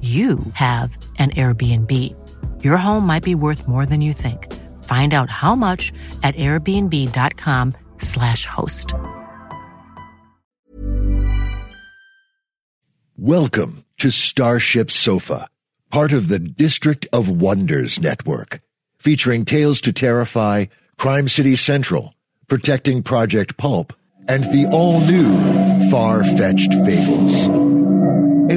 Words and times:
you 0.00 0.38
have 0.54 0.96
an 1.18 1.30
Airbnb. 1.30 1.92
Your 2.62 2.76
home 2.76 3.04
might 3.04 3.24
be 3.24 3.34
worth 3.34 3.66
more 3.66 3.84
than 3.84 4.00
you 4.00 4.12
think. 4.12 4.54
Find 4.84 5.12
out 5.12 5.28
how 5.28 5.56
much 5.56 5.92
at 6.22 6.36
airbnb.com/slash 6.36 8.46
host. 8.46 8.94
Welcome 13.16 13.84
to 13.98 14.12
Starship 14.12 14.92
Sofa, 14.92 15.48
part 15.90 16.12
of 16.12 16.28
the 16.28 16.38
District 16.38 17.08
of 17.12 17.28
Wonders 17.28 17.98
network, 17.98 18.60
featuring 18.98 19.44
Tales 19.44 19.80
to 19.80 19.92
Terrify, 19.92 20.66
Crime 20.96 21.26
City 21.26 21.56
Central, 21.56 22.14
Protecting 22.46 23.02
Project 23.02 23.56
Pulp, 23.56 23.92
and 24.28 24.44
the 24.44 24.68
all-new 24.70 25.90
Far-Fetched 25.90 26.72
Fables. 26.72 27.77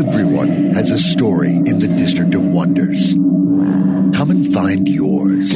Everyone 0.07 0.73
has 0.73 0.89
a 0.89 0.97
story 0.97 1.51
in 1.51 1.77
the 1.77 1.87
District 1.87 2.33
of 2.33 2.43
Wonders. 2.43 3.13
Come 3.13 4.31
and 4.31 4.51
find 4.51 4.89
yours. 4.89 5.51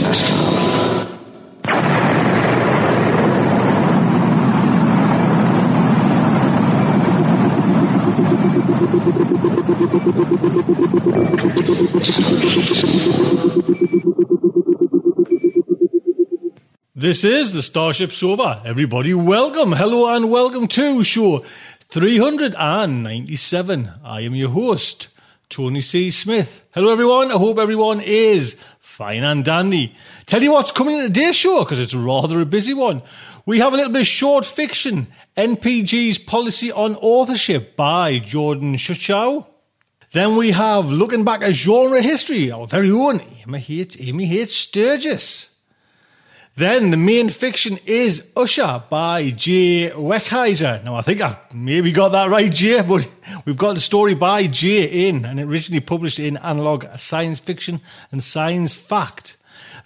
This 16.97 17.23
is 17.23 17.53
the 17.53 17.61
Starship 17.61 18.11
Sofa. 18.11 18.61
Everybody, 18.65 19.13
welcome, 19.13 19.73
hello, 19.73 20.15
and 20.15 20.29
welcome 20.29 20.67
to 20.69 21.03
show 21.03 21.43
397. 21.95 23.89
I 24.03 24.19
am 24.19 24.35
your 24.35 24.49
host, 24.49 25.07
Tony 25.47 25.79
C. 25.79 26.11
Smith. 26.11 26.67
Hello, 26.71 26.91
everyone. 26.91 27.31
I 27.31 27.35
hope 27.35 27.57
everyone 27.57 28.01
is 28.01 28.57
fine 28.81 29.23
and 29.23 29.45
dandy. 29.45 29.95
Tell 30.25 30.43
you 30.43 30.51
what's 30.51 30.73
coming 30.73 30.97
in 30.97 31.03
today's 31.03 31.37
show, 31.37 31.63
because 31.63 31.79
it's 31.79 31.93
rather 31.93 32.41
a 32.41 32.45
busy 32.45 32.73
one. 32.73 33.01
We 33.45 33.59
have 33.59 33.71
a 33.71 33.77
little 33.77 33.93
bit 33.93 34.01
of 34.01 34.07
short 34.07 34.45
fiction, 34.45 35.07
NPG's 35.37 36.17
Policy 36.17 36.69
on 36.69 36.97
Authorship 36.97 37.77
by 37.77 38.19
Jordan 38.19 38.75
Suchow. 38.75 39.47
Then 40.11 40.35
we 40.35 40.51
have 40.51 40.87
Looking 40.87 41.23
Back 41.23 41.43
at 41.43 41.55
Genre 41.55 42.01
History, 42.01 42.51
our 42.51 42.67
very 42.67 42.91
own 42.91 43.21
Amy 43.47 43.63
H. 43.69 43.95
Amy 44.01 44.37
H. 44.37 44.63
Sturgis. 44.63 45.49
Then 46.57 46.89
the 46.89 46.95
main 46.97 47.27
fiction 47.27 47.79
is 47.85 48.23
Usher 48.33 48.81
by 48.89 49.31
Jay 49.31 49.89
Werkheiser. 49.89 50.81
Now 50.85 50.95
I 50.95 51.01
think 51.01 51.19
I 51.19 51.37
maybe 51.53 51.91
got 51.91 52.13
that 52.13 52.29
right, 52.29 52.49
Jay, 52.49 52.81
but 52.81 53.05
we've 53.45 53.57
got 53.57 53.75
the 53.75 53.81
story 53.81 54.15
by 54.15 54.47
Jay 54.47 55.09
in 55.09 55.25
and 55.25 55.37
originally 55.37 55.81
published 55.81 56.17
in 56.17 56.37
Analog 56.37 56.85
Science 56.97 57.39
Fiction 57.39 57.81
and 58.09 58.23
Science 58.23 58.73
Fact. 58.73 59.35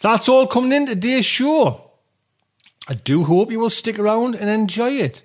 That's 0.01 0.29
all 0.29 0.45
coming 0.45 0.71
in 0.71 0.85
today's 0.85 1.25
show. 1.25 1.89
I 2.87 2.93
do 2.93 3.23
hope 3.23 3.49
you 3.49 3.59
will 3.59 3.71
stick 3.71 3.97
around 3.97 4.35
and 4.35 4.47
enjoy 4.47 4.91
it. 4.91 5.23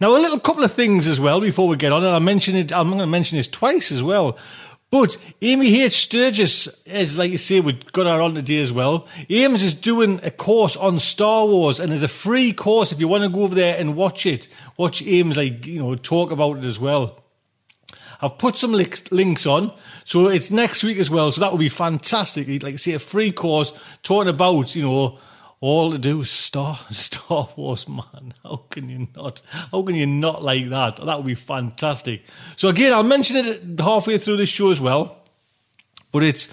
Now, 0.00 0.16
a 0.16 0.18
little 0.18 0.40
couple 0.40 0.64
of 0.64 0.72
things 0.72 1.06
as 1.06 1.20
well 1.20 1.40
before 1.42 1.68
we 1.68 1.76
get 1.76 1.92
on, 1.92 2.04
and 2.04 2.14
I 2.14 2.18
mention 2.20 2.56
it. 2.56 2.72
I'm 2.72 2.88
going 2.88 3.00
to 3.00 3.06
mention 3.06 3.36
this 3.36 3.48
twice 3.48 3.92
as 3.92 4.02
well. 4.02 4.38
But 4.90 5.16
Amy 5.42 5.82
H. 5.82 6.04
Sturgis, 6.04 6.66
as 6.86 7.16
like 7.16 7.30
you 7.30 7.38
say, 7.38 7.60
we've 7.60 7.92
got 7.92 8.06
her 8.06 8.20
on 8.20 8.34
today 8.34 8.60
as 8.60 8.72
well. 8.72 9.06
Ames 9.28 9.62
is 9.62 9.74
doing 9.74 10.18
a 10.24 10.30
course 10.30 10.74
on 10.74 10.98
Star 10.98 11.46
Wars, 11.46 11.78
and 11.78 11.92
there's 11.92 12.02
a 12.02 12.08
free 12.08 12.52
course 12.52 12.90
if 12.90 12.98
you 12.98 13.06
want 13.06 13.22
to 13.22 13.28
go 13.28 13.42
over 13.42 13.54
there 13.54 13.76
and 13.78 13.94
watch 13.94 14.26
it. 14.26 14.48
Watch 14.78 15.02
Ames, 15.02 15.36
like 15.36 15.66
you 15.66 15.78
know, 15.78 15.94
talk 15.94 16.32
about 16.32 16.58
it 16.58 16.64
as 16.64 16.80
well. 16.80 17.22
I've 18.22 18.36
put 18.36 18.56
some 18.56 18.72
links 18.72 19.46
on, 19.46 19.72
so 20.04 20.28
it's 20.28 20.50
next 20.50 20.82
week 20.82 20.98
as 20.98 21.08
well. 21.08 21.30
So 21.30 21.40
that 21.42 21.52
will 21.52 21.58
be 21.58 21.68
fantastic. 21.68 22.48
Like 22.62 22.74
I 22.74 22.76
say, 22.76 22.92
a 22.92 22.98
free 22.98 23.32
course 23.32 23.72
talking 24.02 24.28
about 24.28 24.74
you 24.74 24.82
know 24.82 25.18
all 25.60 25.92
to 25.92 25.98
do 25.98 26.22
is 26.22 26.30
Star 26.30 26.78
Star 26.90 27.48
Wars, 27.56 27.88
man. 27.88 28.34
How 28.42 28.64
can 28.70 28.88
you 28.88 29.08
not? 29.14 29.42
How 29.50 29.82
can 29.82 29.94
you 29.94 30.06
not 30.06 30.42
like 30.42 30.70
that? 30.70 30.96
That 30.96 31.16
would 31.16 31.26
be 31.26 31.34
fantastic. 31.34 32.22
So 32.56 32.68
again, 32.68 32.92
I'll 32.92 33.02
mention 33.02 33.36
it 33.36 33.80
halfway 33.80 34.18
through 34.18 34.38
this 34.38 34.48
show 34.48 34.70
as 34.70 34.80
well. 34.80 35.16
But 36.12 36.22
it's 36.24 36.48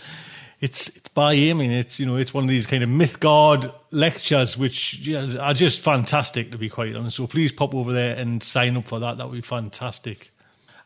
it's 0.59 0.89
it's 0.89 1.09
by 1.09 1.35
him, 1.35 1.61
and 1.61 1.71
it's 1.71 1.99
you 1.99 2.05
know 2.05 2.17
it's 2.17 2.33
one 2.33 2.43
of 2.43 2.49
these 2.49 2.67
kind 2.67 2.83
of 2.83 2.89
Mythgard 2.89 3.73
lectures, 3.91 4.57
which 4.57 4.99
yeah, 4.99 5.37
are 5.37 5.53
just 5.53 5.81
fantastic 5.81 6.51
to 6.51 6.57
be 6.57 6.69
quite 6.69 6.95
honest. 6.95 7.17
So 7.17 7.27
please 7.27 7.51
pop 7.51 7.73
over 7.73 7.93
there 7.93 8.15
and 8.15 8.43
sign 8.43 8.75
up 8.77 8.87
for 8.87 8.99
that. 8.99 9.17
That 9.17 9.29
would 9.29 9.35
be 9.35 9.41
fantastic. 9.41 10.31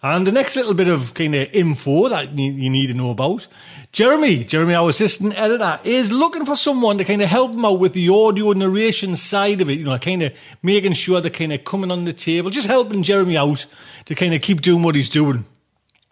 And 0.03 0.25
the 0.25 0.31
next 0.31 0.55
little 0.55 0.73
bit 0.73 0.87
of 0.87 1.13
kind 1.13 1.35
of 1.35 1.49
info 1.53 2.09
that 2.09 2.35
you 2.35 2.69
need 2.71 2.87
to 2.87 2.95
know 2.95 3.11
about, 3.11 3.45
Jeremy, 3.91 4.43
Jeremy, 4.43 4.73
our 4.73 4.89
assistant 4.89 5.37
editor, 5.37 5.79
is 5.83 6.11
looking 6.11 6.43
for 6.43 6.55
someone 6.55 6.97
to 6.97 7.03
kind 7.03 7.21
of 7.21 7.29
help 7.29 7.51
him 7.51 7.63
out 7.63 7.79
with 7.79 7.93
the 7.93 8.09
audio 8.09 8.53
narration 8.53 9.15
side 9.15 9.61
of 9.61 9.69
it, 9.69 9.77
you 9.77 9.85
know, 9.85 9.97
kind 9.99 10.23
of 10.23 10.33
making 10.63 10.93
sure 10.93 11.21
they're 11.21 11.29
kind 11.29 11.53
of 11.53 11.63
coming 11.65 11.91
on 11.91 12.05
the 12.05 12.13
table, 12.13 12.49
just 12.49 12.65
helping 12.65 13.03
Jeremy 13.03 13.37
out 13.37 13.67
to 14.05 14.15
kind 14.15 14.33
of 14.33 14.41
keep 14.41 14.61
doing 14.61 14.81
what 14.81 14.95
he's 14.95 15.09
doing 15.09 15.45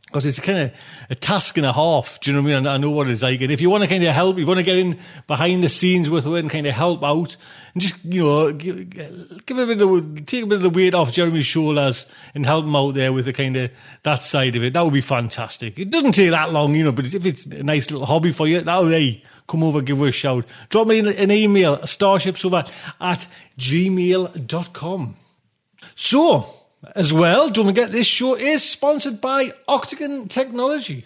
because 0.10 0.26
it's 0.26 0.40
kind 0.40 0.58
of 0.58 0.72
a 1.12 1.16
task 1.16 1.58
and 1.58 1.66
a 1.66 1.74
half. 1.74 2.20
Do 2.20 2.32
you 2.32 2.36
know 2.38 2.42
what 2.42 2.52
I 2.52 2.60
mean? 2.60 2.68
I 2.68 2.78
know 2.78 2.90
what 2.90 3.08
it's 3.08 3.22
like. 3.22 3.42
And 3.42 3.52
if 3.52 3.62
you 3.62 3.70
want 3.70 3.84
to 3.84 3.88
kind 3.88 4.04
of 4.04 4.14
help, 4.14 4.40
you 4.40 4.46
want 4.46 4.58
to 4.58 4.64
get 4.64 4.78
in 4.78 5.00
behind 5.28 5.64
the 5.64 5.70
scenes 5.70 6.10
with 6.10 6.26
it 6.26 6.34
and 6.34 6.50
kind 6.50 6.66
of 6.66 6.74
help 6.74 7.04
out 7.04 7.38
and 7.80 7.88
just, 7.88 8.04
you 8.04 8.24
know, 8.24 8.52
give, 8.52 8.90
give 9.46 9.58
a 9.58 9.66
bit 9.66 9.82
of, 9.82 10.26
take 10.26 10.44
a 10.44 10.48
bit 10.48 10.56
of 10.56 10.62
the 10.62 10.70
weight 10.70 10.94
off 10.94 11.14
Jeremy's 11.14 11.46
shoulders 11.46 12.06
and 12.36 12.46
help 12.46 12.66
him 12.66 12.76
out 12.76 12.94
there 12.94 13.14
with 13.14 13.26
the 13.26 13.34
kind 13.34 13.56
of 13.56 13.72
that 14.04 14.22
side 14.22 14.56
of 14.58 14.64
it. 14.64 14.74
That 14.74 14.84
would 14.84 14.94
be 14.94 15.02
fantastic. 15.02 15.80
It 15.80 15.90
doesn't 15.90 16.12
take 16.12 16.32
that 16.32 16.52
long, 16.52 16.76
you 16.76 16.84
know, 16.84 16.92
but 16.92 17.06
if 17.06 17.26
it's 17.26 17.46
a 17.46 17.64
nice 17.64 17.90
little 17.90 18.06
hobby 18.06 18.34
for 18.34 18.48
you, 18.48 18.60
that 18.60 18.82
would, 18.82 18.92
hey, 18.92 19.24
come 19.48 19.64
over, 19.64 19.82
give 19.82 20.02
us 20.02 20.10
a 20.10 20.12
shout. 20.12 20.46
Drop 20.70 20.88
me 20.88 21.00
an 21.00 21.32
email, 21.32 21.78
starshipsofa 21.78 22.70
at 23.00 23.28
gmail.com. 23.58 25.16
So, 25.96 26.54
as 26.96 27.14
well, 27.14 27.50
don't 27.50 27.68
forget 27.68 27.92
this 27.92 28.08
show 28.08 28.36
is 28.36 28.62
sponsored 28.62 29.22
by 29.22 29.54
Octagon 29.70 30.28
Technology. 30.28 31.06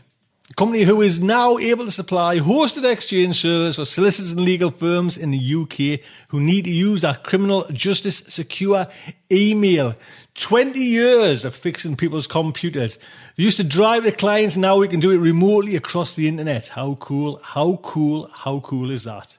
Company 0.55 0.83
who 0.83 1.01
is 1.01 1.19
now 1.19 1.57
able 1.57 1.85
to 1.85 1.91
supply 1.91 2.37
hosted 2.37 2.89
exchange 2.89 3.41
servers 3.41 3.77
for 3.77 3.85
solicitors 3.85 4.33
and 4.33 4.41
legal 4.41 4.69
firms 4.69 5.17
in 5.17 5.31
the 5.31 5.55
UK 5.55 5.99
who 6.27 6.39
need 6.39 6.65
to 6.65 6.71
use 6.71 7.03
our 7.03 7.17
criminal 7.17 7.65
justice 7.71 8.23
secure 8.27 8.85
email. 9.31 9.95
20 10.35 10.79
years 10.79 11.43
of 11.43 11.55
fixing 11.55 11.95
people's 11.95 12.27
computers. 12.27 12.99
They 13.35 13.43
used 13.43 13.57
to 13.57 13.63
drive 13.63 14.03
the 14.03 14.11
clients, 14.11 14.55
now 14.55 14.77
we 14.77 14.87
can 14.87 14.99
do 14.99 15.09
it 15.09 15.17
remotely 15.17 15.75
across 15.75 16.15
the 16.15 16.27
internet. 16.27 16.67
How 16.67 16.95
cool, 16.99 17.39
how 17.41 17.79
cool, 17.81 18.29
how 18.31 18.59
cool 18.59 18.91
is 18.91 19.05
that? 19.05 19.35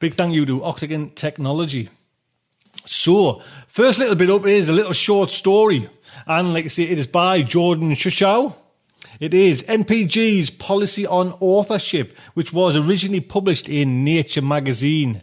Big 0.00 0.14
thank 0.14 0.34
you 0.34 0.46
to 0.46 0.64
Octagon 0.64 1.10
Technology. 1.10 1.90
So, 2.86 3.42
first 3.68 4.00
little 4.00 4.16
bit 4.16 4.30
up 4.30 4.46
is 4.46 4.68
a 4.68 4.72
little 4.72 4.94
short 4.94 5.30
story. 5.30 5.88
And 6.26 6.54
like 6.54 6.64
I 6.64 6.68
say, 6.68 6.84
it 6.84 6.98
is 6.98 7.06
by 7.06 7.42
Jordan 7.42 7.92
Suchow. 7.92 8.56
It 9.20 9.34
is 9.34 9.62
NPG's 9.64 10.48
Policy 10.48 11.06
on 11.06 11.34
Authorship, 11.40 12.16
which 12.32 12.54
was 12.54 12.74
originally 12.74 13.20
published 13.20 13.68
in 13.68 14.02
Nature 14.02 14.40
magazine. 14.40 15.20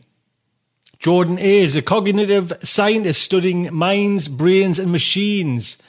Jordan 0.99 1.39
is 1.39 1.75
a 1.75 1.81
cognitive 1.81 2.53
scientist 2.61 3.23
studying 3.23 3.73
minds, 3.73 4.27
brains, 4.27 4.77
and 4.77 4.91
machines. 4.91 5.79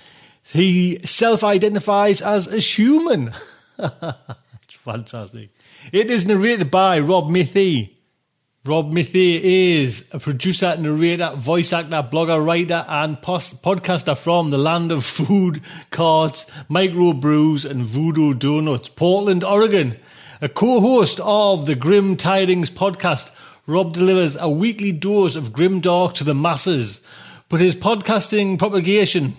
He 0.43 0.99
self 1.05 1.45
identifies 1.45 2.23
as 2.23 2.47
a 2.47 2.61
human. 2.61 3.35
it's 3.79 4.75
fantastic. 4.75 5.51
It 5.93 6.11
is 6.11 6.25
narrated 6.25 6.71
by 6.71 7.01
Rob 7.01 7.29
Mithy. 7.29 7.98
Rob 8.69 8.93
Mithy 8.93 9.41
is 9.41 10.05
a 10.13 10.19
producer, 10.19 10.77
narrator, 10.77 11.33
voice 11.37 11.73
actor, 11.73 12.03
blogger, 12.03 12.45
writer, 12.45 12.85
and 12.87 13.21
post- 13.23 13.63
podcaster 13.63 14.15
from 14.15 14.51
the 14.51 14.59
land 14.59 14.93
of 14.93 15.07
food, 15.07 15.63
cards, 15.91 16.45
micro 16.69 17.15
brews, 17.15 17.65
and 17.65 17.83
voodoo 17.87 18.35
donuts, 18.35 18.91
Portland, 18.91 19.43
Oregon. 19.43 19.97
A 20.43 20.51
co 20.51 20.83
host 20.83 21.19
of 21.21 21.65
the 21.65 21.77
Grim 21.77 22.15
Tidings 22.19 22.71
podcast, 22.71 23.31
Rob 23.67 23.95
delivers 23.95 24.37
a 24.37 24.51
weekly 24.51 24.93
dose 24.93 25.35
of 25.35 25.51
grim 25.51 25.81
dark 25.81 26.13
to 26.17 26.25
the 26.25 26.35
masses. 26.35 27.01
But 27.49 27.63
his 27.63 27.75
podcasting 27.75 28.59
propagation 28.59 29.35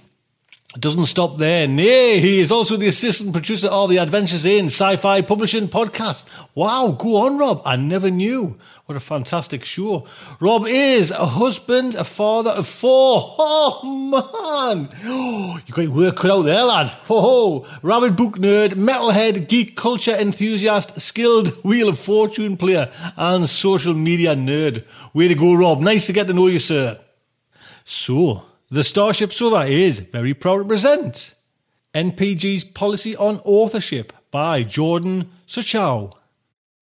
doesn't 0.80 1.06
stop 1.06 1.38
there. 1.38 1.68
Nay, 1.68 2.20
he 2.20 2.40
is 2.40 2.52
also 2.52 2.78
the 2.78 2.88
assistant 2.88 3.34
producer 3.34 3.68
of 3.68 3.92
the 3.92 3.98
Adventures 3.98 4.46
in 4.46 4.68
Sci-Fi 4.68 5.22
Publishing 5.22 5.68
podcast. 5.68 6.24
Wow, 6.56 6.96
go 6.98 7.18
on, 7.18 7.38
Rob. 7.38 7.62
I 7.64 7.76
never 7.76 8.10
knew. 8.10 8.58
What 8.90 8.96
a 8.96 9.00
fantastic 9.00 9.66
show. 9.66 10.08
Rob 10.40 10.66
is 10.66 11.12
a 11.12 11.28
husband, 11.28 11.94
a 11.94 12.04
father 12.04 12.50
of 12.50 12.68
four. 12.68 13.36
Oh, 13.38 13.82
man. 13.84 14.90
Oh, 15.06 15.60
you 15.68 15.74
got 15.76 15.84
your 15.84 15.92
work 15.92 16.16
cut 16.16 16.32
out 16.32 16.42
there, 16.42 16.64
lad. 16.64 16.92
Oh, 17.08 17.68
rabid 17.84 18.16
book 18.16 18.40
nerd, 18.40 18.72
metalhead, 18.72 19.48
geek 19.48 19.76
culture 19.76 20.16
enthusiast, 20.16 21.00
skilled 21.00 21.50
Wheel 21.64 21.90
of 21.90 22.00
Fortune 22.00 22.58
player, 22.58 22.92
and 23.16 23.48
social 23.48 23.94
media 23.94 24.34
nerd. 24.34 24.84
Way 25.14 25.28
to 25.28 25.36
go, 25.36 25.54
Rob. 25.54 25.82
Nice 25.82 26.08
to 26.08 26.14
get 26.14 26.26
to 26.26 26.34
know 26.34 26.48
you, 26.48 26.58
sir. 26.58 27.00
So, 27.84 28.44
the 28.72 28.84
Starship 28.84 29.34
Sofa 29.34 29.68
is 29.68 30.00
very 30.00 30.34
proud 30.34 30.58
to 30.58 30.66
present 30.66 31.36
NPG's 31.94 32.64
Policy 32.64 33.16
on 33.16 33.38
Authorship 33.46 34.14
by 34.32 34.64
Jordan 34.64 35.30
Suchow. 35.48 36.14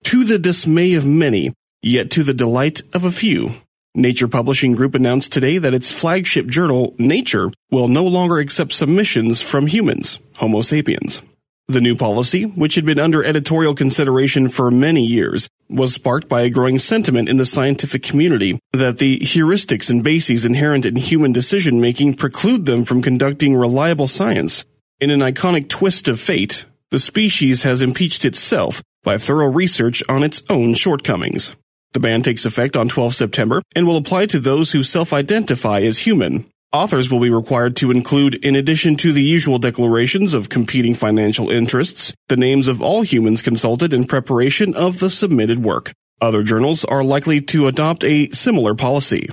To 0.06 0.24
the 0.24 0.40
dismay 0.40 0.94
of 0.94 1.06
many, 1.06 1.52
Yet 1.82 2.10
to 2.12 2.24
the 2.24 2.34
delight 2.34 2.82
of 2.94 3.04
a 3.04 3.12
few, 3.12 3.52
Nature 3.94 4.28
Publishing 4.28 4.74
Group 4.74 4.96
announced 4.96 5.32
today 5.32 5.58
that 5.58 5.74
its 5.74 5.92
flagship 5.92 6.48
journal, 6.48 6.96
Nature, 6.98 7.52
will 7.72 7.88
no 7.88 8.04
longer 8.04 8.40
accept 8.40 8.74
submissions 8.74 9.42
from 9.42 9.68
humans, 9.68 10.20
Homo 10.38 10.62
sapiens. 10.62 11.22
The 11.68 11.82
new 11.82 11.96
policy, 11.96 12.44
which 12.44 12.76
had 12.76 12.86
been 12.86 13.00
under 13.00 13.24
editorial 13.24 13.76
consideration 13.76 14.50
for 14.50 14.72
many 14.72 15.04
years, 15.04 15.50
was 15.70 15.94
sparked 15.94 16.30
by 16.30 16.42
a 16.42 16.50
growing 16.50 16.80
sentiment 16.80 17.28
in 17.28 17.38
the 17.38 17.46
scientific 17.46 18.04
community 18.04 18.58
that 18.72 19.00
the 19.00 19.20
heuristics 19.20 19.90
and 19.90 20.04
bases 20.04 20.46
inherent 20.46 20.86
in 20.86 20.96
human 20.96 21.34
decision 21.34 21.82
making 21.82 22.14
preclude 22.14 22.66
them 22.66 22.86
from 22.86 23.02
conducting 23.02 23.56
reliable 23.56 24.08
science. 24.08 24.66
In 25.00 25.10
an 25.10 25.20
iconic 25.20 25.68
twist 25.68 26.08
of 26.08 26.20
fate, 26.20 26.66
the 26.90 27.00
species 27.00 27.64
has 27.64 27.82
impeached 27.82 28.24
itself 28.24 28.82
by 29.04 29.18
thorough 29.18 29.52
research 29.52 30.02
on 30.08 30.24
its 30.24 30.44
own 30.50 30.74
shortcomings. 30.74 31.56
The 31.94 32.00
ban 32.00 32.22
takes 32.22 32.46
effect 32.46 32.76
on 32.76 32.90
12 32.90 33.16
September 33.16 33.62
and 33.76 33.88
will 33.88 33.98
apply 33.98 34.28
to 34.28 34.40
those 34.40 34.72
who 34.72 34.84
self-identify 34.84 35.82
as 35.82 36.00
human. 36.00 36.46
Authors 36.74 37.10
will 37.10 37.22
be 37.22 37.30
required 37.30 37.78
to 37.78 37.92
include, 37.92 38.36
in 38.36 38.56
addition 38.56 38.98
to 38.98 39.14
the 39.14 39.24
usual 39.24 39.58
declarations 39.58 40.34
of 40.34 40.50
competing 40.50 40.94
financial 40.94 41.50
interests, 41.50 42.14
the 42.28 42.36
names 42.36 42.68
of 42.68 42.82
all 42.82 43.04
humans 43.04 43.42
consulted 43.42 43.94
in 43.94 44.06
preparation 44.06 44.76
of 44.76 45.00
the 45.00 45.10
submitted 45.10 45.60
work. 45.60 45.94
Other 46.20 46.44
journals 46.44 46.84
are 46.84 47.04
likely 47.04 47.40
to 47.42 47.68
adopt 47.68 48.04
a 48.04 48.30
similar 48.32 48.76
policy. 48.76 49.30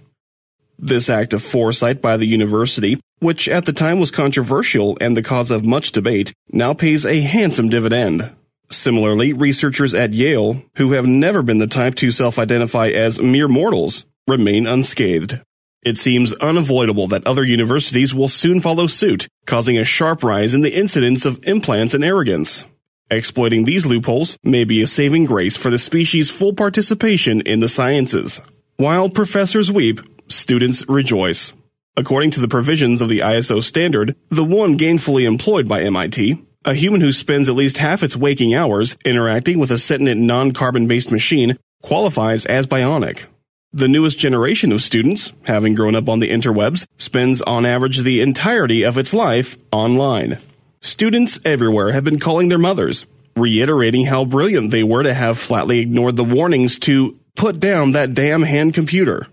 This 0.79 1.08
act 1.08 1.32
of 1.32 1.43
foresight 1.43 2.03
by 2.03 2.17
the 2.17 2.26
university, 2.26 2.99
which 3.20 3.49
at 3.49 3.67
the 3.67 3.73
time 3.73 4.00
was 4.00 4.11
controversial 4.11 4.99
and 5.00 5.17
the 5.17 5.23
cause 5.23 5.50
of 5.50 5.65
much 5.65 5.93
debate, 5.93 6.32
now 6.50 6.75
pays 6.75 7.06
a 7.06 7.20
handsome 7.20 7.69
dividend. 7.69 8.32
Similarly, 8.73 9.35
researchers 9.35 9.93
at 9.93 10.15
Yale, 10.15 10.63
who 10.77 10.93
have 10.93 11.07
never 11.07 11.43
been 11.43 11.59
the 11.59 11.67
type 11.67 11.95
to 11.97 12.11
self-identify 12.11 12.89
as 12.89 13.21
mere 13.21 13.49
mortals, 13.49 14.07
remain 14.27 14.67
unscathed. 14.67 15.41
It 15.85 15.99
seems 15.99 16.33
unavoidable 16.35 17.07
that 17.09 17.27
other 17.27 17.45
universities 17.45 18.15
will 18.15 18.29
soon 18.29 18.61
follow 18.61 18.87
suit, 18.87 19.29
causing 19.47 19.77
a 19.77 19.85
sharp 19.85 20.23
rise 20.25 20.55
in 20.55 20.63
the 20.63 20.75
incidence 20.75 21.27
of 21.27 21.47
implants 21.47 21.93
and 21.93 22.03
arrogance. 22.03 22.65
Exploiting 23.11 23.65
these 23.65 23.85
loopholes 23.85 24.39
may 24.43 24.65
be 24.65 24.81
a 24.81 24.87
saving 24.87 25.27
grace 25.27 25.57
for 25.57 25.69
the 25.69 25.79
species' 25.79 26.31
full 26.31 26.55
participation 26.55 27.43
in 27.43 27.61
the 27.61 27.69
sciences. 27.69 28.41
While 28.77 29.11
professors 29.11 29.71
weep, 29.71 30.01
students 30.29 30.89
rejoice. 30.89 31.53
According 31.95 32.31
to 32.33 32.41
the 32.41 32.49
provisions 32.49 33.03
of 33.03 33.11
the 33.11 33.19
ISO 33.19 33.63
standard, 33.63 34.17
the 34.31 34.45
one 34.45 34.79
gainfully 34.79 35.27
employed 35.27 35.69
by 35.69 35.83
MIT, 35.83 36.43
a 36.64 36.75
human 36.75 37.00
who 37.00 37.12
spends 37.12 37.49
at 37.49 37.55
least 37.55 37.79
half 37.79 38.03
its 38.03 38.17
waking 38.17 38.55
hours 38.55 38.97
interacting 39.05 39.59
with 39.59 39.70
a 39.70 39.79
sentient 39.79 40.20
non-carbon 40.20 40.87
based 40.87 41.10
machine 41.10 41.56
qualifies 41.82 42.46
as 42.46 42.67
bionic. 42.67 43.25
The 43.72 43.89
newest 43.89 44.19
generation 44.19 44.70
of 44.70 44.82
students, 44.82 45.32
having 45.44 45.75
grown 45.75 45.94
up 45.94 46.08
on 46.08 46.20
the 46.20 46.31
interwebs, 46.31 46.87
spends 46.98 47.41
on 47.43 47.65
average 47.65 47.98
the 47.98 48.20
entirety 48.20 48.84
of 48.84 48.98
its 48.98 49.15
life 49.15 49.56
online. 49.72 50.39
Students 50.81 51.41
everywhere 51.44 51.93
have 51.93 52.05
been 52.05 52.19
calling 52.19 52.48
their 52.48 52.58
mothers, 52.58 53.06
reiterating 53.34 54.06
how 54.06 54.25
brilliant 54.25 54.70
they 54.70 54.82
were 54.82 55.03
to 55.03 55.15
have 55.15 55.39
flatly 55.39 55.79
ignored 55.79 56.17
the 56.17 56.25
warnings 56.25 56.79
to 56.81 57.19
put 57.34 57.60
down 57.60 57.93
that 57.93 58.15
damn 58.15 58.43
hand 58.43 58.75
computer. 58.75 59.27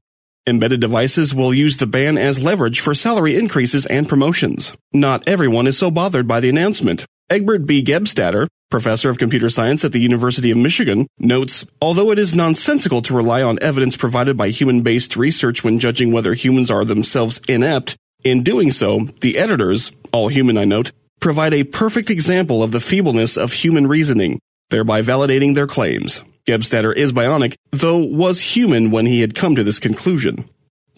Embedded 0.47 0.81
devices 0.81 1.35
will 1.35 1.53
use 1.53 1.77
the 1.77 1.87
ban 1.87 2.17
as 2.17 2.43
leverage 2.43 2.81
for 2.81 2.95
salary 2.95 3.37
increases 3.37 3.85
and 3.87 4.09
promotions. 4.09 4.73
Not 4.93 5.29
everyone 5.29 5.67
is 5.67 5.77
so 5.77 5.91
bothered 5.91 6.27
by 6.27 6.41
the 6.41 6.49
announcement. 6.49 7.05
Egbert 7.29 7.67
B. 7.67 7.85
Gebstadter, 7.85 8.49
professor 8.71 9.11
of 9.11 9.19
computer 9.19 9.51
science 9.51 9.85
at 9.85 9.93
the 9.93 10.01
University 10.01 10.51
of 10.51 10.57
Michigan, 10.57 11.07
notes, 11.19 11.67
although 11.83 12.11
it 12.11 12.19
is 12.19 12.35
nonsensical 12.35 13.03
to 13.03 13.15
rely 13.15 13.43
on 13.43 13.59
evidence 13.61 13.97
provided 13.97 14.37
by 14.37 14.49
human-based 14.49 15.17
research 15.17 15.63
when 15.63 15.79
judging 15.79 16.11
whether 16.11 16.33
humans 16.33 16.71
are 16.71 16.85
themselves 16.85 17.41
inept, 17.47 17.97
in 18.25 18.43
doing 18.43 18.71
so, 18.71 19.01
the 19.21 19.39
editors, 19.39 19.93
all 20.13 20.29
human 20.29 20.57
I 20.57 20.65
note, 20.65 20.93
provide 21.21 21.55
a 21.55 21.65
perfect 21.65 22.11
example 22.11 22.63
of 22.63 22.73
the 22.73 22.81
feebleness 22.81 23.37
of 23.37 23.53
human 23.53 23.87
reasoning, 23.87 24.41
thereby 24.71 25.03
validating 25.03 25.55
their 25.55 25.67
claims. 25.67 26.25
Gebstadter 26.47 26.95
is 26.95 27.13
bionic, 27.13 27.55
though 27.71 27.99
was 27.99 28.57
human 28.57 28.91
when 28.91 29.07
he 29.07 29.21
had 29.21 29.35
come 29.35 29.55
to 29.55 29.63
this 29.63 29.79
conclusion. 29.79 30.49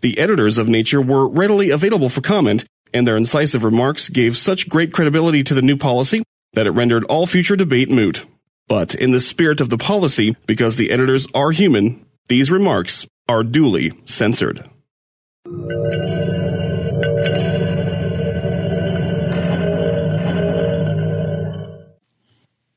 The 0.00 0.18
editors 0.18 0.58
of 0.58 0.68
Nature 0.68 1.02
were 1.02 1.28
readily 1.28 1.70
available 1.70 2.08
for 2.08 2.20
comment, 2.20 2.64
and 2.94 3.06
their 3.06 3.16
incisive 3.16 3.64
remarks 3.64 4.08
gave 4.08 4.36
such 4.36 4.68
great 4.68 4.92
credibility 4.92 5.42
to 5.44 5.54
the 5.54 5.62
new 5.62 5.76
policy 5.76 6.22
that 6.54 6.66
it 6.66 6.72
rendered 6.72 7.04
all 7.04 7.26
future 7.26 7.56
debate 7.56 7.90
moot. 7.90 8.24
But 8.68 8.94
in 8.94 9.10
the 9.10 9.20
spirit 9.20 9.60
of 9.60 9.70
the 9.70 9.78
policy, 9.78 10.36
because 10.46 10.76
the 10.76 10.90
editors 10.90 11.26
are 11.34 11.50
human, 11.50 12.04
these 12.28 12.50
remarks 12.50 13.06
are 13.28 13.42
duly 13.42 13.92
censored. 14.04 14.68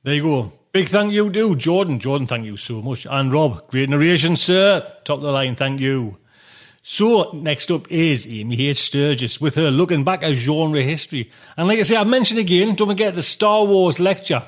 There 0.06 0.14
you 0.14 0.22
go. 0.22 0.54
Big 0.72 0.90
thank 0.90 1.14
you 1.14 1.32
to 1.32 1.56
Jordan. 1.56 1.98
Jordan, 1.98 2.28
thank 2.28 2.46
you 2.46 2.58
so 2.58 2.80
much. 2.80 3.08
And 3.10 3.34
Rob, 3.34 3.68
great 3.72 3.90
narration, 3.90 4.36
sir. 4.36 4.82
Top 5.04 5.18
of 5.18 5.24
the 5.24 5.32
line, 5.32 5.56
thank 5.56 5.80
you. 5.80 6.18
So, 6.84 7.32
next 7.34 7.72
up 7.72 7.92
is 7.92 8.28
Amy 8.28 8.68
H. 8.68 8.84
Sturgis 8.84 9.42
with 9.42 9.56
her 9.56 9.72
looking 9.72 10.04
back 10.04 10.22
at 10.22 10.34
genre 10.34 10.84
history. 10.84 11.32
And 11.58 11.68
like 11.68 11.80
I 11.80 11.82
say, 11.82 11.96
I 11.96 12.04
mentioned 12.04 12.40
again, 12.40 12.76
don't 12.76 12.88
forget 12.88 13.16
the 13.16 13.24
Star 13.24 13.66
Wars 13.66 14.00
lecture. 14.00 14.44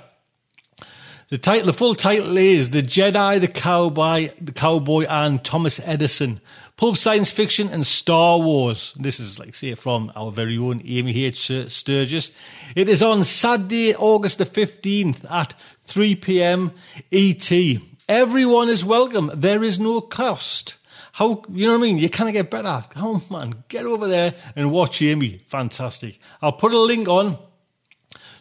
The 1.29 1.39
title, 1.39 1.65
the 1.65 1.73
full 1.73 1.95
title 1.95 2.37
is 2.37 2.69
The 2.69 2.83
Jedi, 2.83 3.41
the 3.41 3.47
Cowboy, 3.47 4.29
the 4.39 4.51
Cowboy 4.51 5.05
and 5.05 5.43
Thomas 5.43 5.79
Edison. 5.83 6.39
Pulp 6.77 6.95
science 6.95 7.31
fiction 7.31 7.69
and 7.69 7.83
Star 7.83 8.37
Wars. 8.37 8.93
This 8.97 9.19
is, 9.19 9.39
like 9.39 9.55
say, 9.55 9.73
from 9.73 10.11
our 10.15 10.31
very 10.31 10.59
own 10.59 10.79
Amy 10.85 11.25
H. 11.25 11.51
Sturgis. 11.69 12.31
It 12.75 12.87
is 12.87 13.01
on 13.01 13.23
Saturday, 13.23 13.95
August 13.95 14.37
the 14.37 14.45
15th 14.45 15.29
at 15.29 15.55
3 15.85 16.15
p.m. 16.17 16.71
ET. 17.11 17.51
Everyone 18.07 18.69
is 18.69 18.85
welcome. 18.85 19.31
There 19.33 19.63
is 19.63 19.79
no 19.79 20.01
cost. 20.01 20.75
How, 21.13 21.41
you 21.49 21.65
know 21.65 21.73
what 21.73 21.79
I 21.79 21.81
mean? 21.81 21.97
You 21.97 22.11
can't 22.11 22.31
get 22.31 22.51
better. 22.51 22.85
Oh 22.95 23.23
man, 23.31 23.63
get 23.69 23.87
over 23.87 24.07
there 24.07 24.35
and 24.55 24.71
watch 24.71 25.01
Amy. 25.01 25.41
Fantastic. 25.47 26.19
I'll 26.43 26.51
put 26.51 26.73
a 26.73 26.79
link 26.79 27.07
on 27.07 27.39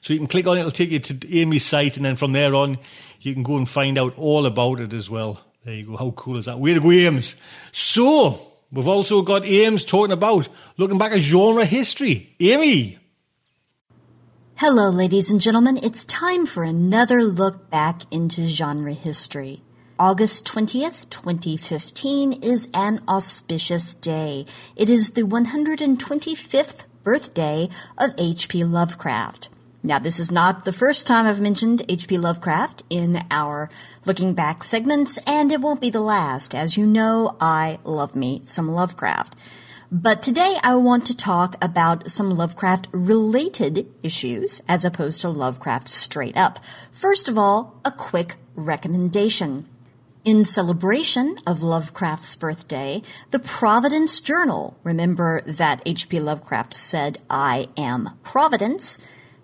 so 0.03 0.13
you 0.13 0.19
can 0.19 0.27
click 0.29 0.47
on 0.47 0.59
it. 0.59 0.61
It'll 0.61 0.71
take 0.73 0.91
you 0.91 0.99
to 0.99 1.39
Amy's 1.39 1.65
site 1.65 1.97
and 1.97 2.05
then 2.05 2.17
from 2.17 2.33
there 2.33 2.55
on, 2.55 2.77
you 3.21 3.33
can 3.33 3.43
go 3.43 3.57
and 3.57 3.67
find 3.67 3.97
out 3.97 4.19
all 4.19 4.45
about 4.45 4.81
it 4.81 4.93
as 4.93 5.09
well. 5.09 5.41
There 5.67 5.75
you 5.75 5.85
go. 5.85 5.97
How 5.97 6.13
cool 6.13 6.37
is 6.37 6.45
that? 6.45 6.61
Way 6.61 6.75
to 6.75 6.81
go, 6.81 6.93
Ames. 6.93 7.35
So, 7.73 8.41
we've 8.71 8.87
also 8.87 9.23
got 9.23 9.45
Ames 9.45 9.85
talking 9.85 10.13
about 10.13 10.49
looking 10.77 10.97
back 10.97 11.11
at 11.11 11.19
genre 11.19 11.65
history. 11.65 12.37
Amy. 12.39 13.01
Hello, 14.55 14.91
ladies 14.91 15.29
and 15.33 15.41
gentlemen. 15.41 15.77
It's 15.83 16.05
time 16.05 16.47
for 16.47 16.63
another 16.63 17.25
look 17.25 17.69
back 17.69 18.03
into 18.13 18.47
genre 18.47 18.93
history. 18.93 19.61
August 19.99 20.47
20th, 20.47 21.11
2015 21.11 22.35
is 22.45 22.69
an 22.73 23.01
auspicious 23.09 23.93
day. 23.93 24.47
It 24.77 24.89
is 24.89 25.15
the 25.15 25.23
125th 25.23 26.85
birthday 27.03 27.69
of 27.99 28.15
H.P. 28.19 28.63
Lovecraft. 28.63 29.49
Now, 29.87 30.01
this 30.01 30.19
is 30.19 30.33
not 30.33 30.65
the 30.65 30.73
first 30.73 31.07
time 31.07 31.27
I've 31.27 31.41
mentioned 31.41 31.85
H.P. 31.89 32.19
Lovecraft 32.19 32.83
in 32.91 33.25
our 33.31 33.71
looking 34.05 34.35
back 34.35 34.65
segments, 34.65 35.17
and 35.29 35.53
it 35.53 35.61
won't 35.61 35.81
be 35.81 35.91
the 35.91 36.01
last. 36.01 36.57
As 36.57 36.77
you 36.77 36.85
know, 36.85 37.37
I 37.41 37.79
love 37.85 38.17
me 38.17 38.43
some 38.47 38.69
Lovecraft. 38.69 39.37
But 39.93 40.25
today 40.25 40.57
I 40.65 40.75
want 40.75 41.07
to 41.07 41.17
talk 41.17 41.55
about 41.65 42.11
some 42.11 42.31
Lovecraft 42.31 42.89
related 42.91 43.87
issues 44.03 44.61
as 44.69 44.85
opposed 44.85 45.21
to 45.21 45.29
Lovecraft 45.29 45.89
straight 45.89 46.37
up. 46.37 46.59
First 46.91 47.29
of 47.29 47.39
all, 47.39 47.81
a 47.85 47.93
quick 47.93 48.35
recommendation. 48.57 49.69
In 50.25 50.45
celebration 50.45 51.37
of 51.47 51.63
Lovecraft's 51.63 52.35
birthday, 52.35 53.03
the 53.31 53.39
Providence 53.39 54.21
Journal, 54.21 54.77
remember 54.83 55.43
that 55.43 55.81
H.P. 55.87 56.19
Lovecraft 56.19 56.75
said, 56.75 57.19
I 57.31 57.69
am 57.77 58.19
Providence, 58.25 58.99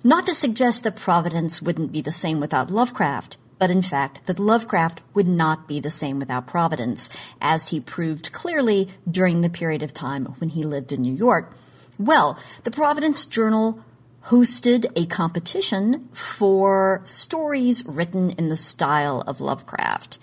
not 0.05 0.27
to 0.27 0.35
suggest 0.35 0.85
that 0.85 0.97
Providence 0.97 1.63
wouldn't 1.63 1.93
be 1.93 2.01
the 2.01 2.13
same 2.13 2.41
without 2.41 2.71
Lovecraft, 2.71 3.37
but 3.59 3.71
in 3.71 3.83
fact 3.83 4.27
that 4.27 4.39
Lovecraft 4.39 5.03
would 5.15 5.29
not 5.29 5.69
be 5.69 5.79
the 5.79 5.91
same 5.91 6.19
without 6.19 6.47
Providence, 6.47 7.09
as 7.41 7.69
he 7.69 7.81
proved 7.81 8.33
clearly 8.33 8.89
during 9.09 9.41
the 9.41 9.51
period 9.51 9.83
of 9.83 9.95
time 9.95 10.27
when 10.39 10.51
he 10.51 10.65
lived 10.65 10.91
in 10.91 11.03
New 11.03 11.15
York. 11.15 11.55
Well, 11.99 12.39
the 12.65 12.71
Providence 12.71 13.25
Journal 13.25 13.85
hosted 14.25 14.87
a 14.97 15.07
competition 15.07 16.09
for 16.13 17.03
stories 17.05 17.85
written 17.87 18.31
in 18.31 18.49
the 18.49 18.57
style 18.57 19.23
of 19.27 19.41
Lovecraft. 19.41 20.19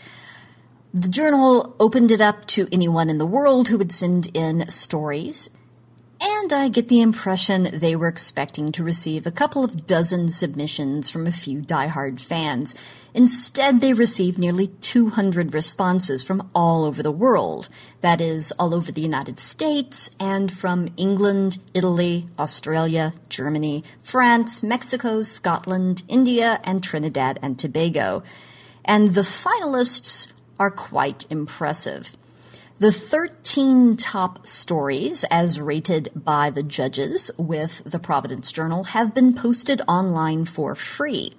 The 0.93 1.09
journal 1.09 1.75
opened 1.79 2.12
it 2.12 2.19
up 2.21 2.45
to 2.48 2.67
anyone 2.71 3.09
in 3.09 3.19
the 3.19 3.25
world 3.25 3.67
who 3.67 3.77
would 3.77 3.91
send 3.91 4.29
in 4.33 4.69
stories, 4.69 5.50
and 6.21 6.51
I 6.51 6.67
get 6.67 6.89
the 6.89 7.01
impression 7.01 7.69
they 7.71 7.95
were 7.95 8.07
expecting 8.07 8.71
to 8.73 8.83
receive 8.83 9.25
a 9.25 9.31
couple 9.31 9.63
of 9.63 9.88
dozen 9.88 10.29
submissions 10.29 11.09
from 11.09 11.25
a 11.25 11.31
few 11.31 11.61
die-hard 11.61 12.19
fans. 12.19 12.75
Instead, 13.13 13.79
they 13.79 13.93
received 13.93 14.38
nearly 14.38 14.67
200 14.67 15.53
responses 15.53 16.23
from 16.23 16.49
all 16.53 16.83
over 16.83 17.01
the 17.01 17.11
world. 17.11 17.69
That 18.01 18.19
is, 18.19 18.51
all 18.53 18.75
over 18.75 18.91
the 18.91 19.01
United 19.01 19.39
States 19.39 20.11
and 20.19 20.51
from 20.51 20.89
England, 20.97 21.59
Italy, 21.73 22.27
Australia, 22.38 23.13
Germany, 23.29 23.83
France, 24.01 24.61
Mexico, 24.61 25.23
Scotland, 25.23 26.03
India, 26.07 26.59
and 26.63 26.83
Trinidad 26.83 27.39
and 27.41 27.57
Tobago. 27.57 28.23
And 28.83 29.13
the 29.13 29.21
finalists 29.21 30.31
are 30.59 30.71
quite 30.71 31.25
impressive. 31.29 32.17
The 32.79 32.93
13 32.93 33.98
top 33.98 34.48
stories, 34.48 35.25
as 35.29 35.59
rated 35.59 36.07
by 36.15 36.50
the 36.50 36.63
judges 36.63 37.29
with 37.38 37.83
the 37.83 38.00
Providence 38.00 38.53
Journal, 38.53 38.86
have 38.86 39.13
been 39.13 39.33
posted 39.33 39.81
online 39.86 40.45
for 40.45 40.75
free. 40.75 41.33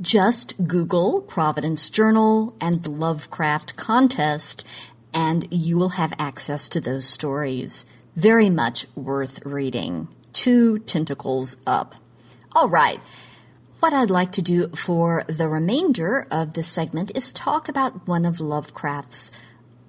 Just 0.00 0.68
Google 0.68 1.20
Providence 1.20 1.90
Journal 1.90 2.54
and 2.60 2.86
Lovecraft 2.86 3.76
Contest, 3.76 4.64
and 5.12 5.52
you 5.52 5.76
will 5.76 5.98
have 6.00 6.14
access 6.16 6.68
to 6.68 6.80
those 6.80 7.08
stories. 7.08 7.86
Very 8.14 8.48
much 8.48 8.86
worth 8.94 9.44
reading. 9.44 10.06
Two 10.32 10.78
tentacles 10.78 11.56
up. 11.66 11.96
All 12.54 12.68
right. 12.68 13.00
What 13.80 13.92
I'd 13.92 14.10
like 14.10 14.30
to 14.30 14.42
do 14.42 14.68
for 14.68 15.24
the 15.26 15.48
remainder 15.48 16.28
of 16.30 16.54
this 16.54 16.68
segment 16.68 17.10
is 17.16 17.32
talk 17.32 17.68
about 17.68 18.06
one 18.06 18.24
of 18.24 18.38
Lovecraft's 18.38 19.32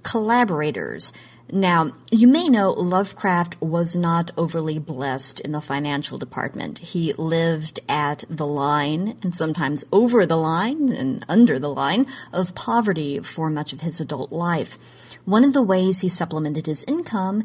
collaborators. 0.06 1.12
Now, 1.52 1.92
you 2.12 2.28
may 2.28 2.48
know 2.48 2.72
Lovecraft 2.72 3.62
was 3.62 3.96
not 3.96 4.32
overly 4.38 4.80
blessed 4.80 5.42
in 5.42 5.52
the 5.52 5.62
financial 5.62 6.18
department. 6.18 6.80
He 6.80 7.14
lived 7.14 7.80
at 7.90 8.24
the 8.30 8.48
line, 8.48 9.18
and 9.22 9.36
sometimes 9.36 9.84
over 9.92 10.26
the 10.26 10.38
line 10.38 10.90
and 10.92 11.26
under 11.28 11.60
the 11.60 11.70
line, 11.70 12.08
of 12.32 12.56
poverty 12.56 13.20
for 13.20 13.50
much 13.50 13.74
of 13.74 13.82
his 13.82 14.00
adult 14.00 14.32
life. 14.32 14.78
One 15.26 15.44
of 15.44 15.54
the 15.54 15.62
ways 15.62 16.00
he 16.00 16.10
supplemented 16.10 16.66
his 16.66 16.84
income 16.86 17.44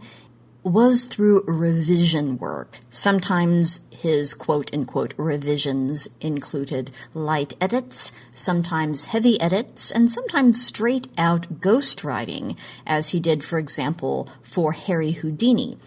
was 0.62 1.04
through 1.04 1.42
revision 1.46 2.38
work. 2.38 2.80
Sometimes 2.90 3.80
his 3.90 4.34
quote 4.34 4.72
unquote 4.72 5.14
revisions 5.16 6.08
included 6.20 6.90
light 7.14 7.54
edits, 7.60 8.12
sometimes 8.34 9.06
heavy 9.06 9.40
edits, 9.40 9.90
and 9.90 10.10
sometimes 10.10 10.64
straight 10.64 11.08
out 11.16 11.60
ghostwriting, 11.60 12.56
as 12.86 13.10
he 13.10 13.20
did, 13.20 13.44
for 13.44 13.58
example, 13.58 14.28
for 14.42 14.72
Harry 14.72 15.12
Houdini. 15.12 15.78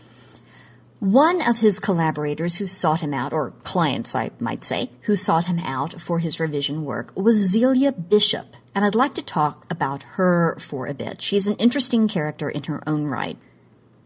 One 0.99 1.41
of 1.47 1.59
his 1.59 1.79
collaborators 1.79 2.57
who 2.57 2.65
sought 2.65 3.01
him 3.01 3.13
out, 3.13 3.33
or 3.33 3.51
clients, 3.63 4.15
I 4.15 4.29
might 4.39 4.63
say, 4.63 4.89
who 5.01 5.15
sought 5.15 5.47
him 5.47 5.59
out 5.59 5.99
for 5.99 6.19
his 6.19 6.39
revision 6.39 6.85
work 6.85 7.11
was 7.13 7.35
Zelia 7.51 7.91
Bishop. 7.91 8.55
and 8.75 8.83
I'd 8.83 8.95
like 8.95 9.13
to 9.15 9.21
talk 9.21 9.71
about 9.71 10.03
her 10.17 10.57
for 10.59 10.87
a 10.87 10.93
bit. 10.95 11.21
She's 11.21 11.45
an 11.45 11.55
interesting 11.57 12.07
character 12.07 12.49
in 12.49 12.63
her 12.63 12.81
own 12.87 13.05
right. 13.05 13.37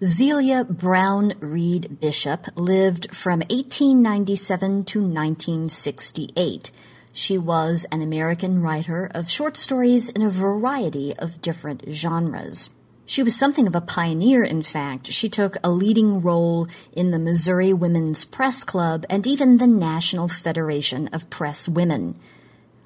Zelia 0.03 0.63
Brown 0.63 1.33
Reed 1.39 1.99
Bishop 1.99 2.45
lived 2.55 3.15
from 3.15 3.39
1897 3.39 4.83
to 4.85 4.99
1968. 4.99 6.71
She 7.11 7.35
was 7.35 7.87
an 7.91 8.03
American 8.03 8.61
writer 8.61 9.09
of 9.15 9.27
short 9.27 9.57
stories 9.57 10.09
in 10.09 10.21
a 10.21 10.29
variety 10.29 11.15
of 11.17 11.41
different 11.41 11.83
genres. 11.89 12.69
She 13.07 13.23
was 13.23 13.35
something 13.35 13.65
of 13.65 13.73
a 13.73 13.81
pioneer, 13.81 14.43
in 14.43 14.61
fact. 14.61 15.11
She 15.11 15.29
took 15.29 15.57
a 15.63 15.71
leading 15.71 16.21
role 16.21 16.67
in 16.93 17.09
the 17.09 17.17
Missouri 17.17 17.73
Women's 17.73 18.23
Press 18.23 18.63
Club 18.63 19.03
and 19.09 19.25
even 19.25 19.57
the 19.57 19.65
National 19.65 20.27
Federation 20.27 21.07
of 21.07 21.27
Press 21.31 21.67
Women. 21.67 22.19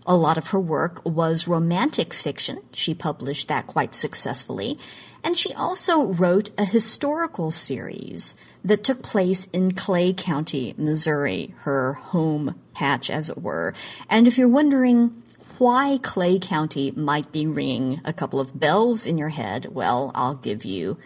A 0.07 0.15
lot 0.15 0.37
of 0.37 0.47
her 0.47 0.59
work 0.59 1.01
was 1.05 1.47
romantic 1.47 2.13
fiction. 2.13 2.59
She 2.71 2.95
published 2.95 3.49
that 3.49 3.67
quite 3.67 3.95
successfully. 3.95 4.79
And 5.23 5.37
she 5.37 5.53
also 5.53 6.05
wrote 6.05 6.49
a 6.57 6.65
historical 6.65 7.51
series 7.51 8.35
that 8.63 8.83
took 8.83 9.03
place 9.03 9.45
in 9.45 9.73
Clay 9.73 10.13
County, 10.13 10.73
Missouri, 10.77 11.53
her 11.59 11.93
home 11.93 12.59
patch, 12.73 13.09
as 13.09 13.29
it 13.29 13.41
were. 13.41 13.73
And 14.09 14.27
if 14.27 14.37
you're 14.37 14.47
wondering 14.47 15.21
why 15.57 15.99
Clay 16.01 16.39
County 16.39 16.91
might 16.91 17.31
be 17.31 17.45
ringing 17.45 18.01
a 18.03 18.13
couple 18.13 18.39
of 18.39 18.59
bells 18.59 19.05
in 19.05 19.17
your 19.17 19.29
head, 19.29 19.67
well, 19.71 20.11
I'll 20.15 20.35
give 20.35 20.65
you 20.65 20.97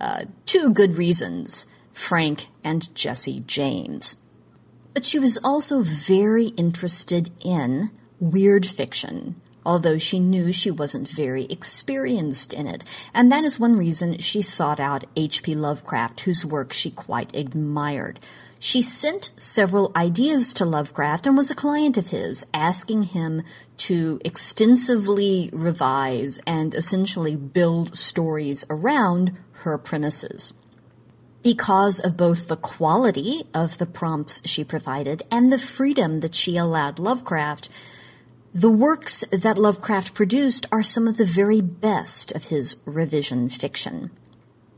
uh, 0.00 0.24
two 0.46 0.72
good 0.72 0.94
reasons 0.94 1.66
Frank 1.92 2.48
and 2.64 2.92
Jesse 2.94 3.40
James. 3.46 4.16
But 4.94 5.04
she 5.04 5.18
was 5.18 5.38
also 5.44 5.82
very 5.82 6.46
interested 6.56 7.30
in 7.44 7.90
weird 8.18 8.66
fiction, 8.66 9.40
although 9.70 9.96
she 9.96 10.18
knew 10.18 10.50
she 10.50 10.68
wasn't 10.68 11.06
very 11.06 11.44
experienced 11.44 12.52
in 12.52 12.66
it. 12.66 12.82
And 13.14 13.30
that 13.30 13.44
is 13.44 13.60
one 13.60 13.76
reason 13.76 14.18
she 14.18 14.42
sought 14.42 14.80
out 14.80 15.04
H.P. 15.14 15.54
Lovecraft, 15.54 16.22
whose 16.22 16.44
work 16.44 16.72
she 16.72 16.90
quite 16.90 17.32
admired. 17.36 18.18
She 18.58 18.82
sent 18.82 19.30
several 19.36 19.92
ideas 19.94 20.52
to 20.54 20.64
Lovecraft 20.64 21.28
and 21.28 21.36
was 21.36 21.52
a 21.52 21.54
client 21.54 21.96
of 21.96 22.08
his, 22.08 22.44
asking 22.52 23.04
him 23.04 23.44
to 23.76 24.20
extensively 24.24 25.50
revise 25.52 26.40
and 26.48 26.74
essentially 26.74 27.36
build 27.36 27.96
stories 27.96 28.66
around 28.68 29.38
her 29.62 29.78
premises. 29.78 30.52
Because 31.44 32.00
of 32.00 32.16
both 32.16 32.48
the 32.48 32.56
quality 32.56 33.44
of 33.54 33.78
the 33.78 33.86
prompts 33.86 34.42
she 34.44 34.64
provided 34.64 35.22
and 35.30 35.52
the 35.52 35.60
freedom 35.60 36.18
that 36.18 36.34
she 36.34 36.56
allowed 36.56 36.98
Lovecraft, 36.98 37.68
the 38.52 38.70
works 38.70 39.24
that 39.30 39.58
Lovecraft 39.58 40.12
produced 40.12 40.66
are 40.72 40.82
some 40.82 41.06
of 41.06 41.16
the 41.16 41.24
very 41.24 41.60
best 41.60 42.32
of 42.32 42.46
his 42.46 42.76
revision 42.84 43.48
fiction. 43.48 44.10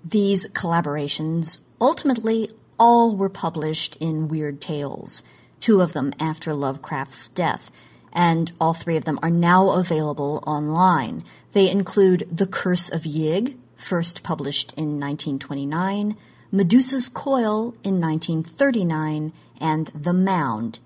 These 0.04 0.52
collaborations 0.52 1.62
ultimately 1.80 2.50
all 2.78 3.16
were 3.16 3.30
published 3.30 3.96
in 3.96 4.28
Weird 4.28 4.60
Tales, 4.60 5.22
two 5.58 5.80
of 5.80 5.94
them 5.94 6.12
after 6.20 6.52
Lovecraft's 6.52 7.28
death, 7.28 7.70
and 8.12 8.52
all 8.60 8.74
three 8.74 8.96
of 8.98 9.06
them 9.06 9.18
are 9.22 9.30
now 9.30 9.70
available 9.70 10.44
online. 10.46 11.24
They 11.52 11.70
include 11.70 12.28
The 12.30 12.46
Curse 12.46 12.90
of 12.90 13.02
Yig, 13.02 13.56
first 13.74 14.22
published 14.22 14.72
in 14.72 15.00
1929, 15.00 16.16
Medusa's 16.50 17.08
Coil 17.08 17.74
in 17.82 18.00
1939, 18.02 19.32
and 19.62 19.86
The 19.94 20.12
Mound 20.12 20.80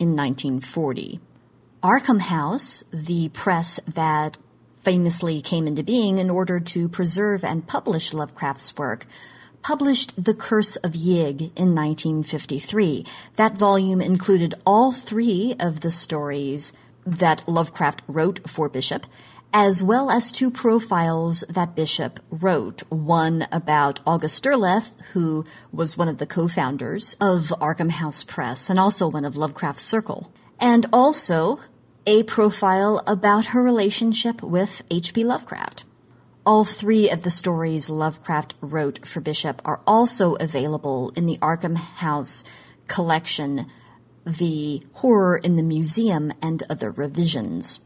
in 0.00 0.16
1940. 0.16 1.20
Arkham 1.86 2.20
House, 2.22 2.82
the 2.92 3.28
press 3.28 3.78
that 3.86 4.38
famously 4.82 5.40
came 5.40 5.68
into 5.68 5.84
being 5.84 6.18
in 6.18 6.28
order 6.28 6.58
to 6.58 6.88
preserve 6.88 7.44
and 7.44 7.68
publish 7.68 8.12
Lovecraft's 8.12 8.76
work, 8.76 9.06
published 9.62 10.24
The 10.24 10.34
Curse 10.34 10.74
of 10.74 10.94
Yig 10.94 11.52
in 11.54 11.76
1953. 11.76 13.06
That 13.36 13.56
volume 13.56 14.00
included 14.00 14.54
all 14.66 14.90
three 14.90 15.54
of 15.60 15.82
the 15.82 15.92
stories 15.92 16.72
that 17.06 17.46
Lovecraft 17.46 18.02
wrote 18.08 18.50
for 18.50 18.68
Bishop, 18.68 19.06
as 19.54 19.80
well 19.80 20.10
as 20.10 20.32
two 20.32 20.50
profiles 20.50 21.44
that 21.48 21.76
Bishop 21.76 22.18
wrote. 22.30 22.82
One 22.88 23.46
about 23.52 24.00
August 24.04 24.42
Derleth, 24.42 25.00
who 25.12 25.44
was 25.70 25.96
one 25.96 26.08
of 26.08 26.18
the 26.18 26.26
co-founders 26.26 27.14
of 27.20 27.54
Arkham 27.60 27.90
House 27.92 28.24
Press 28.24 28.68
and 28.68 28.76
also 28.76 29.06
one 29.06 29.24
of 29.24 29.36
Lovecraft's 29.36 29.82
Circle. 29.82 30.32
And 30.58 30.86
also 30.92 31.60
a 32.06 32.22
profile 32.22 33.02
about 33.06 33.46
her 33.46 33.62
relationship 33.62 34.42
with 34.42 34.82
H.P. 34.90 35.24
Lovecraft. 35.24 35.84
All 36.44 36.64
three 36.64 37.10
of 37.10 37.22
the 37.22 37.30
stories 37.30 37.90
Lovecraft 37.90 38.54
wrote 38.60 39.04
for 39.04 39.20
Bishop 39.20 39.60
are 39.64 39.80
also 39.86 40.36
available 40.36 41.10
in 41.16 41.26
the 41.26 41.38
Arkham 41.38 41.76
House 41.76 42.44
collection, 42.86 43.66
The 44.24 44.84
Horror 44.92 45.38
in 45.38 45.56
the 45.56 45.64
Museum, 45.64 46.32
and 46.40 46.62
other 46.70 46.92
revisions. 46.92 47.80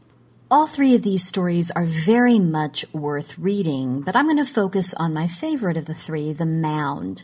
All 0.51 0.67
three 0.67 0.93
of 0.93 1.01
these 1.01 1.25
stories 1.25 1.71
are 1.71 1.85
very 1.85 2.37
much 2.37 2.85
worth 2.93 3.39
reading, 3.39 4.01
but 4.01 4.15
I'm 4.15 4.25
going 4.27 4.37
to 4.37 4.45
focus 4.45 4.93
on 4.93 5.13
my 5.13 5.25
favorite 5.25 5.77
of 5.77 5.85
the 5.85 5.95
three, 5.95 6.31
The 6.31 6.45
Mound. 6.45 7.23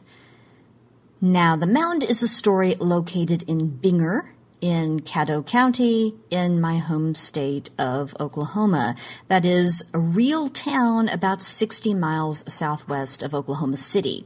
Now, 1.22 1.56
The 1.56 1.68
Mound 1.68 2.04
is 2.04 2.24
a 2.24 2.28
story 2.28 2.74
located 2.76 3.44
in 3.44 3.80
Binger, 3.80 4.30
in 4.62 5.02
Caddo 5.02 5.46
County 5.46 6.16
in 6.30 6.60
my 6.60 6.78
home 6.78 7.16
state 7.16 7.70
of 7.78 8.16
Oklahoma. 8.20 8.96
That 9.28 9.46
is 9.46 9.84
a 9.94 10.00
real 10.00 10.50
town 10.50 11.10
about 11.10 11.44
60 11.44 11.94
miles 11.94 12.52
southwest 12.52 13.22
of 13.22 13.34
Oklahoma 13.34 13.78
City. 13.78 14.26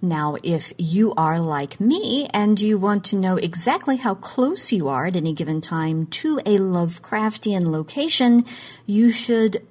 Now, 0.00 0.36
if 0.44 0.72
you 0.78 1.12
are 1.16 1.40
like 1.40 1.80
me 1.80 2.28
and 2.32 2.60
you 2.60 2.78
want 2.78 3.04
to 3.06 3.16
know 3.16 3.36
exactly 3.36 3.96
how 3.96 4.14
close 4.14 4.72
you 4.72 4.88
are 4.88 5.06
at 5.06 5.16
any 5.16 5.32
given 5.32 5.60
time 5.60 6.06
to 6.06 6.38
a 6.40 6.58
Lovecraftian 6.58 7.66
location, 7.66 8.44
you 8.86 9.10
should 9.10 9.66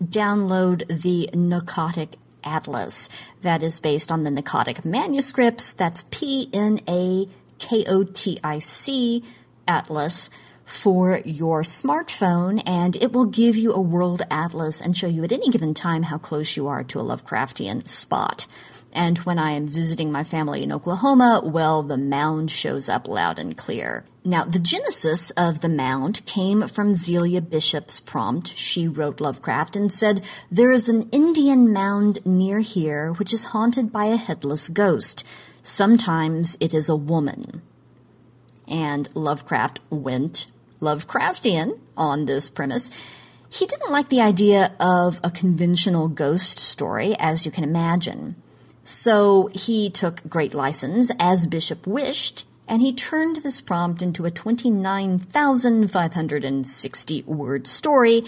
download 0.00 0.86
the 0.86 1.28
Pnakotic 1.32 2.14
Atlas. 2.44 3.08
That 3.42 3.62
is 3.62 3.80
based 3.80 4.12
on 4.12 4.22
the 4.22 4.30
Pnakotic 4.30 4.84
manuscripts. 4.84 5.72
That's 5.72 6.04
P 6.10 6.48
N 6.52 6.80
A 6.88 7.26
K 7.58 7.84
O 7.88 8.04
T 8.04 8.38
I 8.44 8.60
C 8.60 9.24
atlas 9.66 10.30
for 10.64 11.20
your 11.24 11.62
smartphone 11.62 12.62
and 12.66 12.96
it 12.96 13.12
will 13.12 13.26
give 13.26 13.56
you 13.56 13.72
a 13.72 13.80
world 13.80 14.22
atlas 14.30 14.80
and 14.80 14.96
show 14.96 15.06
you 15.06 15.24
at 15.24 15.32
any 15.32 15.48
given 15.48 15.74
time 15.74 16.04
how 16.04 16.18
close 16.18 16.56
you 16.56 16.66
are 16.68 16.82
to 16.84 17.00
a 17.00 17.04
Lovecraftian 17.04 17.88
spot. 17.88 18.46
And 18.92 19.18
when 19.18 19.38
I 19.38 19.52
am 19.52 19.68
visiting 19.68 20.12
my 20.12 20.22
family 20.22 20.62
in 20.62 20.72
Oklahoma, 20.72 21.40
well, 21.42 21.82
the 21.82 21.96
mound 21.96 22.50
shows 22.50 22.90
up 22.90 23.08
loud 23.08 23.38
and 23.38 23.56
clear. 23.56 24.04
Now, 24.22 24.44
the 24.44 24.58
genesis 24.58 25.30
of 25.30 25.60
the 25.60 25.68
mound 25.68 26.24
came 26.26 26.68
from 26.68 26.94
Zelia 26.94 27.40
Bishop's 27.40 28.00
prompt. 28.00 28.48
She 28.48 28.86
wrote 28.86 29.20
Lovecraft 29.20 29.76
and 29.76 29.90
said, 29.90 30.22
There 30.50 30.70
is 30.70 30.90
an 30.90 31.08
Indian 31.10 31.72
mound 31.72 32.24
near 32.26 32.60
here 32.60 33.12
which 33.14 33.32
is 33.32 33.46
haunted 33.46 33.92
by 33.92 34.04
a 34.06 34.16
headless 34.16 34.68
ghost. 34.68 35.24
Sometimes 35.62 36.56
it 36.60 36.74
is 36.74 36.88
a 36.88 36.96
woman 36.96 37.62
and 38.68 39.08
Lovecraft 39.14 39.80
went 39.90 40.46
Lovecraftian 40.80 41.78
on 41.96 42.26
this 42.26 42.50
premise. 42.50 42.90
He 43.50 43.66
didn't 43.66 43.92
like 43.92 44.08
the 44.08 44.20
idea 44.20 44.74
of 44.80 45.20
a 45.22 45.30
conventional 45.30 46.08
ghost 46.08 46.58
story, 46.58 47.14
as 47.18 47.44
you 47.44 47.52
can 47.52 47.64
imagine. 47.64 48.36
So 48.84 49.48
he 49.52 49.90
took 49.90 50.28
great 50.28 50.54
license, 50.54 51.12
as 51.20 51.46
Bishop 51.46 51.86
wished, 51.86 52.46
and 52.66 52.82
he 52.82 52.92
turned 52.92 53.36
this 53.36 53.60
prompt 53.60 54.02
into 54.02 54.24
a 54.24 54.30
29,560 54.30 57.22
word 57.22 57.66
story 57.66 58.24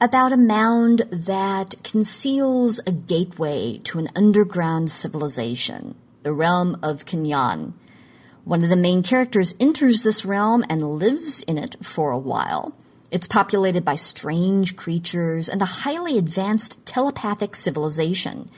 about 0.00 0.32
a 0.32 0.36
mound 0.36 1.00
that 1.10 1.74
conceals 1.82 2.78
a 2.86 2.92
gateway 2.92 3.78
to 3.84 3.98
an 3.98 4.08
underground 4.14 4.90
civilization, 4.90 5.94
the 6.22 6.34
realm 6.34 6.78
of 6.82 7.06
K'n-yan. 7.06 7.72
One 8.46 8.62
of 8.62 8.70
the 8.70 8.76
main 8.76 9.02
characters 9.02 9.56
enters 9.58 10.04
this 10.04 10.24
realm 10.24 10.64
and 10.70 11.00
lives 11.00 11.42
in 11.48 11.58
it 11.58 11.74
for 11.84 12.12
a 12.12 12.18
while. 12.18 12.76
It's 13.10 13.26
populated 13.26 13.84
by 13.84 13.96
strange 13.96 14.76
creatures 14.76 15.48
and 15.48 15.60
a 15.60 15.82
highly 15.82 16.16
advanced 16.16 16.86
telepathic 16.86 17.56
civilization. 17.56 18.48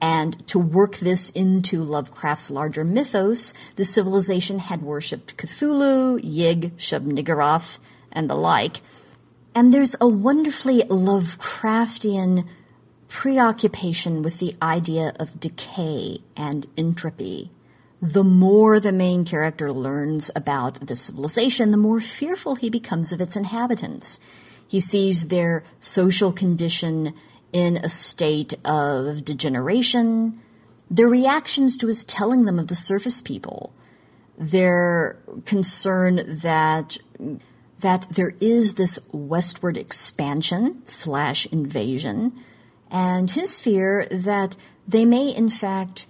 And 0.00 0.44
to 0.48 0.58
work 0.58 0.96
this 0.96 1.30
into 1.30 1.84
Lovecraft's 1.84 2.50
larger 2.50 2.82
mythos, 2.82 3.54
the 3.76 3.84
civilization 3.84 4.58
had 4.58 4.82
worshipped 4.82 5.36
Cthulhu, 5.36 6.18
Yig, 6.20 6.72
Shub-Niggurath, 6.72 7.78
and 8.10 8.28
the 8.28 8.34
like. 8.34 8.80
And 9.54 9.72
there's 9.72 9.94
a 10.00 10.08
wonderfully 10.08 10.82
Lovecraftian 10.82 12.44
preoccupation 13.06 14.20
with 14.22 14.40
the 14.40 14.56
idea 14.60 15.12
of 15.20 15.38
decay 15.38 16.22
and 16.36 16.66
entropy 16.76 17.52
the 18.00 18.24
more 18.24 18.78
the 18.78 18.92
main 18.92 19.24
character 19.24 19.72
learns 19.72 20.30
about 20.36 20.86
the 20.86 20.96
civilization, 20.96 21.70
the 21.70 21.76
more 21.76 22.00
fearful 22.00 22.54
he 22.54 22.70
becomes 22.70 23.12
of 23.12 23.20
its 23.20 23.36
inhabitants. 23.36 24.20
He 24.66 24.80
sees 24.80 25.28
their 25.28 25.64
social 25.80 26.32
condition 26.32 27.14
in 27.52 27.78
a 27.78 27.88
state 27.88 28.54
of 28.64 29.24
degeneration, 29.24 30.38
their 30.90 31.08
reactions 31.08 31.76
to 31.78 31.86
his 31.86 32.04
telling 32.04 32.44
them 32.44 32.58
of 32.58 32.68
the 32.68 32.74
surface 32.74 33.20
people, 33.20 33.72
their 34.36 35.18
concern 35.44 36.20
that 36.26 36.98
that 37.80 38.08
there 38.10 38.34
is 38.40 38.74
this 38.74 38.98
westward 39.12 39.76
expansion 39.76 40.82
slash 40.84 41.46
invasion, 41.46 42.32
and 42.90 43.30
his 43.30 43.58
fear 43.58 44.06
that 44.10 44.56
they 44.86 45.04
may 45.04 45.28
in 45.28 45.48
fact 45.48 46.06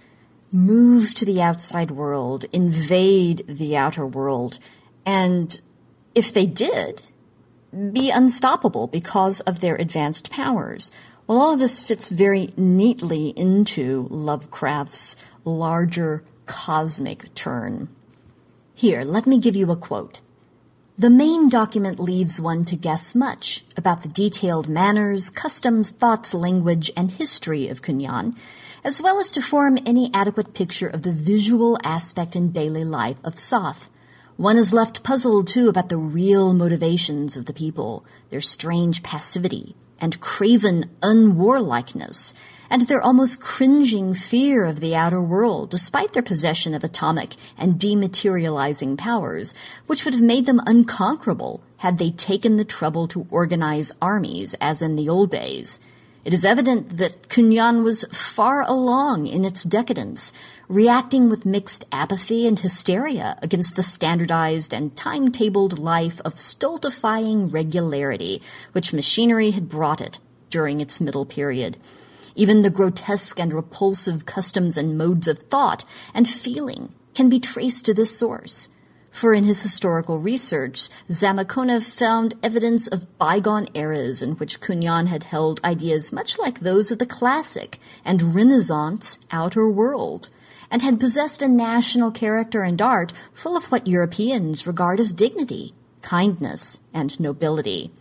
move 0.51 1.13
to 1.15 1.25
the 1.25 1.41
outside 1.41 1.91
world, 1.91 2.45
invade 2.51 3.43
the 3.47 3.77
outer 3.77 4.05
world, 4.05 4.59
and 5.05 5.61
if 6.15 6.33
they 6.33 6.45
did, 6.45 7.01
be 7.91 8.11
unstoppable 8.11 8.87
because 8.87 9.41
of 9.41 9.59
their 9.59 9.75
advanced 9.75 10.31
powers. 10.31 10.91
Well, 11.27 11.39
all 11.39 11.53
of 11.53 11.59
this 11.59 11.85
fits 11.87 12.09
very 12.09 12.49
neatly 12.57 13.29
into 13.29 14.07
Lovecraft's 14.09 15.15
larger 15.45 16.23
cosmic 16.45 17.33
turn. 17.35 17.89
Here, 18.73 19.03
let 19.03 19.27
me 19.27 19.37
give 19.37 19.55
you 19.55 19.69
a 19.71 19.75
quote. 19.75 20.21
The 20.97 21.09
main 21.09 21.47
document 21.47 21.99
leads 21.99 22.41
one 22.41 22.65
to 22.65 22.75
guess 22.75 23.15
much 23.15 23.63
about 23.77 24.01
the 24.01 24.09
detailed 24.09 24.67
manners, 24.67 25.29
customs, 25.29 25.91
thoughts, 25.91 26.33
language, 26.33 26.91
and 26.97 27.11
history 27.11 27.69
of 27.69 27.81
K'n-yan, 27.81 28.35
as 28.83 29.01
well 29.01 29.19
as 29.19 29.31
to 29.31 29.41
form 29.41 29.77
any 29.85 30.09
adequate 30.13 30.53
picture 30.53 30.87
of 30.87 31.01
the 31.01 31.11
visual 31.11 31.77
aspect 31.83 32.35
and 32.35 32.53
daily 32.53 32.83
life 32.83 33.17
of 33.23 33.35
Tsath. 33.35 33.87
One 34.37 34.57
is 34.57 34.73
left 34.73 35.03
puzzled, 35.03 35.47
too, 35.47 35.67
about 35.67 35.89
the 35.89 35.97
real 35.97 36.53
motivations 36.53 37.35
of 37.35 37.45
the 37.45 37.53
people, 37.53 38.05
their 38.29 38.39
strange 38.39 39.03
passivity, 39.03 39.75
and 39.99 40.21
craven 40.21 40.89
unwarlikeness, 41.03 42.33
and 42.69 42.83
their 42.83 43.01
almost 43.01 43.41
cringing 43.41 44.13
fear 44.13 44.63
of 44.63 44.79
the 44.79 44.95
outer 44.95 45.21
world, 45.21 45.69
despite 45.69 46.13
their 46.13 46.23
possession 46.23 46.73
of 46.73 46.83
atomic 46.83 47.33
and 47.57 47.79
dematerializing 47.79 48.97
powers, 48.97 49.53
which 49.87 50.05
would 50.05 50.13
have 50.13 50.23
made 50.23 50.45
them 50.45 50.61
unconquerable 50.65 51.63
had 51.77 51.97
they 51.97 52.11
taken 52.11 52.55
the 52.55 52.65
trouble 52.65 53.07
to 53.07 53.27
organize 53.29 53.91
armies 54.01 54.53
as 54.61 54.81
in 54.81 54.95
the 54.95 55.09
old 55.09 55.31
days. 55.31 55.79
It 56.29 56.33
is 56.33 56.45
evident 56.45 56.99
that 56.99 57.27
K'n-yan 57.27 57.83
was 57.83 58.05
far 58.11 58.61
along 58.61 59.25
in 59.25 59.43
its 59.43 59.63
decadence, 59.63 60.31
reacting 60.67 61.27
with 61.27 61.43
mixed 61.43 61.85
apathy 61.91 62.45
and 62.45 62.59
hysteria 62.59 63.39
against 63.41 63.75
the 63.75 63.81
standardized 63.81 64.71
and 64.71 64.93
timetabled 64.93 65.79
life 65.79 66.21
of 66.23 66.37
stultifying 66.37 67.49
regularity 67.49 68.43
which 68.73 68.93
machinery 68.93 69.49
had 69.49 69.69
brought 69.69 70.01
it 70.01 70.19
during 70.51 70.79
its 70.79 71.01
middle 71.01 71.25
period. 71.25 71.77
Even 72.35 72.61
the 72.61 72.69
grotesque 72.69 73.39
and 73.39 73.51
repulsive 73.51 74.27
customs 74.27 74.77
and 74.77 74.99
modes 74.99 75.27
of 75.27 75.39
thought 75.39 75.83
and 76.13 76.27
feeling 76.27 76.93
can 77.15 77.29
be 77.29 77.39
traced 77.39 77.87
to 77.87 77.93
this 77.95 78.15
source 78.15 78.69
for 79.11 79.33
in 79.33 79.43
his 79.43 79.63
historical 79.63 80.19
research, 80.19 80.89
Zamacona 81.09 81.81
found 81.83 82.35
evidence 82.43 82.87
of 82.87 83.17
bygone 83.17 83.67
eras 83.73 84.21
in 84.21 84.31
which 84.33 84.61
K'n-yan 84.61 85.07
had 85.07 85.23
held 85.23 85.59
ideas 85.63 86.11
much 86.11 86.37
like 86.37 86.59
those 86.59 86.91
of 86.91 86.99
the 86.99 87.05
classic 87.05 87.79
and 88.05 88.35
Renaissance 88.35 89.19
outer 89.31 89.69
world, 89.69 90.29
and 90.71 90.81
had 90.81 90.99
possessed 90.99 91.41
a 91.41 91.47
national 91.47 92.11
character 92.11 92.63
and 92.63 92.81
art 92.81 93.11
full 93.33 93.57
of 93.57 93.65
what 93.65 93.87
Europeans 93.87 94.67
regard 94.67 94.99
as 94.99 95.11
dignity, 95.11 95.73
kindness, 96.01 96.81
and 96.93 97.19
nobility. 97.19 97.91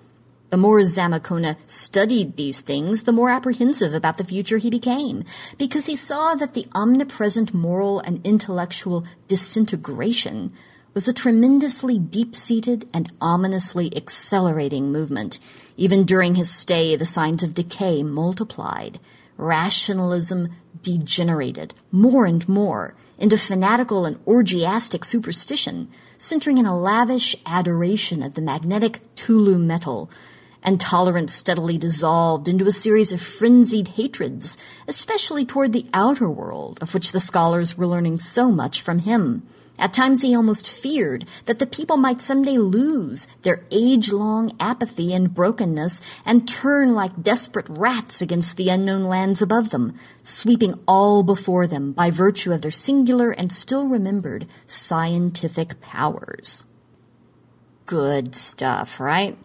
The 0.50 0.56
more 0.56 0.80
Zamacona 0.80 1.56
studied 1.66 2.36
these 2.36 2.62
things, 2.62 3.02
the 3.02 3.12
more 3.12 3.28
apprehensive 3.28 3.92
about 3.92 4.16
the 4.16 4.24
future 4.24 4.56
he 4.56 4.70
became, 4.70 5.24
because 5.58 5.86
he 5.86 5.96
saw 5.96 6.34
that 6.34 6.54
the 6.54 6.66
omnipresent 6.74 7.52
moral 7.52 8.00
and 8.00 8.24
intellectual 8.24 9.04
disintegration 9.28 10.52
was 10.98 11.06
a 11.06 11.12
tremendously 11.12 11.96
deep-seated 11.96 12.84
and 12.92 13.12
ominously 13.20 13.88
accelerating 13.96 14.90
movement. 14.90 15.38
Even 15.76 16.02
during 16.02 16.34
his 16.34 16.50
stay, 16.50 16.96
the 16.96 17.06
signs 17.06 17.44
of 17.44 17.54
decay 17.54 18.02
multiplied. 18.02 18.98
Rationalism 19.36 20.48
degenerated 20.82 21.72
more 21.92 22.26
and 22.26 22.48
more 22.48 22.96
into 23.16 23.38
fanatical 23.38 24.06
and 24.06 24.18
orgiastic 24.26 25.04
superstition, 25.04 25.88
centering 26.18 26.58
in 26.58 26.66
a 26.66 26.76
lavish 26.76 27.36
adoration 27.46 28.20
of 28.20 28.34
the 28.34 28.42
magnetic 28.42 28.98
Tulu 29.14 29.56
metal, 29.56 30.10
and 30.64 30.80
tolerance 30.80 31.32
steadily 31.32 31.78
dissolved 31.78 32.48
into 32.48 32.66
a 32.66 32.72
series 32.72 33.12
of 33.12 33.20
frenzied 33.20 33.86
hatreds, 33.86 34.58
especially 34.88 35.44
toward 35.44 35.72
the 35.72 35.86
outer 35.94 36.28
world, 36.28 36.76
of 36.82 36.92
which 36.92 37.12
the 37.12 37.20
scholars 37.20 37.78
were 37.78 37.86
learning 37.86 38.16
so 38.16 38.50
much 38.50 38.82
from 38.82 38.98
him. 38.98 39.46
At 39.78 39.92
times 39.92 40.22
he 40.22 40.34
almost 40.34 40.68
feared 40.68 41.24
that 41.46 41.60
the 41.60 41.66
people 41.66 41.96
might 41.96 42.20
someday 42.20 42.58
lose 42.58 43.28
their 43.42 43.62
age-long 43.70 44.56
apathy 44.58 45.14
and 45.14 45.32
brokenness 45.32 46.02
and 46.26 46.48
turn 46.48 46.94
like 46.94 47.22
desperate 47.22 47.68
rats 47.68 48.20
against 48.20 48.56
the 48.56 48.70
unknown 48.70 49.04
lands 49.04 49.40
above 49.40 49.70
them, 49.70 49.94
sweeping 50.24 50.74
all 50.88 51.22
before 51.22 51.66
them 51.66 51.92
by 51.92 52.10
virtue 52.10 52.52
of 52.52 52.62
their 52.62 52.72
singular 52.72 53.30
and 53.30 53.52
still 53.52 53.86
remembered 53.86 54.46
scientific 54.66 55.80
powers. 55.80 56.66
Good 57.86 58.34
stuff, 58.34 58.98
right? 58.98 59.38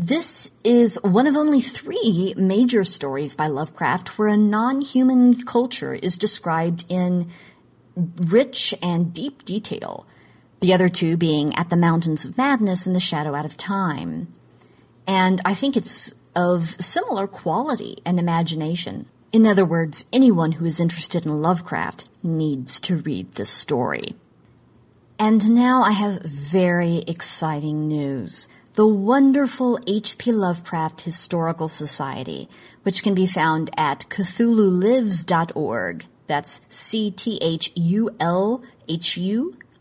This 0.00 0.52
is 0.62 0.96
one 1.02 1.26
of 1.26 1.36
only 1.36 1.60
three 1.60 2.32
major 2.36 2.84
stories 2.84 3.34
by 3.34 3.48
Lovecraft 3.48 4.16
where 4.16 4.28
a 4.28 4.36
non-human 4.36 5.42
culture 5.42 5.94
is 5.94 6.16
described 6.16 6.84
in 6.88 7.28
rich 7.98 8.74
and 8.82 9.12
deep 9.12 9.44
detail, 9.44 10.06
the 10.60 10.72
other 10.72 10.88
two 10.88 11.16
being 11.16 11.54
At 11.54 11.70
the 11.70 11.76
Mountains 11.76 12.24
of 12.24 12.36
Madness 12.36 12.86
and 12.86 12.94
The 12.94 13.00
Shadow 13.00 13.34
Out 13.34 13.44
of 13.44 13.56
Time. 13.56 14.28
And 15.06 15.40
I 15.44 15.54
think 15.54 15.76
it's 15.76 16.14
of 16.36 16.68
similar 16.80 17.26
quality 17.26 17.98
and 18.04 18.18
imagination. 18.18 19.06
In 19.32 19.46
other 19.46 19.64
words, 19.64 20.06
anyone 20.12 20.52
who 20.52 20.64
is 20.64 20.80
interested 20.80 21.26
in 21.26 21.42
Lovecraft 21.42 22.08
needs 22.22 22.80
to 22.82 22.96
read 22.98 23.32
this 23.32 23.50
story. 23.50 24.14
And 25.18 25.50
now 25.50 25.82
I 25.82 25.90
have 25.90 26.22
very 26.22 26.98
exciting 27.08 27.88
news. 27.88 28.46
The 28.74 28.86
wonderful 28.86 29.80
H.P. 29.88 30.30
Lovecraft 30.30 31.00
Historical 31.00 31.66
Society, 31.66 32.48
which 32.84 33.02
can 33.02 33.14
be 33.14 33.26
found 33.26 33.70
at 33.76 34.08
CthulhuLives.org, 34.08 36.06
that's 36.28 36.60
C-T-H-U-L-H-U, 36.68 37.34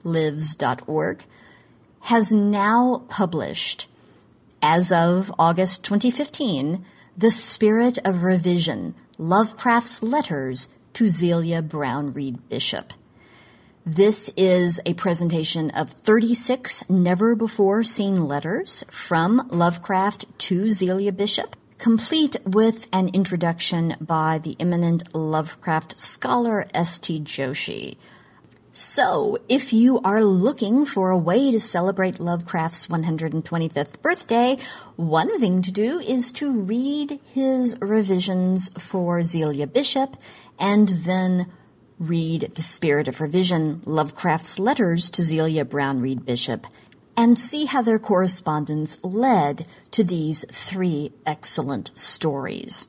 lives.org, 0.03 1.23
has 2.01 2.31
now 2.31 3.03
published, 3.09 3.87
as 4.61 4.91
of 4.91 5.31
August 5.37 5.83
2015, 5.83 6.83
The 7.15 7.29
Spirit 7.31 7.99
of 8.03 8.23
Revision, 8.23 8.95
Lovecraft's 9.19 10.01
Letters 10.01 10.69
to 10.93 11.07
Zelia 11.07 11.61
Brown 11.61 12.13
Reed 12.13 12.49
Bishop. 12.49 12.93
This 13.85 14.29
is 14.35 14.81
a 14.85 14.95
presentation 14.95 15.69
of 15.71 15.89
36 15.89 16.89
never 16.89 17.35
before 17.35 17.83
seen 17.83 18.27
letters 18.27 18.83
from 18.89 19.47
Lovecraft 19.49 20.25
to 20.39 20.69
Zelia 20.69 21.11
Bishop 21.11 21.55
complete 21.77 22.35
with 22.43 22.87
an 22.91 23.09
introduction 23.09 23.95
by 24.01 24.39
the 24.39 24.55
eminent 24.59 25.13
Lovecraft 25.15 25.99
scholar 25.99 26.65
S.T. 26.73 27.19
Joshi. 27.21 27.97
So, 28.73 29.39
if 29.49 29.73
you 29.73 29.99
are 30.01 30.23
looking 30.23 30.85
for 30.85 31.09
a 31.09 31.17
way 31.17 31.49
to 31.49 31.59
celebrate 31.59 32.19
Lovecraft's 32.19 32.85
125th 32.87 34.01
birthday, 34.03 34.57
one 34.95 35.39
thing 35.39 35.63
to 35.63 35.71
do 35.71 35.97
is 35.99 36.31
to 36.33 36.51
read 36.51 37.19
his 37.33 37.75
revisions 37.81 38.69
for 38.77 39.23
Zelia 39.23 39.65
Bishop 39.65 40.15
and 40.59 40.89
then 40.89 41.51
read 41.99 42.51
The 42.53 42.61
Spirit 42.61 43.07
of 43.07 43.19
Revision, 43.19 43.81
Lovecraft's 43.85 44.59
letters 44.59 45.09
to 45.09 45.23
Zelia 45.23 45.65
Brown 45.65 45.99
Reed 45.99 46.23
Bishop, 46.23 46.67
and 47.17 47.37
see 47.37 47.65
how 47.65 47.81
their 47.81 47.97
correspondence 47.97 49.03
led 49.03 49.67
to 49.91 50.03
these 50.03 50.45
three 50.51 51.11
excellent 51.25 51.89
stories. 51.97 52.87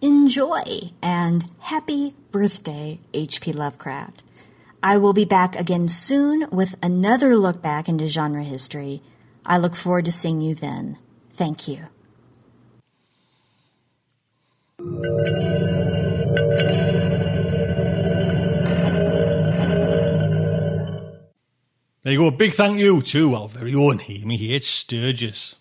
Enjoy 0.00 0.90
and 1.02 1.50
happy 1.60 2.14
birthday, 2.32 2.98
H.P. 3.12 3.52
Lovecraft. 3.52 4.22
I 4.82 4.96
will 4.96 5.12
be 5.12 5.24
back 5.24 5.56
again 5.56 5.88
soon 5.88 6.46
with 6.50 6.74
another 6.82 7.36
look 7.36 7.60
back 7.60 7.88
into 7.88 8.06
genre 8.06 8.44
history. 8.44 9.02
I 9.44 9.58
look 9.58 9.76
forward 9.76 10.06
to 10.06 10.12
seeing 10.12 10.40
you 10.40 10.54
then. 10.54 10.98
Thank 11.32 11.68
you. 11.68 11.84
There 22.06 22.12
you 22.12 22.20
go. 22.20 22.28
A 22.28 22.30
big 22.30 22.52
thank 22.52 22.78
you 22.78 23.02
to 23.02 23.34
our 23.34 23.48
very 23.48 23.74
own 23.74 24.00
Amy 24.08 24.52
H. 24.52 24.70
Sturgis. 24.70 25.56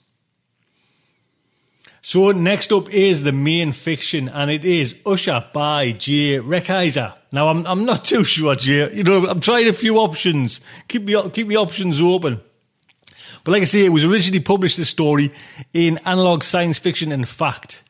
So 2.04 2.34
next 2.34 2.72
up 2.72 2.88
is 2.88 3.24
the 3.24 3.32
main 3.32 3.72
fiction, 3.72 4.30
and 4.30 4.52
it 4.52 4.64
is 4.64 4.94
Usher 5.08 5.44
by 5.56 5.94
Jay 5.94 6.38
Rekaiser. 6.38 7.16
Now 7.32 7.48
I'm 7.48 7.66
I'm 7.66 7.86
not 7.86 8.06
too 8.06 8.24
sure, 8.24 8.54
Jay. 8.54 8.94
You 8.94 9.04
know, 9.04 9.26
I'm 9.26 9.42
trying 9.42 9.68
a 9.68 9.74
few 9.74 9.98
options. 9.98 10.62
Keep 10.88 11.06
me 11.06 11.30
keep 11.32 11.48
me 11.48 11.56
options 11.56 12.00
open. 12.00 12.40
But 13.44 13.52
like 13.52 13.64
I 13.64 13.66
say, 13.66 13.84
it 13.84 13.90
was 13.90 14.06
originally 14.06 14.40
published 14.40 14.78
this 14.78 14.90
story 14.90 15.34
in 15.74 15.98
Analog 16.06 16.44
Science 16.44 16.78
Fiction 16.78 17.12
and 17.12 17.28
Fact. 17.28 17.82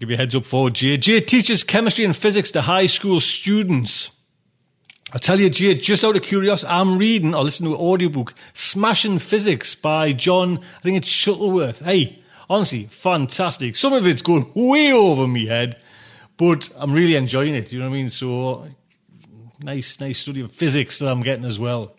Give 0.00 0.08
you 0.08 0.14
a 0.14 0.16
heads 0.16 0.34
up 0.34 0.46
for 0.46 0.70
Jay. 0.70 0.96
Jay 0.96 1.20
teaches 1.20 1.64
chemistry 1.64 2.06
and 2.06 2.16
physics 2.16 2.52
to 2.52 2.62
high 2.62 2.86
school 2.86 3.20
students. 3.20 4.10
I 5.14 5.18
tell 5.18 5.38
you, 5.38 5.48
Jay, 5.48 5.76
just 5.76 6.02
out 6.02 6.16
of 6.16 6.22
curiosity, 6.22 6.68
I'm 6.68 6.98
reading 6.98 7.36
or 7.36 7.44
listening 7.44 7.70
to 7.70 7.76
an 7.76 7.80
audiobook, 7.80 8.34
Smashing 8.52 9.20
Physics 9.20 9.76
by 9.76 10.12
John, 10.12 10.58
I 10.58 10.82
think 10.82 10.96
it's 10.96 11.06
Shuttleworth. 11.06 11.78
Hey, 11.78 12.18
honestly, 12.50 12.86
fantastic. 12.86 13.76
Some 13.76 13.92
of 13.92 14.08
it's 14.08 14.22
going 14.22 14.50
way 14.54 14.92
over 14.92 15.28
me 15.28 15.46
head, 15.46 15.80
but 16.36 16.68
I'm 16.74 16.92
really 16.92 17.14
enjoying 17.14 17.54
it. 17.54 17.72
You 17.72 17.78
know 17.78 17.88
what 17.88 17.94
I 17.94 17.96
mean? 17.96 18.10
So 18.10 18.66
nice, 19.60 20.00
nice 20.00 20.18
study 20.18 20.40
of 20.40 20.50
physics 20.50 20.98
that 20.98 21.08
I'm 21.08 21.22
getting 21.22 21.44
as 21.44 21.60
well. 21.60 21.94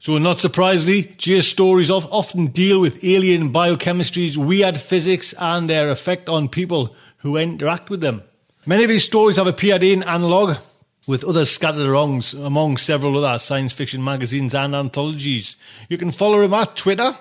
So, 0.00 0.18
not 0.18 0.40
surprisingly, 0.40 1.14
Jay's 1.16 1.46
stories 1.46 1.92
often 1.92 2.48
deal 2.48 2.80
with 2.80 3.04
alien 3.04 3.52
biochemistries, 3.52 4.36
weird 4.36 4.80
physics, 4.80 5.32
and 5.38 5.70
their 5.70 5.92
effect 5.92 6.28
on 6.28 6.48
people 6.48 6.96
who 7.18 7.36
interact 7.36 7.88
with 7.88 8.00
them. 8.00 8.24
Many 8.66 8.82
of 8.82 8.90
his 8.90 9.04
stories 9.04 9.36
have 9.36 9.46
appeared 9.46 9.84
in 9.84 10.02
Analog, 10.02 10.56
with 11.06 11.24
others 11.24 11.50
scattered 11.50 11.88
among 11.88 12.76
several 12.76 13.24
other 13.24 13.38
science 13.38 13.72
fiction 13.72 14.02
magazines 14.04 14.54
and 14.54 14.74
anthologies. 14.74 15.56
You 15.88 15.98
can 15.98 16.12
follow 16.12 16.40
him 16.42 16.54
at 16.54 16.76
Twitter. 16.76 17.16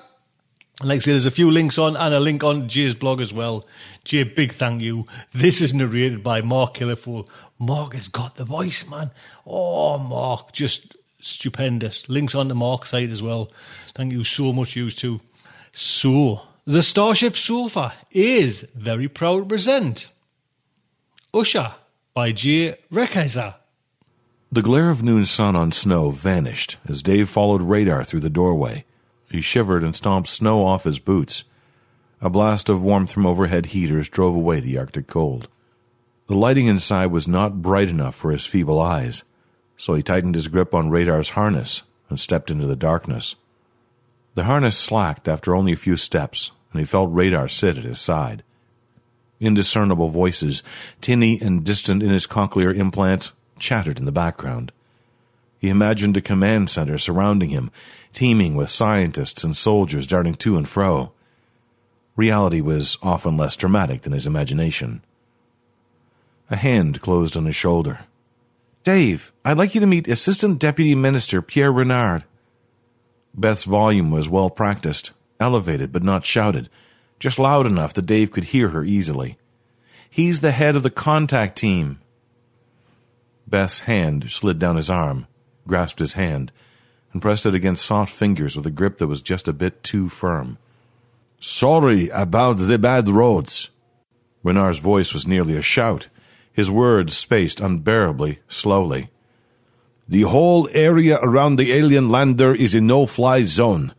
Like 0.84 0.98
I 0.98 1.00
say, 1.00 1.12
there's 1.12 1.26
a 1.26 1.32
few 1.32 1.52
links 1.52 1.78
on 1.78 1.96
and 1.96 2.14
a 2.14 2.20
link 2.20 2.44
on 2.44 2.68
Jay's 2.68 2.96
blog 2.96 3.22
as 3.22 3.34
well. 3.34 3.68
Jay, 4.04 4.24
big 4.24 4.52
thank 4.52 4.82
you. 4.82 5.06
This 5.34 5.62
is 5.62 5.74
narrated 5.74 6.24
by 6.24 6.42
Mark 6.42 6.76
Killerfool. 6.76 7.28
Mark 7.60 7.94
has 7.94 8.08
got 8.08 8.36
the 8.36 8.46
voice, 8.46 8.88
man. 8.88 9.12
Oh, 9.46 10.00
Mark, 10.00 10.54
just 10.54 10.96
stupendous. 11.20 12.10
Links 12.10 12.34
on 12.34 12.48
the 12.48 12.56
Mark 12.56 12.88
site 12.88 13.12
as 13.12 13.22
well. 13.22 13.52
Thank 13.94 14.12
you 14.12 14.24
so 14.24 14.54
much, 14.54 14.76
you 14.76 14.90
too. 14.90 15.22
So, 15.72 16.42
the 16.66 16.82
Starship 16.82 17.38
Sofa 17.38 17.94
is 18.12 18.66
very 18.76 19.08
proud 19.08 19.40
to 19.42 19.46
present 19.46 20.10
Usher 21.34 21.74
by 22.14 22.32
Jay 22.32 22.76
Rekaiser. 22.92 23.56
The 24.54 24.62
glare 24.62 24.90
of 24.90 25.02
noon 25.02 25.24
sun 25.24 25.56
on 25.56 25.72
snow 25.72 26.10
vanished 26.10 26.76
as 26.86 27.02
Dave 27.02 27.30
followed 27.30 27.62
Radar 27.62 28.04
through 28.04 28.20
the 28.20 28.30
doorway. 28.30 28.84
He 29.30 29.40
shivered 29.40 29.82
and 29.82 29.96
stomped 29.96 30.28
snow 30.28 30.66
off 30.66 30.84
his 30.84 31.00
boots. 31.00 31.46
A 32.20 32.30
blast 32.30 32.68
of 32.68 32.84
warmth 32.84 33.14
from 33.14 33.26
overhead 33.26 33.68
heaters 33.68 34.10
drove 34.10 34.36
away 34.36 34.60
the 34.60 34.78
Arctic 34.78 35.08
cold. 35.08 35.48
The 36.28 36.36
lighting 36.36 36.66
inside 36.66 37.08
was 37.08 37.30
not 37.30 37.62
bright 37.62 37.88
enough 37.88 38.14
for 38.14 38.32
his 38.32 38.46
feeble 38.46 38.82
eyes, 38.82 39.24
so 39.78 39.94
he 39.94 40.04
tightened 40.04 40.36
his 40.36 40.50
grip 40.50 40.74
on 40.74 40.90
Radar's 40.90 41.30
harness 41.30 41.84
and 42.10 42.20
stepped 42.20 42.52
into 42.52 42.68
the 42.68 42.76
darkness. 42.76 43.36
The 44.36 44.44
harness 44.44 44.78
slacked 44.78 45.30
after 45.30 45.56
only 45.56 45.72
a 45.72 45.78
few 45.78 45.96
steps, 45.96 46.52
and 46.74 46.80
he 46.82 46.86
felt 46.86 47.14
Radar 47.14 47.48
sit 47.48 47.78
at 47.78 47.86
his 47.86 48.02
side. 48.02 48.44
Indiscernible 49.40 50.10
voices, 50.10 50.62
tinny 51.00 51.40
and 51.40 51.64
distant 51.64 52.04
in 52.04 52.10
his 52.10 52.28
cochlear 52.28 52.76
implant, 52.76 53.32
chattered 53.62 53.98
in 53.98 54.06
the 54.06 54.12
background. 54.12 54.74
He 55.60 55.70
imagined 55.70 56.18
a 56.18 56.22
command 56.22 56.70
center 56.70 56.98
surrounding 56.98 57.52
him, 57.52 57.72
teeming 58.12 58.56
with 58.56 58.70
scientists 58.70 59.44
and 59.44 59.56
soldiers 59.56 60.08
darting 60.08 60.34
to 60.36 60.58
and 60.58 60.68
fro. 60.68 61.14
Reality 62.16 62.62
was 62.62 62.98
often 63.02 63.38
less 63.38 63.56
dramatic 63.56 64.02
than 64.02 64.12
his 64.12 64.28
imagination. 64.28 65.04
A 66.50 66.56
hand 66.56 67.00
closed 67.02 67.38
on 67.38 67.46
his 67.46 67.56
shoulder. 67.56 68.02
Dave, 68.84 69.32
I'd 69.46 69.58
like 69.58 69.76
you 69.76 69.82
to 69.82 69.88
meet 69.88 70.08
Assistant 70.08 70.60
Deputy 70.60 70.96
Minister 70.96 71.42
Pierre 71.42 71.72
Renard. 71.72 72.24
Beth's 73.34 73.64
volume 73.64 74.10
was 74.10 74.28
well 74.28 74.50
practiced, 74.50 75.12
elevated 75.40 75.92
but 75.92 76.04
not 76.04 76.26
shouted, 76.26 76.70
just 77.20 77.38
loud 77.38 77.68
enough 77.68 77.94
that 77.94 78.08
Dave 78.08 78.32
could 78.32 78.46
hear 78.46 78.70
her 78.70 78.84
easily. 78.84 79.38
He's 80.10 80.42
the 80.42 80.52
head 80.52 80.76
of 80.76 80.84
the 80.84 80.90
contact 80.90 81.58
team, 81.58 82.00
Beth's 83.52 83.82
hand 83.82 84.32
slid 84.32 84.58
down 84.58 84.78
his 84.78 84.90
arm, 84.90 85.28
grasped 85.68 86.00
his 86.00 86.14
hand, 86.14 86.52
and 87.14 87.22
pressed 87.22 87.46
it 87.46 87.54
against 87.54 87.86
soft 87.86 88.12
fingers 88.12 88.56
with 88.56 88.66
a 88.66 88.72
grip 88.72 88.98
that 88.98 89.08
was 89.08 89.22
just 89.22 89.48
a 89.48 89.54
bit 89.54 89.84
too 89.84 90.10
firm. 90.10 90.58
Sorry 91.40 92.08
about 92.10 92.54
the 92.58 92.80
bad 92.80 93.10
roads. 93.10 93.70
Renard's 94.42 94.80
voice 94.80 95.14
was 95.14 95.28
nearly 95.28 95.58
a 95.58 95.62
shout, 95.62 96.08
his 96.54 96.72
words 96.72 97.16
spaced 97.16 97.60
unbearably 97.60 98.40
slowly. 98.48 99.10
The 100.08 100.24
whole 100.24 100.68
area 100.72 101.20
around 101.22 101.58
the 101.58 101.74
alien 101.74 102.10
lander 102.10 102.56
is 102.56 102.74
a 102.74 102.82
no-fly 102.82 103.44
zone, 103.44 103.94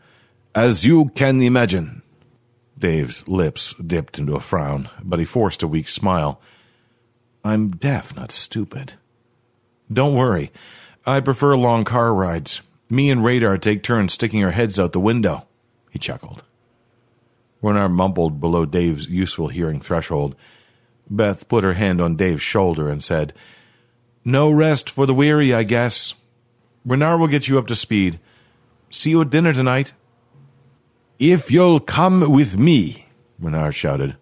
as 0.54 0.84
you 0.84 1.10
can 1.14 1.40
imagine. 1.40 2.02
Dave's 2.78 3.26
lips 3.28 3.74
dipped 3.74 4.18
into 4.18 4.34
a 4.34 4.40
frown, 4.40 4.88
but 5.02 5.18
he 5.18 5.24
forced 5.24 5.62
a 5.62 5.68
weak 5.68 5.88
smile. 5.88 6.40
I'm 7.44 7.70
deaf, 7.70 8.16
not 8.16 8.32
stupid. 8.32 8.94
Don't 9.92 10.14
worry. 10.14 10.50
I 11.04 11.20
prefer 11.20 11.56
long 11.56 11.84
car 11.84 12.14
rides. 12.14 12.62
Me 12.88 13.10
and 13.10 13.24
Radar 13.24 13.56
take 13.58 13.82
turns 13.82 14.12
sticking 14.12 14.44
our 14.44 14.50
heads 14.50 14.78
out 14.78 14.92
the 14.92 15.00
window. 15.00 15.46
He 15.90 15.98
chuckled. 15.98 16.44
Renard 17.60 17.92
mumbled 17.92 18.40
below 18.40 18.66
Dave's 18.66 19.06
useful 19.06 19.48
hearing 19.48 19.80
threshold. 19.80 20.34
Beth 21.08 21.48
put 21.48 21.64
her 21.64 21.74
hand 21.74 22.00
on 22.00 22.16
Dave's 22.16 22.42
shoulder 22.42 22.88
and 22.88 23.02
said, 23.02 23.32
No 24.24 24.50
rest 24.50 24.90
for 24.90 25.06
the 25.06 25.14
weary, 25.14 25.54
I 25.54 25.62
guess. 25.62 26.14
Renard 26.84 27.20
will 27.20 27.28
get 27.28 27.48
you 27.48 27.58
up 27.58 27.66
to 27.68 27.76
speed. 27.76 28.18
See 28.90 29.10
you 29.10 29.20
at 29.20 29.30
dinner 29.30 29.52
tonight. 29.52 29.92
If 31.18 31.50
you'll 31.50 31.80
come 31.80 32.30
with 32.30 32.58
me, 32.58 33.06
Renard 33.38 33.74
shouted. 33.74 34.16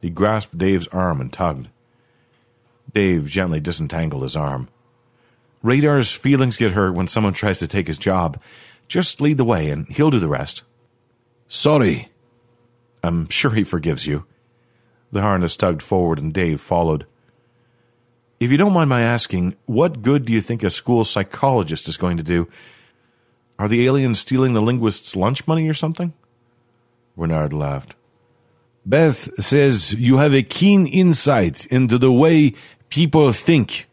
He 0.00 0.10
grasped 0.10 0.56
Dave's 0.56 0.86
arm 0.88 1.20
and 1.20 1.32
tugged. 1.32 1.68
Dave 2.92 3.28
gently 3.28 3.58
disentangled 3.58 4.22
his 4.22 4.36
arm. 4.36 4.68
Radar's 5.64 6.12
feelings 6.12 6.58
get 6.58 6.72
hurt 6.72 6.94
when 6.94 7.08
someone 7.08 7.32
tries 7.32 7.58
to 7.60 7.66
take 7.66 7.86
his 7.86 7.98
job. 7.98 8.38
Just 8.86 9.22
lead 9.22 9.38
the 9.38 9.46
way 9.46 9.70
and 9.70 9.88
he'll 9.88 10.10
do 10.10 10.18
the 10.18 10.28
rest. 10.28 10.62
Sorry. 11.48 12.10
I'm 13.02 13.30
sure 13.30 13.52
he 13.52 13.64
forgives 13.64 14.06
you. 14.06 14.26
The 15.10 15.22
harness 15.22 15.56
tugged 15.56 15.82
forward 15.82 16.18
and 16.18 16.34
Dave 16.34 16.60
followed. 16.60 17.06
If 18.38 18.50
you 18.50 18.58
don't 18.58 18.74
mind 18.74 18.90
my 18.90 19.00
asking, 19.00 19.56
what 19.64 20.02
good 20.02 20.26
do 20.26 20.34
you 20.34 20.42
think 20.42 20.62
a 20.62 20.68
school 20.68 21.02
psychologist 21.02 21.88
is 21.88 21.96
going 21.96 22.18
to 22.18 22.22
do? 22.22 22.46
Are 23.58 23.68
the 23.68 23.86
aliens 23.86 24.18
stealing 24.18 24.52
the 24.52 24.60
linguist's 24.60 25.16
lunch 25.16 25.46
money 25.46 25.66
or 25.66 25.74
something? 25.74 26.12
Renard 27.16 27.54
laughed. 27.54 27.94
Beth 28.84 29.42
says 29.42 29.94
you 29.94 30.18
have 30.18 30.34
a 30.34 30.42
keen 30.42 30.86
insight 30.86 31.64
into 31.66 31.96
the 31.96 32.12
way 32.12 32.52
people 32.90 33.32
think. 33.32 33.86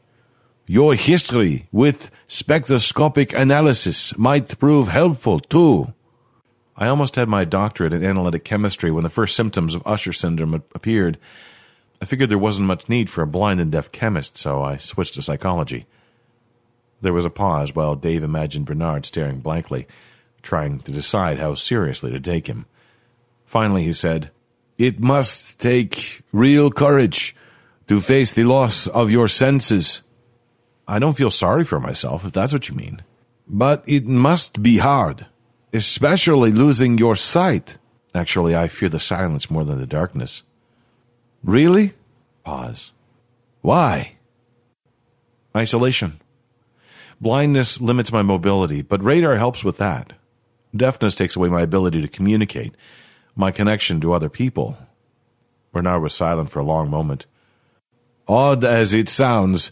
Your 0.72 0.96
history 0.96 1.68
with 1.74 2.10
spectroscopic 2.30 3.34
analysis 3.34 4.18
might 4.18 4.58
prove 4.58 4.88
helpful 4.88 5.42
too. 5.42 5.94
I 6.78 6.88
almost 6.88 7.18
had 7.18 7.28
my 7.28 7.44
doctorate 7.44 7.92
in 7.92 8.06
analytic 8.06 8.46
chemistry 8.46 8.90
when 8.90 9.04
the 9.04 9.10
first 9.10 9.36
symptoms 9.36 9.76
of 9.76 9.86
Usher 9.86 10.14
syndrome 10.14 10.54
appeared. 10.54 11.18
I 12.02 12.06
figured 12.06 12.30
there 12.30 12.38
wasn't 12.38 12.70
much 12.70 12.88
need 12.88 13.10
for 13.10 13.22
a 13.22 13.28
blind 13.28 13.60
and 13.60 13.70
deaf 13.70 13.92
chemist, 13.92 14.38
so 14.38 14.64
I 14.64 14.78
switched 14.78 15.16
to 15.16 15.22
psychology. 15.22 15.88
There 17.02 17.12
was 17.12 17.26
a 17.26 17.30
pause 17.30 17.76
while 17.76 17.96
Dave 17.96 18.24
imagined 18.24 18.70
Renard 18.70 19.06
staring 19.06 19.42
blankly, 19.42 19.88
trying 20.42 20.80
to 20.80 20.94
decide 20.94 21.38
how 21.38 21.54
seriously 21.56 22.12
to 22.12 22.20
take 22.22 22.48
him. 22.48 22.66
Finally, 23.44 23.84
he 23.84 23.92
said, 23.92 24.32
It 24.78 25.02
must 25.02 25.60
take 25.60 26.22
real 26.32 26.72
courage 26.72 27.36
to 27.88 28.00
face 28.00 28.32
the 28.32 28.46
loss 28.46 28.88
of 28.88 29.12
your 29.12 29.28
senses. 29.28 30.02
I 30.92 31.00
don't 31.00 31.16
feel 31.16 31.32
sorry 31.32 31.64
for 31.64 31.80
myself, 31.80 32.26
if 32.26 32.34
that's 32.34 32.52
what 32.52 32.68
you 32.68 32.76
mean. 32.76 33.02
But 33.48 33.82
it 33.88 34.06
must 34.06 34.62
be 34.62 34.80
hard, 34.80 35.26
especially 35.72 36.52
losing 36.52 36.98
your 36.98 37.16
sight. 37.16 37.78
Actually, 38.14 38.58
I 38.58 38.68
fear 38.68 38.90
the 38.90 39.00
silence 39.00 39.50
more 39.50 39.64
than 39.64 39.80
the 39.80 39.88
darkness. 39.88 40.44
Really? 41.46 41.94
Pause. 42.44 42.92
Why? 43.62 44.18
Isolation. 45.56 46.20
Blindness 47.22 47.80
limits 47.80 48.12
my 48.12 48.22
mobility, 48.22 48.82
but 48.82 49.02
radar 49.02 49.38
helps 49.38 49.64
with 49.64 49.78
that. 49.78 50.12
Deafness 50.76 51.16
takes 51.16 51.38
away 51.38 51.48
my 51.48 51.62
ability 51.62 52.02
to 52.02 52.10
communicate, 52.10 52.76
my 53.34 53.50
connection 53.50 54.02
to 54.02 54.12
other 54.12 54.28
people. 54.28 54.78
Renard 55.72 56.04
was 56.04 56.14
silent 56.14 56.50
for 56.50 56.60
a 56.60 56.66
long 56.66 56.90
moment. 56.90 57.28
Odd 58.28 58.66
as 58.66 58.94
it 58.94 59.08
sounds, 59.08 59.72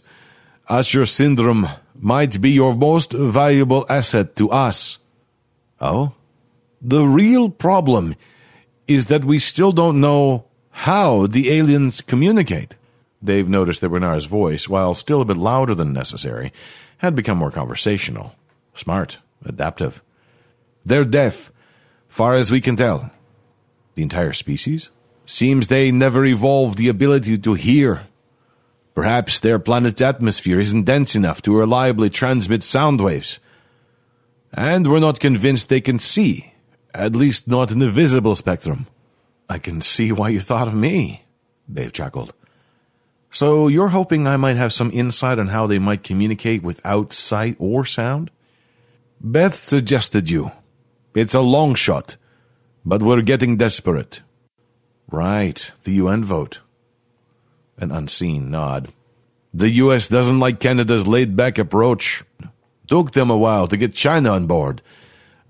Usher 0.70 1.04
syndrome 1.04 1.68
might 1.94 2.40
be 2.40 2.52
your 2.52 2.74
most 2.74 3.12
valuable 3.12 3.84
asset 3.88 4.36
to 4.36 4.50
us. 4.50 4.98
Oh? 5.80 6.12
The 6.80 7.04
real 7.04 7.50
problem 7.50 8.14
is 8.86 9.06
that 9.06 9.24
we 9.24 9.40
still 9.40 9.72
don't 9.72 10.00
know 10.00 10.44
How 10.70 11.26
the 11.26 11.50
aliens 11.50 12.00
communicate? 12.00 12.76
Dave 13.22 13.48
noticed 13.48 13.82
that 13.82 13.90
Renard's 13.90 14.24
voice, 14.24 14.68
while 14.68 14.94
still 14.94 15.20
a 15.20 15.26
bit 15.26 15.36
louder 15.36 15.74
than 15.74 15.92
necessary, 15.92 16.52
had 16.98 17.14
become 17.14 17.36
more 17.36 17.50
conversational. 17.50 18.34
Smart, 18.72 19.18
adaptive. 19.44 20.02
They're 20.84 21.04
deaf, 21.04 21.52
far 22.08 22.34
as 22.34 22.50
we 22.50 22.60
can 22.60 22.76
tell. 22.76 23.10
The 23.94 24.02
entire 24.02 24.32
species? 24.32 24.88
Seems 25.26 25.68
they 25.68 25.90
never 25.90 26.24
evolved 26.24 26.78
the 26.78 26.88
ability 26.88 27.36
to 27.38 27.54
hear. 27.54 28.06
Perhaps 29.00 29.40
their 29.40 29.58
planet's 29.58 30.02
atmosphere 30.02 30.60
isn't 30.60 30.82
dense 30.82 31.14
enough 31.14 31.40
to 31.40 31.56
reliably 31.56 32.10
transmit 32.10 32.62
sound 32.62 33.00
waves. 33.00 33.40
And 34.52 34.86
we're 34.86 35.00
not 35.00 35.20
convinced 35.20 35.70
they 35.70 35.80
can 35.80 35.98
see, 35.98 36.52
at 36.92 37.16
least 37.16 37.48
not 37.48 37.70
in 37.70 37.78
the 37.78 37.88
visible 37.88 38.36
spectrum. 38.36 38.88
I 39.48 39.56
can 39.56 39.80
see 39.80 40.12
why 40.12 40.28
you 40.28 40.40
thought 40.40 40.68
of 40.68 40.74
me, 40.74 41.22
Dave 41.72 41.94
chuckled. 41.94 42.34
So 43.30 43.68
you're 43.68 43.88
hoping 43.88 44.26
I 44.26 44.36
might 44.36 44.58
have 44.58 44.70
some 44.70 44.90
insight 44.92 45.38
on 45.38 45.48
how 45.48 45.66
they 45.66 45.78
might 45.78 46.04
communicate 46.04 46.62
without 46.62 47.14
sight 47.14 47.56
or 47.58 47.86
sound? 47.86 48.30
Beth 49.18 49.54
suggested 49.54 50.28
you. 50.28 50.52
It's 51.14 51.32
a 51.32 51.40
long 51.40 51.74
shot, 51.74 52.18
but 52.84 53.02
we're 53.02 53.22
getting 53.22 53.56
desperate. 53.56 54.20
Right, 55.10 55.72
the 55.84 55.92
UN 55.92 56.22
vote. 56.22 56.60
An 57.80 57.90
unseen 57.90 58.50
nod. 58.50 58.92
The 59.52 59.70
US 59.70 60.06
doesn't 60.06 60.38
like 60.38 60.60
Canada's 60.60 61.06
laid 61.06 61.34
back 61.34 61.58
approach. 61.58 62.22
Took 62.88 63.12
them 63.12 63.30
a 63.30 63.36
while 63.36 63.66
to 63.66 63.76
get 63.76 63.94
China 63.94 64.32
on 64.32 64.46
board, 64.46 64.82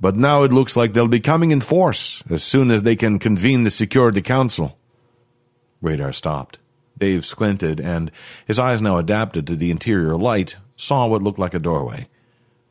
but 0.00 0.16
now 0.16 0.42
it 0.44 0.52
looks 0.52 0.76
like 0.76 0.92
they'll 0.92 1.08
be 1.08 1.20
coming 1.20 1.50
in 1.50 1.60
force 1.60 2.22
as 2.30 2.42
soon 2.42 2.70
as 2.70 2.82
they 2.82 2.96
can 2.96 3.18
convene 3.18 3.64
the 3.64 3.70
Security 3.70 4.22
Council. 4.22 4.78
Radar 5.82 6.12
stopped. 6.12 6.58
Dave 6.96 7.24
squinted, 7.24 7.80
and 7.80 8.10
his 8.46 8.58
eyes 8.58 8.82
now 8.82 8.98
adapted 8.98 9.46
to 9.46 9.56
the 9.56 9.70
interior 9.70 10.16
light, 10.16 10.56
saw 10.76 11.06
what 11.06 11.22
looked 11.22 11.38
like 11.38 11.54
a 11.54 11.58
doorway. 11.58 12.08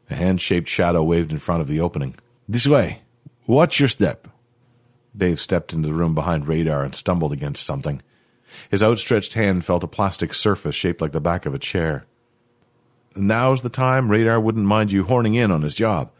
A 0.09 0.15
hand 0.15 0.39
shaped 0.39 0.69
shadow 0.69 1.03
waved 1.03 1.31
in 1.31 1.39
front 1.39 1.61
of 1.61 1.67
the 1.67 1.81
opening. 1.81 2.15
This 2.47 2.67
way. 2.67 3.01
Watch 3.47 3.79
your 3.79 3.89
step. 3.89 4.27
Dave 5.17 5.39
stepped 5.39 5.73
into 5.73 5.87
the 5.87 5.93
room 5.93 6.13
behind 6.13 6.47
Radar 6.47 6.83
and 6.83 6.93
stumbled 6.93 7.33
against 7.33 7.65
something. 7.65 8.01
His 8.69 8.83
outstretched 8.83 9.33
hand 9.33 9.65
felt 9.65 9.83
a 9.83 9.87
plastic 9.87 10.33
surface 10.33 10.75
shaped 10.75 11.01
like 11.01 11.11
the 11.11 11.21
back 11.21 11.45
of 11.45 11.53
a 11.53 11.59
chair. 11.59 12.05
Now's 13.15 13.61
the 13.61 13.69
time 13.69 14.09
Radar 14.09 14.39
wouldn't 14.39 14.65
mind 14.65 14.91
you 14.91 15.03
horning 15.03 15.35
in 15.35 15.51
on 15.51 15.61
his 15.61 15.75
job. 15.75 16.11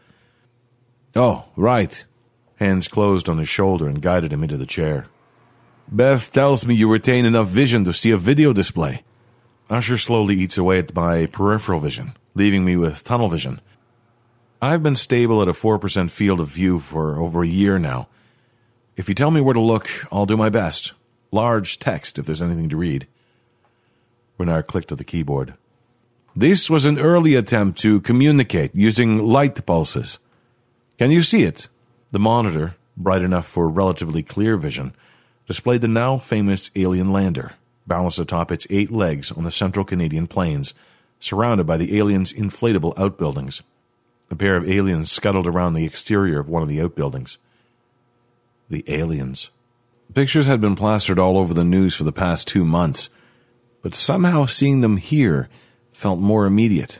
Oh, 1.14 1.46
right. 1.56 2.04
Hands 2.56 2.86
closed 2.88 3.28
on 3.28 3.38
his 3.38 3.48
shoulder 3.48 3.88
and 3.88 4.02
guided 4.02 4.32
him 4.32 4.42
into 4.42 4.56
the 4.56 4.66
chair. 4.66 5.06
Beth 5.90 6.30
tells 6.30 6.66
me 6.66 6.74
you 6.74 6.90
retain 6.90 7.24
enough 7.24 7.48
vision 7.48 7.84
to 7.84 7.92
see 7.92 8.10
a 8.10 8.16
video 8.16 8.52
display. 8.52 9.02
Usher 9.68 9.98
slowly 9.98 10.36
eats 10.36 10.58
away 10.58 10.78
at 10.78 10.94
my 10.94 11.26
peripheral 11.26 11.80
vision, 11.80 12.12
leaving 12.34 12.64
me 12.64 12.76
with 12.76 13.02
tunnel 13.02 13.28
vision. 13.28 13.60
I've 14.62 14.82
been 14.82 14.96
stable 14.96 15.40
at 15.42 15.48
a 15.48 15.52
4% 15.52 16.10
field 16.10 16.40
of 16.40 16.48
view 16.48 16.78
for 16.80 17.18
over 17.18 17.42
a 17.42 17.48
year 17.48 17.78
now. 17.78 18.08
If 18.96 19.08
you 19.08 19.14
tell 19.14 19.30
me 19.30 19.40
where 19.40 19.54
to 19.54 19.60
look, 19.60 19.88
I'll 20.12 20.26
do 20.26 20.36
my 20.36 20.48
best. 20.50 20.92
Large 21.32 21.78
text 21.78 22.18
if 22.18 22.26
there's 22.26 22.42
anything 22.42 22.68
to 22.68 22.76
read. 22.76 23.06
Renard 24.38 24.66
clicked 24.66 24.90
at 24.90 24.98
the 24.98 25.04
keyboard. 25.04 25.54
This 26.34 26.70
was 26.70 26.84
an 26.84 26.98
early 26.98 27.34
attempt 27.34 27.78
to 27.80 28.00
communicate 28.00 28.74
using 28.74 29.18
light 29.18 29.64
pulses. 29.66 30.18
Can 30.98 31.10
you 31.10 31.22
see 31.22 31.42
it? 31.42 31.68
The 32.12 32.18
monitor, 32.18 32.76
bright 32.96 33.22
enough 33.22 33.46
for 33.46 33.68
relatively 33.68 34.22
clear 34.22 34.56
vision, 34.56 34.94
displayed 35.46 35.80
the 35.80 35.88
now 35.88 36.18
famous 36.18 36.70
alien 36.76 37.12
lander, 37.12 37.52
balanced 37.86 38.18
atop 38.18 38.52
its 38.52 38.66
eight 38.70 38.90
legs 38.90 39.32
on 39.32 39.44
the 39.44 39.50
central 39.50 39.84
Canadian 39.84 40.26
plains, 40.26 40.74
surrounded 41.18 41.66
by 41.66 41.76
the 41.76 41.98
aliens' 41.98 42.32
inflatable 42.32 42.96
outbuildings. 42.98 43.62
A 44.30 44.36
pair 44.36 44.56
of 44.56 44.68
aliens 44.68 45.10
scuttled 45.10 45.46
around 45.46 45.74
the 45.74 45.84
exterior 45.84 46.38
of 46.38 46.48
one 46.48 46.62
of 46.62 46.68
the 46.68 46.80
outbuildings. 46.80 47.38
The 48.68 48.84
aliens. 48.86 49.50
Pictures 50.14 50.46
had 50.46 50.60
been 50.60 50.74
plastered 50.74 51.20
all 51.20 51.38
over 51.38 51.54
the 51.54 51.62
news 51.62 51.94
for 51.94 52.02
the 52.02 52.10
past 52.10 52.48
two 52.48 52.64
months, 52.64 53.10
but 53.80 53.94
somehow 53.94 54.44
seeing 54.44 54.80
them 54.80 54.96
here 54.96 55.48
felt 55.92 56.18
more 56.18 56.46
immediate. 56.46 56.98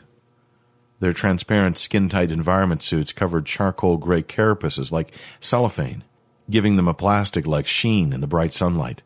Their 0.99 1.11
transparent, 1.11 1.77
skin 1.77 2.07
tight 2.07 2.31
environment 2.31 2.83
suits 2.83 3.11
covered 3.11 3.45
charcoal 3.45 3.97
gray 3.97 4.23
carapaces 4.23 4.93
like 4.93 5.13
cellophane, 5.41 6.03
giving 6.49 6.77
them 6.77 6.87
a 6.87 6.93
plastic 6.93 7.45
like 7.45 7.67
sheen 7.67 8.13
in 8.13 8.21
the 8.21 8.27
bright 8.27 8.53
sunlight. 8.53 9.03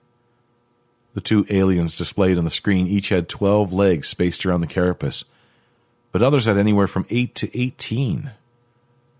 The 1.15 1.21
two 1.21 1.45
aliens 1.49 1.97
displayed 1.97 2.37
on 2.37 2.43
the 2.43 2.51
screen 2.51 2.85
each 2.85 3.09
had 3.09 3.27
12 3.27 3.73
legs 3.73 4.07
spaced 4.07 4.45
around 4.45 4.61
the 4.61 4.67
carapace, 4.67 5.23
but 6.11 6.21
others 6.21 6.45
had 6.45 6.57
anywhere 6.57 6.87
from 6.87 7.07
8 7.09 7.33
to 7.35 7.59
18. 7.59 8.31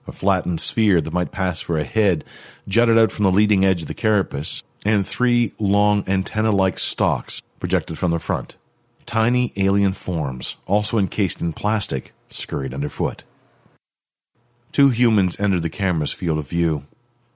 A 0.07 0.11
flattened 0.11 0.61
sphere 0.61 1.01
that 1.01 1.13
might 1.13 1.31
pass 1.31 1.59
for 1.59 1.79
a 1.79 1.83
head 1.83 2.23
jutted 2.67 2.99
out 2.99 3.11
from 3.11 3.23
the 3.23 3.31
leading 3.31 3.65
edge 3.65 3.81
of 3.81 3.87
the 3.87 3.95
carapace, 3.95 4.61
and 4.85 5.05
three 5.05 5.51
long 5.59 6.03
antenna 6.07 6.51
like 6.51 6.77
stalks 6.77 7.41
projected 7.59 7.97
from 7.97 8.11
the 8.11 8.19
front. 8.19 8.55
Tiny 9.05 9.51
alien 9.57 9.93
forms, 9.93 10.55
also 10.67 10.97
encased 10.97 11.41
in 11.41 11.51
plastic, 11.51 12.13
scurried 12.29 12.73
underfoot. 12.73 13.23
Two 14.71 14.89
humans 14.89 15.39
entered 15.39 15.63
the 15.63 15.69
camera's 15.69 16.13
field 16.13 16.37
of 16.37 16.47
view. 16.47 16.85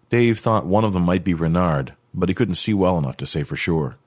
Dave 0.09 0.39
thought 0.39 0.65
one 0.65 0.83
of 0.83 0.93
them 0.93 1.03
might 1.03 1.23
be 1.23 1.33
Renard, 1.33 1.93
but 2.13 2.29
he 2.29 2.35
couldn't 2.35 2.55
see 2.55 2.73
well 2.73 2.97
enough 2.97 3.17
to 3.17 3.27
say 3.27 3.43
for 3.43 3.55
sure. 3.55 3.97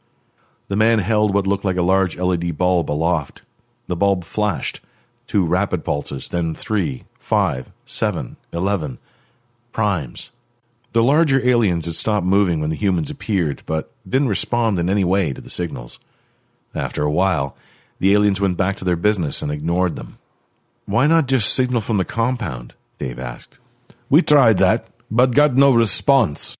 The 0.68 0.76
man 0.76 1.00
held 1.00 1.34
what 1.34 1.46
looked 1.46 1.64
like 1.64 1.76
a 1.76 1.82
large 1.82 2.16
LED 2.16 2.56
bulb 2.56 2.90
aloft. 2.90 3.42
The 3.88 3.96
bulb 3.96 4.24
flashed, 4.24 4.80
two 5.26 5.44
rapid 5.44 5.84
pulses, 5.84 6.28
then 6.28 6.54
three, 6.54 7.04
five, 7.18 7.72
seven, 7.84 8.36
eleven. 8.52 8.98
Primes. 9.72 10.30
The 10.92 11.02
larger 11.02 11.46
aliens 11.46 11.86
had 11.86 11.94
stopped 11.94 12.26
moving 12.26 12.60
when 12.60 12.70
the 12.70 12.76
humans 12.76 13.10
appeared, 13.10 13.62
but 13.64 13.90
didn't 14.06 14.28
respond 14.28 14.78
in 14.78 14.90
any 14.90 15.04
way 15.04 15.32
to 15.32 15.40
the 15.40 15.50
signals. 15.50 15.98
After 16.74 17.02
a 17.02 17.10
while, 17.10 17.56
the 17.98 18.12
aliens 18.12 18.40
went 18.40 18.56
back 18.56 18.76
to 18.76 18.84
their 18.84 18.96
business 18.96 19.42
and 19.42 19.50
ignored 19.50 19.96
them. 19.96 20.18
Why 20.84 21.06
not 21.06 21.28
just 21.28 21.54
signal 21.54 21.80
from 21.80 21.96
the 21.96 22.04
compound? 22.04 22.74
Dave 22.98 23.18
asked. 23.18 23.58
We 24.10 24.20
tried 24.20 24.58
that, 24.58 24.88
but 25.10 25.34
got 25.34 25.54
no 25.54 25.72
response. 25.72 26.56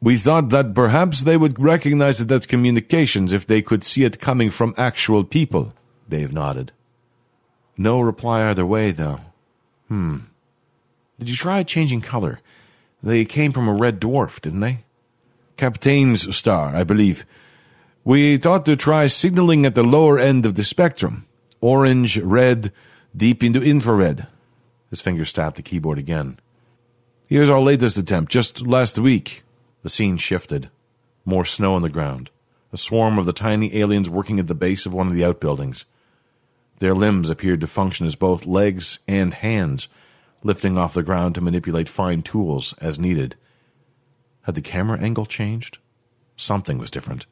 We 0.00 0.16
thought 0.16 0.50
that 0.50 0.74
perhaps 0.74 1.22
they 1.22 1.36
would 1.36 1.58
recognize 1.58 2.20
it 2.20 2.30
as 2.30 2.46
communications 2.46 3.32
if 3.32 3.46
they 3.46 3.62
could 3.62 3.84
see 3.84 4.04
it 4.04 4.20
coming 4.20 4.50
from 4.50 4.74
actual 4.76 5.24
people. 5.24 5.72
Dave 6.08 6.32
nodded. 6.32 6.72
No 7.76 8.00
reply 8.00 8.48
either 8.48 8.66
way, 8.66 8.90
though. 8.90 9.20
Hmm. 9.88 10.18
Did 11.18 11.30
you 11.30 11.36
try 11.36 11.62
changing 11.62 12.00
color? 12.00 12.40
They 13.02 13.24
came 13.24 13.52
from 13.52 13.68
a 13.68 13.74
red 13.74 14.00
dwarf, 14.00 14.40
didn't 14.40 14.60
they? 14.60 14.84
Kapteyn's 15.56 16.34
star, 16.36 16.74
I 16.74 16.84
believe. 16.84 17.26
We 18.04 18.36
thought 18.36 18.66
to 18.66 18.76
try 18.76 19.06
signaling 19.06 19.64
at 19.66 19.74
the 19.74 19.82
lower 19.82 20.18
end 20.18 20.46
of 20.46 20.54
the 20.54 20.64
spectrum 20.64 21.26
orange, 21.60 22.18
red, 22.18 22.72
deep 23.16 23.42
into 23.42 23.62
infrared. 23.62 24.26
His 24.90 25.00
fingers 25.00 25.32
tapped 25.32 25.56
the 25.56 25.62
keyboard 25.62 25.98
again. 25.98 26.38
Here's 27.28 27.48
our 27.48 27.60
latest 27.60 27.96
attempt, 27.96 28.32
just 28.32 28.66
last 28.66 28.98
week. 28.98 29.42
The 29.82 29.88
scene 29.88 30.16
shifted. 30.16 30.70
More 31.24 31.44
snow 31.44 31.74
on 31.74 31.82
the 31.82 31.88
ground. 31.88 32.30
A 32.72 32.76
swarm 32.76 33.18
of 33.18 33.26
the 33.26 33.32
tiny 33.32 33.76
aliens 33.76 34.10
working 34.10 34.40
at 34.40 34.48
the 34.48 34.54
base 34.54 34.84
of 34.84 34.92
one 34.92 35.06
of 35.06 35.14
the 35.14 35.24
outbuildings. 35.24 35.84
Their 36.78 36.94
limbs 36.94 37.30
appeared 37.30 37.60
to 37.60 37.66
function 37.66 38.06
as 38.06 38.16
both 38.16 38.44
legs 38.44 38.98
and 39.06 39.32
hands, 39.32 39.88
lifting 40.42 40.76
off 40.78 40.94
the 40.94 41.02
ground 41.02 41.34
to 41.34 41.40
manipulate 41.40 41.88
fine 41.88 42.22
tools 42.22 42.74
as 42.80 42.98
needed. 42.98 43.36
Had 44.42 44.54
the 44.54 44.62
camera 44.62 44.98
angle 44.98 45.26
changed? 45.26 45.78
Something 46.36 46.78
was 46.78 46.90
different. 46.90 47.26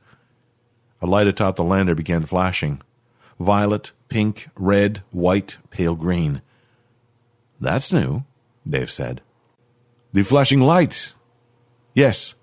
A 1.02 1.06
light 1.06 1.26
atop 1.26 1.56
the 1.56 1.64
lander 1.64 1.94
began 1.94 2.24
flashing 2.24 2.82
violet, 3.40 3.92
pink, 4.10 4.48
red, 4.54 5.02
white, 5.10 5.56
pale 5.70 5.94
green. 5.94 6.42
That's 7.58 7.90
new, 7.90 8.24
Dave 8.68 8.90
said. 8.90 9.22
The 10.12 10.22
flashing 10.22 10.60
lights! 10.60 11.14
Yes. 11.94 12.34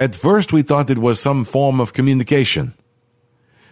At 0.00 0.14
first 0.14 0.50
we 0.50 0.62
thought 0.62 0.90
it 0.90 0.98
was 0.98 1.20
some 1.20 1.44
form 1.44 1.78
of 1.78 1.92
communication. 1.92 2.72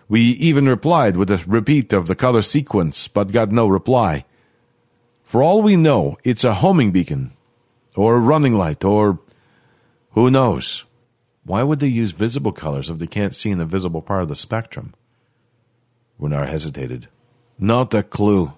We 0.08 0.20
even 0.20 0.68
replied 0.68 1.16
with 1.16 1.30
a 1.30 1.42
repeat 1.46 1.94
of 1.94 2.06
the 2.06 2.14
color 2.14 2.42
sequence, 2.42 3.08
but 3.08 3.32
got 3.32 3.50
no 3.50 3.66
reply. 3.66 4.25
For 5.26 5.42
all 5.42 5.60
we 5.60 5.74
know, 5.74 6.16
it's 6.22 6.44
a 6.44 6.54
homing 6.54 6.92
beacon, 6.92 7.32
or 7.96 8.14
a 8.14 8.20
running 8.20 8.54
light, 8.54 8.84
or 8.84 9.18
who 10.12 10.30
knows? 10.30 10.84
Why 11.42 11.64
would 11.64 11.80
they 11.80 11.88
use 11.88 12.12
visible 12.12 12.52
colors 12.52 12.90
if 12.90 12.98
they 12.98 13.08
can't 13.08 13.34
see 13.34 13.50
in 13.50 13.58
the 13.58 13.66
visible 13.66 14.02
part 14.02 14.22
of 14.22 14.28
the 14.28 14.36
spectrum? 14.36 14.94
Renard 16.16 16.48
hesitated. 16.48 17.08
Not 17.58 17.92
a 17.92 18.04
clue. 18.04 18.52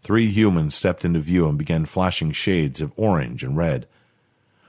Three 0.00 0.28
humans 0.28 0.74
stepped 0.74 1.04
into 1.04 1.20
view 1.20 1.46
and 1.46 1.58
began 1.58 1.84
flashing 1.84 2.32
shades 2.32 2.80
of 2.80 2.94
orange 2.96 3.44
and 3.44 3.54
red. 3.54 3.86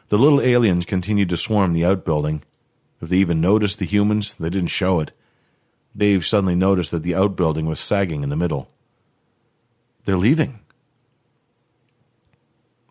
The 0.09 0.17
little 0.17 0.41
aliens 0.41 0.85
continued 0.85 1.29
to 1.29 1.37
swarm 1.37 1.71
the 1.71 1.85
outbuilding. 1.85 2.43
If 3.01 3.07
they 3.07 3.17
even 3.17 3.39
noticed 3.39 3.79
the 3.79 3.85
humans, 3.85 4.33
they 4.33 4.49
didn't 4.49 4.67
show 4.67 4.99
it. 4.99 5.13
Dave 5.95 6.25
suddenly 6.25 6.55
noticed 6.55 6.91
that 6.91 7.03
the 7.03 7.15
outbuilding 7.15 7.67
was 7.67 7.79
sagging 7.79 8.21
in 8.21 8.29
the 8.29 8.35
middle. 8.35 8.69
They're 10.03 10.17
leaving. 10.17 10.59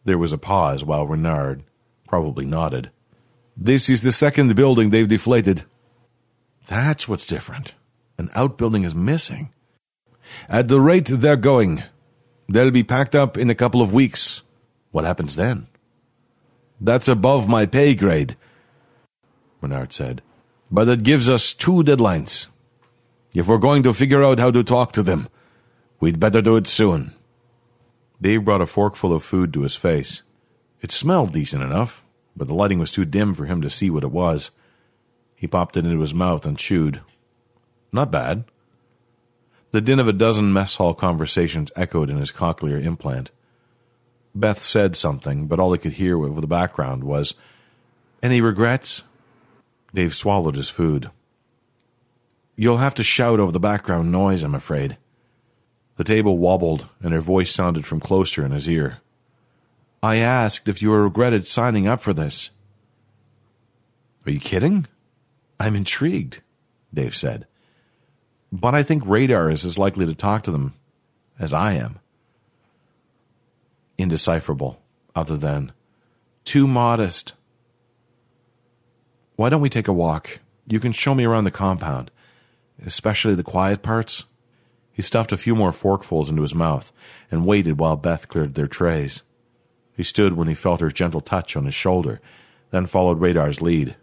There 0.05 0.19
was 0.19 0.33
a 0.33 0.39
pause 0.39 0.85
while 0.85 1.07
Renard 1.07 1.65
probably 2.07 2.45
nodded. 2.45 2.91
This 3.57 3.89
is 3.89 4.03
the 4.03 4.13
second 4.13 4.55
building 4.55 4.91
they've 4.91 5.09
deflated. 5.09 5.65
That's 6.67 7.09
what's 7.09 7.27
different. 7.27 7.75
An 8.19 8.31
outbuilding 8.35 8.85
is 8.85 8.95
missing. 8.95 9.51
At 10.49 10.69
the 10.69 10.81
rate 10.81 11.07
they're 11.07 11.37
going, 11.37 11.83
they'll 12.49 12.71
be 12.71 12.83
packed 12.83 13.15
up 13.15 13.37
in 13.37 13.51
a 13.51 13.55
couple 13.55 13.83
of 13.83 13.93
weeks. 13.93 14.43
What 14.91 15.05
happens 15.05 15.37
then? 15.37 15.67
That's 16.81 17.09
above 17.09 17.49
my 17.49 17.67
pay 17.67 17.95
grade, 17.95 18.37
Renard 19.61 19.93
said. 19.93 20.23
But 20.71 20.89
it 20.89 21.03
gives 21.03 21.29
us 21.29 21.53
two 21.53 21.83
deadlines. 21.83 22.47
If 23.35 23.49
we're 23.49 23.59
going 23.59 23.83
to 23.85 23.95
figure 23.95 24.23
out 24.23 24.39
how 24.39 24.51
to 24.51 24.63
talk 24.63 24.93
to 24.93 25.03
them, 25.03 25.29
we'd 26.01 26.21
better 26.21 26.41
do 26.41 26.57
it 26.57 26.67
soon. 26.67 27.13
Dave 28.21 28.45
brought 28.45 28.61
a 28.61 28.67
forkful 28.67 29.13
of 29.13 29.23
food 29.23 29.53
to 29.53 29.63
his 29.63 29.77
face. 29.77 30.23
It 30.81 30.93
smelled 30.93 31.33
decent 31.33 31.63
enough, 31.63 32.05
but 32.37 32.49
the 32.49 32.55
lighting 32.55 32.79
was 32.79 32.91
too 32.91 33.05
dim 33.05 33.35
for 33.35 33.47
him 33.47 33.61
to 33.63 33.71
see 33.71 33.91
what 33.91 34.05
it 34.05 34.11
was. 34.11 34.51
He 35.35 35.47
popped 35.47 35.77
it 35.77 35.85
into 35.85 36.01
his 36.01 36.15
mouth 36.15 36.47
and 36.47 36.59
chewed. 36.59 37.01
Not 37.93 38.11
bad. 38.11 38.45
The 39.73 39.81
din 39.81 39.99
of 39.99 40.09
a 40.09 40.13
dozen 40.13 40.53
mess 40.53 40.77
hall 40.77 40.95
conversations 40.95 41.73
echoed 41.75 42.11
in 42.11 42.17
his 42.17 42.33
cochlear 42.33 42.83
implant. 42.83 43.31
Beth 44.35 44.63
said 44.63 44.97
something, 44.97 45.47
but 45.47 45.61
all 45.61 45.73
he 45.73 45.79
could 45.79 45.93
hear 45.93 46.17
over 46.17 46.41
the 46.41 46.47
background 46.47 47.05
was, 47.05 47.35
Any 48.23 48.41
regrets? 48.41 49.03
Dave 49.93 50.15
swallowed 50.15 50.57
his 50.57 50.69
food. 50.69 51.11
You'll 52.57 52.79
have 52.79 52.95
to 52.95 53.05
shout 53.05 53.41
over 53.41 53.53
the 53.53 53.61
background 53.61 54.11
noise, 54.11 54.43
I'm 54.43 54.55
afraid. 54.55 54.97
The 55.97 56.05
table 56.05 56.39
wobbled, 56.39 56.87
and 57.01 57.13
her 57.13 57.21
voice 57.21 57.53
sounded 57.53 57.85
from 57.87 58.01
closer 58.01 58.45
in 58.45 58.53
his 58.53 58.69
ear. 58.69 58.99
I 60.03 60.17
asked 60.17 60.69
if 60.69 60.83
you 60.83 60.93
regretted 60.93 61.47
signing 61.47 61.87
up 61.87 62.03
for 62.03 62.13
this. 62.13 62.51
Are 64.27 64.31
you 64.31 64.41
kidding? 64.41 64.87
I'm 65.61 65.77
intrigued, 65.77 66.43
Dave 66.93 67.17
said. 67.17 67.47
But 68.53 68.75
I 68.75 68.83
think 68.83 69.03
Radar 69.07 69.51
is 69.51 69.65
as 69.65 69.79
likely 69.79 70.07
to 70.07 70.15
talk 70.15 70.43
to 70.45 70.51
them 70.51 70.75
as 71.39 71.53
I 71.53 71.75
am. 71.75 72.01
Indecipherable, 73.99 74.81
other 75.15 75.37
than 75.37 75.73
too 76.45 76.67
modest. 76.67 77.33
Why 79.37 79.49
don't 79.49 79.61
we 79.61 79.71
take 79.71 79.89
a 79.89 79.93
walk? 79.93 80.41
You 80.67 80.81
can 80.81 80.93
show 80.93 81.15
me 81.15 81.25
around 81.25 81.45
the 81.45 81.51
compound 81.51 82.11
especially 82.85 83.35
the 83.35 83.43
quiet 83.43 83.83
parts. 83.83 84.25
He 84.95 85.03
stuffed 85.03 85.33
a 85.33 85.37
few 85.37 85.57
more 85.57 85.73
forkfuls 85.73 86.31
into 86.31 86.43
his 86.43 86.55
mouth 86.55 86.93
and 87.31 87.45
waited 87.45 87.79
while 87.79 87.97
Beth 87.97 88.29
cleared 88.29 88.55
their 88.55 88.69
trays. 88.69 89.23
He 89.97 90.05
stood 90.05 90.35
when 90.35 90.49
he 90.49 90.55
felt 90.55 90.81
her 90.81 90.91
gentle 90.91 91.21
touch 91.21 91.57
on 91.57 91.65
his 91.65 91.75
shoulder, 91.75 92.21
then 92.71 92.87
followed 92.87 93.21
Radar's 93.21 93.61
lead. 93.61 93.97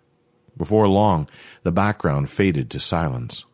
Before 0.57 0.87
long, 0.87 1.29
the 1.63 1.71
background 1.71 2.29
faded 2.29 2.69
to 2.71 2.79
silence. 2.79 3.45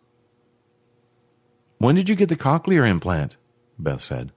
When 1.78 1.94
did 1.94 2.10
you 2.10 2.16
get 2.16 2.30
the 2.30 2.36
cochlear 2.36 2.88
implant? 2.88 3.38
Beth 3.78 4.02
said. 4.02 4.32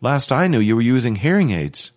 Last 0.00 0.32
I 0.32 0.48
knew, 0.48 0.58
you 0.58 0.74
were 0.74 0.82
using 0.82 1.16
hearing 1.16 1.52
aids. 1.52 1.92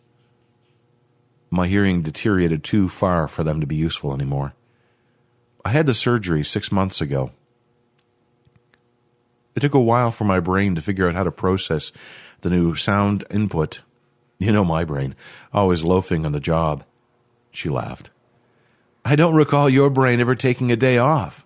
My 1.49 1.67
hearing 1.67 2.03
deteriorated 2.03 2.63
too 2.63 2.89
far 2.89 3.27
for 3.27 3.43
them 3.43 3.59
to 3.59 3.65
be 3.65 3.75
useful 3.75 4.13
anymore. 4.13 4.53
I 5.65 5.69
had 5.69 5.87
the 5.87 5.93
surgery 5.95 6.43
six 6.43 6.71
months 6.71 7.01
ago, 7.01 7.31
it 9.57 9.61
took 9.61 9.73
a 9.73 9.79
while 9.79 10.11
for 10.11 10.23
my 10.23 10.39
brain 10.39 10.75
to 10.75 10.83
figure 10.83 11.07
out 11.07 11.15
how 11.15 11.23
to 11.23 11.31
process 11.31 11.91
the 12.41 12.49
new 12.51 12.75
sound 12.75 13.25
input. 13.31 13.81
You 14.37 14.51
know 14.51 14.63
my 14.63 14.85
brain, 14.85 15.15
always 15.51 15.83
loafing 15.83 16.27
on 16.27 16.31
the 16.31 16.39
job. 16.39 16.83
She 17.49 17.67
laughed. 17.67 18.11
I 19.03 19.15
don't 19.15 19.33
recall 19.33 19.67
your 19.67 19.89
brain 19.89 20.19
ever 20.19 20.35
taking 20.35 20.71
a 20.71 20.75
day 20.75 20.99
off. 20.99 21.43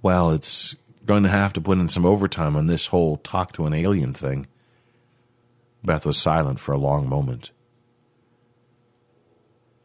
Well, 0.00 0.30
it's 0.30 0.74
going 1.04 1.24
to 1.24 1.28
have 1.28 1.52
to 1.52 1.60
put 1.60 1.76
in 1.76 1.90
some 1.90 2.06
overtime 2.06 2.56
on 2.56 2.68
this 2.68 2.86
whole 2.86 3.18
talk 3.18 3.52
to 3.52 3.66
an 3.66 3.74
alien 3.74 4.14
thing. 4.14 4.46
Beth 5.84 6.06
was 6.06 6.16
silent 6.16 6.58
for 6.58 6.72
a 6.72 6.78
long 6.78 7.06
moment. 7.06 7.50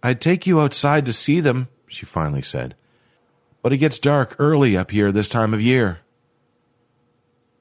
I'd 0.02 0.22
take 0.22 0.48
you 0.48 0.62
outside 0.62 1.06
to 1.06 1.12
see 1.12 1.42
them, 1.42 1.68
she 1.90 2.06
finally 2.06 2.44
said. 2.44 2.76
But 3.62 3.74
it 3.74 3.78
gets 3.80 4.00
dark 4.00 4.38
early 4.40 4.78
up 4.78 4.92
here 4.92 5.12
this 5.12 5.28
time 5.28 5.54
of 5.54 5.62
year. 5.62 6.00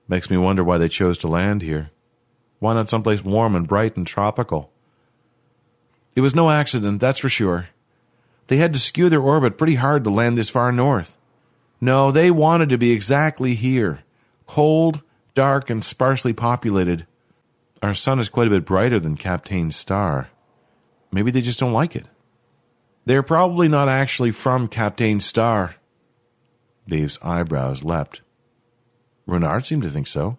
Makes 0.08 0.30
me 0.30 0.36
wonder 0.36 0.62
why 0.62 0.78
they 0.78 0.88
chose 0.88 1.18
to 1.18 1.28
land 1.28 1.62
here. 1.62 1.90
Why 2.58 2.74
not 2.74 2.90
someplace 2.90 3.24
warm 3.24 3.54
and 3.54 3.66
bright 3.66 3.96
and 3.96 4.06
tropical? 4.06 4.70
It 6.14 6.20
was 6.20 6.34
no 6.34 6.50
accident, 6.50 7.00
that's 7.00 7.18
for 7.18 7.28
sure. 7.28 7.68
They 8.46 8.56
had 8.58 8.72
to 8.72 8.78
skew 8.78 9.08
their 9.08 9.20
orbit 9.20 9.58
pretty 9.58 9.74
hard 9.74 10.04
to 10.04 10.10
land 10.10 10.38
this 10.38 10.50
far 10.50 10.72
north. 10.72 11.16
No, 11.80 12.10
they 12.10 12.30
wanted 12.30 12.68
to 12.70 12.78
be 12.78 12.92
exactly 12.92 13.54
here. 13.54 14.00
Cold, 14.46 15.02
dark, 15.34 15.68
and 15.68 15.84
sparsely 15.84 16.32
populated. 16.32 17.06
Our 17.82 17.94
sun 17.94 18.18
is 18.18 18.28
quite 18.28 18.46
a 18.46 18.50
bit 18.50 18.64
brighter 18.64 18.98
than 18.98 19.16
Kapteyn's 19.16 19.76
star. 19.76 20.28
Maybe 21.12 21.30
they 21.30 21.42
just 21.42 21.60
don't 21.60 21.72
like 21.72 21.94
it. 21.94 22.06
They're 23.04 23.22
probably 23.22 23.68
not 23.68 23.88
actually 23.88 24.30
from 24.30 24.68
Kapteyn's 24.68 25.24
star. 25.24 25.76
Dave's 26.88 27.18
eyebrows 27.22 27.84
leapt. 27.84 28.22
Renard 29.26 29.66
seemed 29.66 29.82
to 29.82 29.90
think 29.90 30.06
so. 30.06 30.38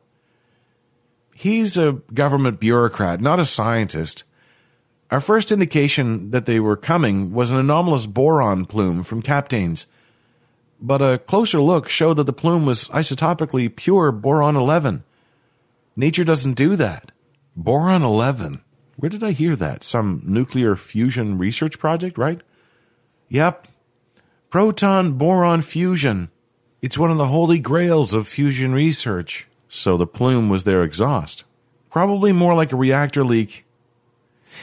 He's 1.34 1.78
a 1.78 1.94
government 2.14 2.60
bureaucrat, 2.60 3.22
not 3.22 3.40
a 3.40 3.46
scientist. 3.46 4.24
Our 5.12 5.20
first 5.20 5.52
indication 5.52 6.32
that 6.32 6.46
they 6.46 6.60
were 6.60 6.76
coming 6.76 7.32
was 7.32 7.52
an 7.52 7.58
anomalous 7.58 8.08
boron 8.08 8.66
plume 8.66 9.04
from 9.04 9.22
Kapteyn's, 9.22 9.88
but 10.82 11.02
a 11.02 11.18
closer 11.18 11.62
look 11.62 11.90
showed 11.90 12.16
that 12.16 12.26
the 12.26 12.34
plume 12.34 12.66
was 12.66 12.90
isotopically 12.90 13.74
pure 13.76 14.12
boron 14.12 14.56
11. 14.56 15.04
Nature 15.96 16.24
doesn't 16.24 16.54
do 16.54 16.76
that. 16.76 17.12
Boron 17.56 18.04
11. 18.04 18.62
Where 18.96 19.10
did 19.10 19.24
I 19.24 19.32
hear 19.32 19.56
that? 19.56 19.84
Some 19.84 20.22
nuclear 20.26 20.76
fusion 20.76 21.38
research 21.38 21.80
project, 21.80 22.18
right? 22.18 22.42
Yep. 23.30 23.68
Proton 24.50 25.14
boron 25.14 25.62
fusion. 25.62 26.30
It's 26.82 26.98
one 26.98 27.10
of 27.10 27.18
the 27.18 27.28
holy 27.28 27.60
grails 27.60 28.14
of 28.14 28.28
fusion 28.28 28.74
research. 28.74 29.48
So 29.68 29.98
the 29.98 30.08
plume 30.08 30.50
was 30.50 30.64
their 30.64 30.84
exhaust. 30.84 31.44
Probably 31.90 32.32
more 32.32 32.54
like 32.54 32.72
a 32.72 32.78
reactor 32.78 33.24
leak. 33.24 33.66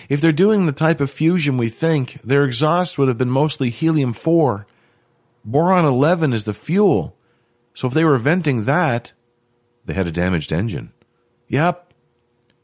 If 0.09 0.21
they're 0.21 0.33
doing 0.33 0.67
the 0.67 0.73
type 0.73 1.01
of 1.01 1.11
fusion 1.11 1.57
we 1.57 1.69
think, 1.69 2.21
their 2.23 2.45
exhaust 2.45 2.99
would 2.99 3.09
have 3.09 3.19
been 3.19 3.31
mostly 3.31 3.71
helium 3.71 4.13
4. 4.13 4.67
Boron 5.45 5.85
11 5.85 6.33
is 6.33 6.45
the 6.45 6.55
fuel. 6.55 7.17
So 7.75 7.89
if 7.89 7.95
they 7.95 8.05
were 8.05 8.19
venting 8.19 8.65
that, 8.65 9.13
they 9.85 9.95
had 9.95 10.07
a 10.07 10.13
damaged 10.13 10.53
engine. 10.53 10.93
Yep. 11.49 11.93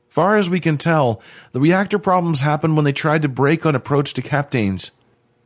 Far 0.09 0.37
as 0.37 0.51
we 0.51 0.61
can 0.61 0.77
tell, 0.77 1.21
the 1.53 1.61
reactor 1.61 1.99
problems 1.99 2.41
happened 2.41 2.77
when 2.77 2.85
they 2.85 2.93
tried 2.93 3.23
to 3.23 3.29
brake 3.29 3.67
on 3.67 3.75
approach 3.75 4.15
to 4.15 4.23
Kapteyn's. 4.23 4.93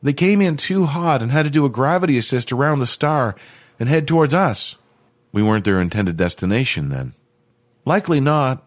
They 0.02 0.12
came 0.12 0.40
in 0.40 0.56
too 0.56 0.84
hot 0.86 1.22
and 1.22 1.32
had 1.32 1.44
to 1.44 1.50
do 1.50 1.64
a 1.64 1.70
gravity 1.70 2.18
assist 2.18 2.52
around 2.52 2.78
the 2.78 2.86
star, 2.86 3.34
and 3.78 3.88
head 3.88 4.06
towards 4.06 4.34
us. 4.34 4.76
We 5.32 5.42
weren't 5.42 5.64
their 5.64 5.80
intended 5.80 6.16
destination 6.16 6.90
then. 6.90 7.14
Likely 7.84 8.20
not. 8.20 8.64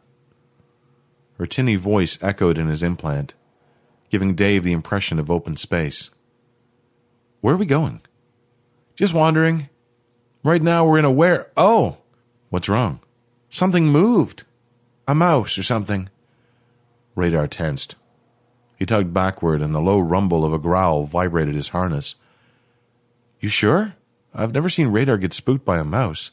Her 1.38 1.46
tinny 1.46 1.76
voice 1.76 2.18
echoed 2.22 2.58
in 2.58 2.68
his 2.68 2.84
implant, 2.84 3.34
giving 4.10 4.36
Dave 4.36 4.64
the 4.64 4.74
impression 4.74 5.20
of 5.20 5.32
open 5.32 5.56
space. 5.56 6.10
Where 7.42 7.54
are 7.54 7.58
we 7.58 7.66
going? 7.66 8.02
Just 8.96 9.14
wandering. 9.14 9.70
Right 10.44 10.62
now 10.62 10.86
we're 10.86 11.00
in 11.00 11.06
a 11.06 11.12
where. 11.12 11.52
Oh! 11.56 11.98
What's 12.50 12.70
wrong? 12.70 13.00
Something 13.50 13.88
moved. 13.88 14.44
A 15.08 15.16
mouse 15.16 15.58
or 15.58 15.64
something. 15.64 16.10
Radar 17.16 17.48
tensed. 17.48 17.96
He 18.78 18.86
tugged 18.86 19.14
backward, 19.14 19.62
and 19.62 19.74
the 19.74 19.80
low 19.80 20.00
rumble 20.00 20.46
of 20.46 20.54
a 20.54 20.60
growl 20.60 21.04
vibrated 21.04 21.56
his 21.56 21.70
harness. 21.70 22.16
You 23.40 23.50
sure? 23.50 23.96
I've 24.34 24.54
never 24.54 24.70
seen 24.70 24.88
Radar 24.88 25.18
get 25.18 25.34
spooked 25.34 25.66
by 25.66 25.80
a 25.80 25.84
mouse. 25.84 26.32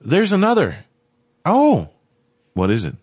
There's 0.00 0.32
another. 0.32 0.84
Oh! 1.44 1.90
What 2.54 2.70
is 2.70 2.84
it? 2.84 2.96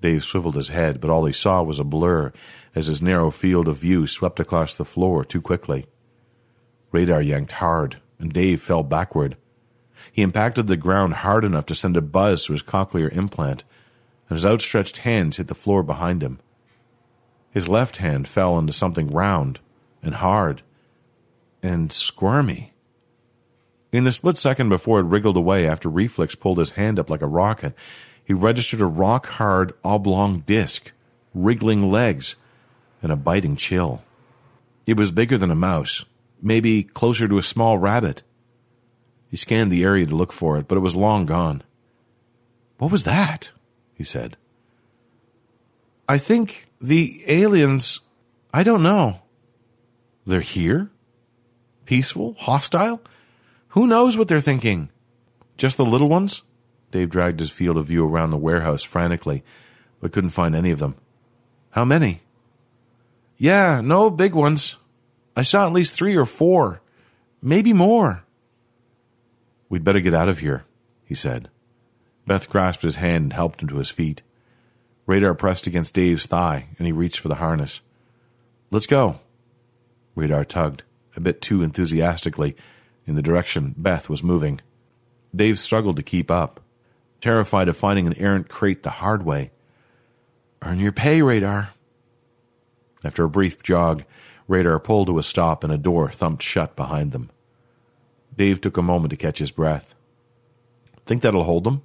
Dave 0.00 0.24
swiveled 0.24 0.54
his 0.54 0.68
head, 0.68 1.00
but 1.00 1.10
all 1.10 1.24
he 1.24 1.32
saw 1.32 1.62
was 1.62 1.78
a 1.78 1.84
blur 1.84 2.32
as 2.74 2.86
his 2.86 3.02
narrow 3.02 3.30
field 3.30 3.68
of 3.68 3.78
view 3.78 4.06
swept 4.06 4.38
across 4.38 4.74
the 4.74 4.84
floor 4.84 5.24
too 5.24 5.40
quickly. 5.40 5.86
Radar 6.92 7.22
yanked 7.22 7.52
hard, 7.52 7.98
and 8.18 8.32
Dave 8.32 8.62
fell 8.62 8.82
backward. 8.82 9.36
He 10.12 10.22
impacted 10.22 10.66
the 10.66 10.76
ground 10.76 11.14
hard 11.14 11.44
enough 11.44 11.66
to 11.66 11.74
send 11.74 11.96
a 11.96 12.02
buzz 12.02 12.44
to 12.44 12.52
his 12.52 12.62
cochlear 12.62 13.08
implant, 13.12 13.64
and 14.28 14.36
his 14.36 14.46
outstretched 14.46 14.98
hands 14.98 15.36
hit 15.36 15.48
the 15.48 15.54
floor 15.54 15.82
behind 15.82 16.22
him. 16.22 16.38
His 17.50 17.68
left 17.68 17.96
hand 17.96 18.28
fell 18.28 18.58
into 18.58 18.72
something 18.72 19.08
round 19.08 19.60
and 20.02 20.14
hard 20.16 20.62
and 21.62 21.92
squirmy. 21.92 22.72
In 23.90 24.04
the 24.04 24.12
split 24.12 24.36
second 24.36 24.68
before 24.68 25.00
it 25.00 25.04
wriggled 25.04 25.36
away 25.36 25.66
after 25.66 25.88
Reflex 25.88 26.34
pulled 26.34 26.58
his 26.58 26.72
hand 26.72 26.98
up 26.98 27.08
like 27.08 27.22
a 27.22 27.26
rocket, 27.26 27.74
he 28.22 28.34
registered 28.34 28.80
a 28.80 28.86
rock 28.86 29.26
hard 29.26 29.72
oblong 29.82 30.40
disc, 30.40 30.92
wriggling 31.32 31.90
legs, 31.90 32.36
and 33.02 33.10
a 33.10 33.16
biting 33.16 33.56
chill. 33.56 34.02
It 34.86 34.98
was 34.98 35.10
bigger 35.10 35.38
than 35.38 35.50
a 35.50 35.56
mouse, 35.56 36.04
maybe 36.42 36.82
closer 36.82 37.26
to 37.26 37.38
a 37.38 37.42
small 37.42 37.78
rabbit. 37.78 38.22
He 39.30 39.36
scanned 39.36 39.72
the 39.72 39.84
area 39.84 40.06
to 40.06 40.14
look 40.14 40.32
for 40.32 40.58
it, 40.58 40.68
but 40.68 40.76
it 40.76 40.82
was 40.82 40.96
long 40.96 41.24
gone. 41.24 41.62
What 42.78 42.90
was 42.90 43.04
that? 43.04 43.50
he 43.94 44.04
said. 44.04 44.36
I 46.08 46.18
think 46.18 46.68
the 46.80 47.22
aliens. 47.26 48.00
I 48.52 48.62
don't 48.62 48.82
know. 48.82 49.22
They're 50.24 50.40
here? 50.40 50.90
Peaceful? 51.84 52.36
Hostile? 52.38 53.00
Who 53.68 53.86
knows 53.86 54.16
what 54.16 54.28
they're 54.28 54.40
thinking? 54.40 54.90
Just 55.56 55.76
the 55.76 55.84
little 55.84 56.08
ones? 56.08 56.42
Dave 56.90 57.10
dragged 57.10 57.40
his 57.40 57.50
field 57.50 57.76
of 57.76 57.86
view 57.86 58.04
around 58.04 58.30
the 58.30 58.36
warehouse 58.36 58.82
frantically, 58.82 59.42
but 60.00 60.12
couldn't 60.12 60.30
find 60.30 60.54
any 60.54 60.70
of 60.70 60.78
them. 60.78 60.94
How 61.70 61.84
many? 61.84 62.20
Yeah, 63.36 63.80
no 63.82 64.10
big 64.10 64.34
ones. 64.34 64.76
I 65.36 65.42
saw 65.42 65.66
at 65.66 65.72
least 65.72 65.94
three 65.94 66.16
or 66.16 66.24
four. 66.24 66.80
Maybe 67.42 67.72
more. 67.72 68.24
We'd 69.68 69.84
better 69.84 70.00
get 70.00 70.14
out 70.14 70.28
of 70.28 70.38
here, 70.38 70.64
he 71.04 71.14
said. 71.14 71.48
Beth 72.26 72.48
grasped 72.48 72.82
his 72.82 72.96
hand 72.96 73.22
and 73.24 73.32
helped 73.32 73.62
him 73.62 73.68
to 73.68 73.78
his 73.78 73.90
feet. 73.90 74.22
Radar 75.06 75.34
pressed 75.34 75.66
against 75.66 75.94
Dave's 75.94 76.26
thigh, 76.26 76.68
and 76.78 76.86
he 76.86 76.92
reached 76.92 77.20
for 77.20 77.28
the 77.28 77.36
harness. 77.36 77.80
Let's 78.70 78.86
go. 78.86 79.20
Radar 80.14 80.44
tugged, 80.44 80.82
a 81.16 81.20
bit 81.20 81.40
too 81.40 81.62
enthusiastically, 81.62 82.56
in 83.08 83.14
the 83.14 83.22
direction 83.22 83.74
Beth 83.76 84.08
was 84.08 84.22
moving. 84.22 84.60
Dave 85.34 85.58
struggled 85.58 85.96
to 85.96 86.02
keep 86.02 86.30
up, 86.30 86.60
terrified 87.20 87.68
of 87.68 87.76
finding 87.76 88.06
an 88.06 88.18
errant 88.18 88.48
crate 88.48 88.82
the 88.82 88.90
hard 88.90 89.24
way. 89.24 89.50
Earn 90.62 90.78
your 90.78 90.92
pay, 90.92 91.22
Radar. 91.22 91.70
After 93.02 93.24
a 93.24 93.30
brief 93.30 93.62
jog, 93.62 94.04
Radar 94.46 94.78
pulled 94.78 95.06
to 95.08 95.18
a 95.18 95.22
stop 95.22 95.64
and 95.64 95.72
a 95.72 95.78
door 95.78 96.10
thumped 96.10 96.42
shut 96.42 96.76
behind 96.76 97.12
them. 97.12 97.30
Dave 98.36 98.60
took 98.60 98.76
a 98.76 98.82
moment 98.82 99.10
to 99.10 99.16
catch 99.16 99.38
his 99.38 99.50
breath. 99.50 99.94
Think 101.06 101.22
that'll 101.22 101.44
hold 101.44 101.64
them? 101.64 101.82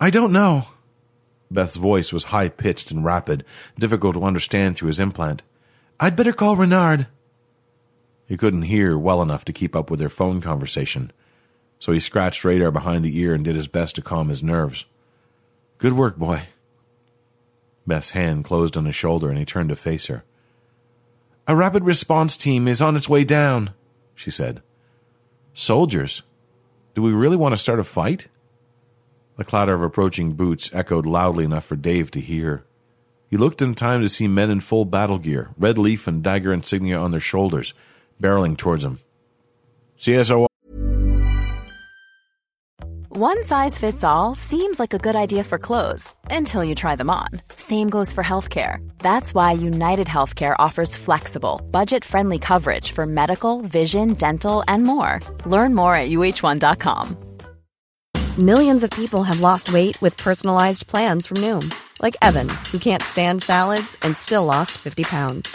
I 0.00 0.10
don't 0.10 0.32
know. 0.32 0.66
Beth's 1.50 1.76
voice 1.76 2.12
was 2.12 2.24
high 2.24 2.48
pitched 2.48 2.90
and 2.90 3.04
rapid, 3.04 3.44
difficult 3.78 4.14
to 4.14 4.24
understand 4.24 4.76
through 4.76 4.88
his 4.88 5.00
implant. 5.00 5.42
I'd 6.00 6.16
better 6.16 6.32
call 6.32 6.56
Renard. 6.56 7.06
He 8.32 8.38
couldn't 8.38 8.62
hear 8.62 8.96
well 8.96 9.20
enough 9.20 9.44
to 9.44 9.52
keep 9.52 9.76
up 9.76 9.90
with 9.90 10.00
their 10.00 10.08
phone 10.08 10.40
conversation, 10.40 11.12
so 11.78 11.92
he 11.92 12.00
scratched 12.00 12.46
Radar 12.46 12.70
behind 12.70 13.04
the 13.04 13.18
ear 13.18 13.34
and 13.34 13.44
did 13.44 13.54
his 13.54 13.68
best 13.68 13.94
to 13.96 14.00
calm 14.00 14.30
his 14.30 14.42
nerves. 14.42 14.86
Good 15.76 15.92
work, 15.92 16.16
boy. 16.16 16.44
Beth's 17.86 18.12
hand 18.12 18.46
closed 18.46 18.74
on 18.74 18.86
his 18.86 18.96
shoulder 18.96 19.28
and 19.28 19.38
he 19.38 19.44
turned 19.44 19.68
to 19.68 19.76
face 19.76 20.06
her. 20.06 20.24
A 21.46 21.54
rapid 21.54 21.84
response 21.84 22.38
team 22.38 22.68
is 22.68 22.80
on 22.80 22.96
its 22.96 23.06
way 23.06 23.22
down, 23.22 23.74
she 24.14 24.30
said. 24.30 24.62
Soldiers? 25.52 26.22
Do 26.94 27.02
we 27.02 27.12
really 27.12 27.36
want 27.36 27.52
to 27.52 27.58
start 27.58 27.80
a 27.80 27.84
fight? 27.84 28.28
The 29.36 29.44
clatter 29.44 29.74
of 29.74 29.82
approaching 29.82 30.32
boots 30.32 30.70
echoed 30.72 31.04
loudly 31.04 31.44
enough 31.44 31.66
for 31.66 31.76
Dave 31.76 32.10
to 32.12 32.18
hear. 32.18 32.64
He 33.28 33.36
looked 33.36 33.60
in 33.60 33.74
time 33.74 34.00
to 34.00 34.08
see 34.08 34.26
men 34.26 34.48
in 34.48 34.60
full 34.60 34.86
battle 34.86 35.18
gear, 35.18 35.50
red 35.58 35.76
leaf 35.76 36.06
and 36.06 36.22
dagger 36.22 36.50
insignia 36.50 36.98
on 36.98 37.10
their 37.10 37.20
shoulders, 37.20 37.74
barreling 38.22 38.56
towards 38.56 38.84
him. 38.84 39.00
CSO. 39.98 40.46
One 43.14 43.44
size 43.44 43.76
fits 43.76 44.02
all 44.04 44.34
seems 44.34 44.80
like 44.80 44.94
a 44.94 44.98
good 44.98 45.14
idea 45.14 45.44
for 45.44 45.58
clothes 45.58 46.14
until 46.30 46.64
you 46.64 46.74
try 46.74 46.96
them 46.96 47.10
on. 47.10 47.28
Same 47.56 47.90
goes 47.90 48.10
for 48.10 48.24
healthcare. 48.24 48.78
That's 49.00 49.34
why 49.34 49.52
United 49.52 50.06
Healthcare 50.06 50.56
offers 50.58 50.96
flexible, 50.96 51.60
budget 51.70 52.06
friendly 52.06 52.38
coverage 52.38 52.92
for 52.92 53.04
medical, 53.04 53.60
vision, 53.60 54.14
dental, 54.14 54.64
and 54.66 54.84
more. 54.84 55.20
Learn 55.44 55.74
more 55.74 55.94
at 55.94 56.08
uh1.com. 56.08 57.16
Millions 58.38 58.82
of 58.82 58.90
people 58.90 59.24
have 59.24 59.40
lost 59.40 59.74
weight 59.74 60.00
with 60.00 60.16
personalized 60.16 60.86
plans 60.86 61.26
from 61.26 61.36
Noom, 61.36 61.70
like 62.00 62.16
Evan, 62.22 62.48
who 62.72 62.78
can't 62.78 63.02
stand 63.02 63.42
salads 63.42 63.94
and 64.00 64.16
still 64.16 64.46
lost 64.46 64.70
50 64.78 65.02
pounds. 65.02 65.54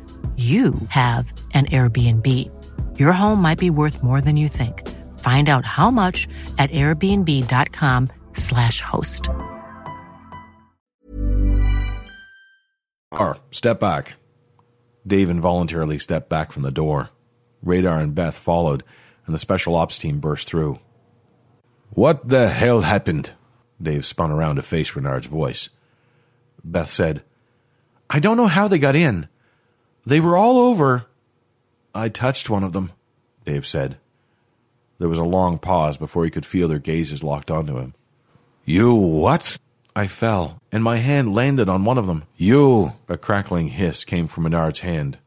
you 0.41 0.73
have 0.87 1.31
an 1.53 1.65
Airbnb. 1.67 2.27
Your 2.99 3.11
home 3.11 3.41
might 3.41 3.59
be 3.59 3.69
worth 3.69 4.01
more 4.01 4.21
than 4.21 4.37
you 4.37 4.47
think. 4.47 4.87
Find 5.19 5.49
out 5.49 5.65
how 5.65 5.91
much 5.91 6.29
at 6.57 6.71
airbnb.com/slash 6.71 8.81
host. 8.81 9.29
Or 13.11 13.37
step 13.51 13.79
back. 13.79 14.15
Dave 15.05 15.29
involuntarily 15.29 15.99
stepped 15.99 16.29
back 16.29 16.53
from 16.53 16.63
the 16.63 16.71
door. 16.71 17.09
Radar 17.61 17.99
and 17.99 18.15
Beth 18.15 18.37
followed, 18.37 18.83
and 19.25 19.35
the 19.35 19.39
special 19.39 19.75
ops 19.75 19.97
team 19.97 20.19
burst 20.19 20.47
through. 20.47 20.79
What 21.91 22.29
the 22.29 22.49
hell 22.49 22.81
happened? 22.81 23.31
Dave 23.81 24.05
spun 24.05 24.31
around 24.31 24.55
to 24.55 24.61
face 24.61 24.95
Renard's 24.95 25.27
voice. 25.27 25.69
Beth 26.63 26.89
said, 26.89 27.23
I 28.09 28.19
don't 28.19 28.37
know 28.37 28.47
how 28.47 28.67
they 28.67 28.79
got 28.79 28.95
in. 28.95 29.27
They 30.05 30.19
were 30.19 30.37
all 30.37 30.57
over. 30.57 31.05
I 31.93 32.09
touched 32.09 32.49
one 32.49 32.63
of 32.63 32.73
them, 32.73 32.91
Dave 33.45 33.65
said. 33.65 33.97
There 34.99 35.09
was 35.09 35.19
a 35.19 35.23
long 35.23 35.57
pause 35.57 35.97
before 35.97 36.25
he 36.25 36.31
could 36.31 36.45
feel 36.45 36.67
their 36.67 36.79
gazes 36.79 37.23
locked 37.23 37.51
onto 37.51 37.77
him. 37.77 37.93
You 38.65 38.93
what? 38.93 39.57
I 39.95 40.07
fell, 40.07 40.61
and 40.71 40.83
my 40.83 40.97
hand 40.97 41.33
landed 41.33 41.67
on 41.67 41.83
one 41.83 41.97
of 41.97 42.07
them. 42.07 42.23
You! 42.37 42.93
A 43.09 43.17
crackling 43.17 43.69
hiss 43.69 44.05
came 44.05 44.27
from 44.27 44.45
Renard's 44.45 44.81
hand. 44.81 45.17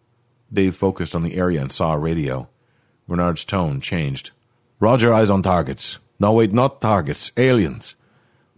Dave 0.53 0.75
focused 0.75 1.15
on 1.15 1.23
the 1.23 1.37
area 1.37 1.61
and 1.61 1.71
saw 1.71 1.93
a 1.93 1.99
radio. 1.99 2.49
Renard's 3.07 3.45
tone 3.45 3.81
changed. 3.81 4.31
Roger, 4.81 5.13
eyes 5.13 5.31
on 5.31 5.43
targets. 5.43 5.99
No, 6.19 6.33
wait, 6.33 6.53
not 6.53 6.81
targets, 6.81 7.33
aliens. 7.37 7.97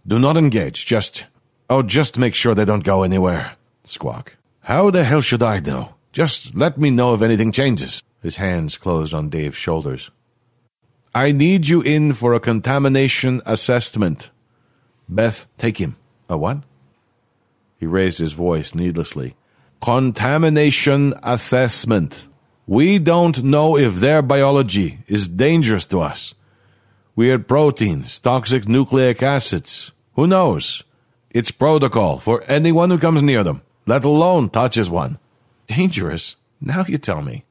Do 0.05 0.19
not 0.19 0.37
engage, 0.37 0.85
just. 0.85 1.25
Oh, 1.69 1.81
just 1.81 2.17
make 2.17 2.35
sure 2.35 2.55
they 2.55 2.63
don't 2.63 2.83
go 2.83 3.03
anywhere. 3.03 3.55
Squawk. 3.83 4.35
How 4.61 4.89
the 4.89 5.03
hell 5.03 5.21
should 5.21 5.43
I 5.43 5.59
know? 5.59 5.95
Just 6.17 6.55
let 6.55 6.79
me 6.79 6.89
know 6.89 7.13
if 7.13 7.21
anything 7.21 7.51
changes. 7.51 8.01
His 8.23 8.37
hands 8.37 8.75
closed 8.75 9.13
on 9.13 9.29
Dave's 9.29 9.55
shoulders. 9.55 10.09
I 11.13 11.31
need 11.31 11.67
you 11.67 11.81
in 11.81 12.13
for 12.13 12.33
a 12.33 12.39
contamination 12.39 13.39
assessment. 13.45 14.31
Beth, 15.07 15.45
take 15.59 15.77
him. 15.77 15.95
A 16.27 16.35
what? 16.35 16.63
He 17.79 17.85
raised 17.85 18.17
his 18.17 18.33
voice 18.33 18.73
needlessly. 18.73 19.35
Contamination 19.79 21.13
assessment. 21.21 22.27
We 22.65 22.97
don't 22.97 23.43
know 23.43 23.77
if 23.77 23.97
their 23.97 24.23
biology 24.23 25.01
is 25.07 25.27
dangerous 25.27 25.85
to 25.85 26.01
us. 26.01 26.33
Weird 27.15 27.47
proteins, 27.47 28.17
toxic 28.17 28.67
nucleic 28.67 29.21
acids. 29.21 29.91
Who 30.15 30.25
knows? 30.25 30.83
It's 31.29 31.51
protocol 31.51 32.17
for 32.17 32.41
anyone 32.47 32.89
who 32.89 32.97
comes 32.97 33.21
near 33.21 33.43
them, 33.43 33.61
let 33.85 34.03
alone 34.03 34.49
touches 34.49 34.89
one. 34.89 35.19
Dangerous? 35.67 36.37
Now 36.61 36.85
you 36.87 36.97
tell 36.97 37.21
me. 37.21 37.43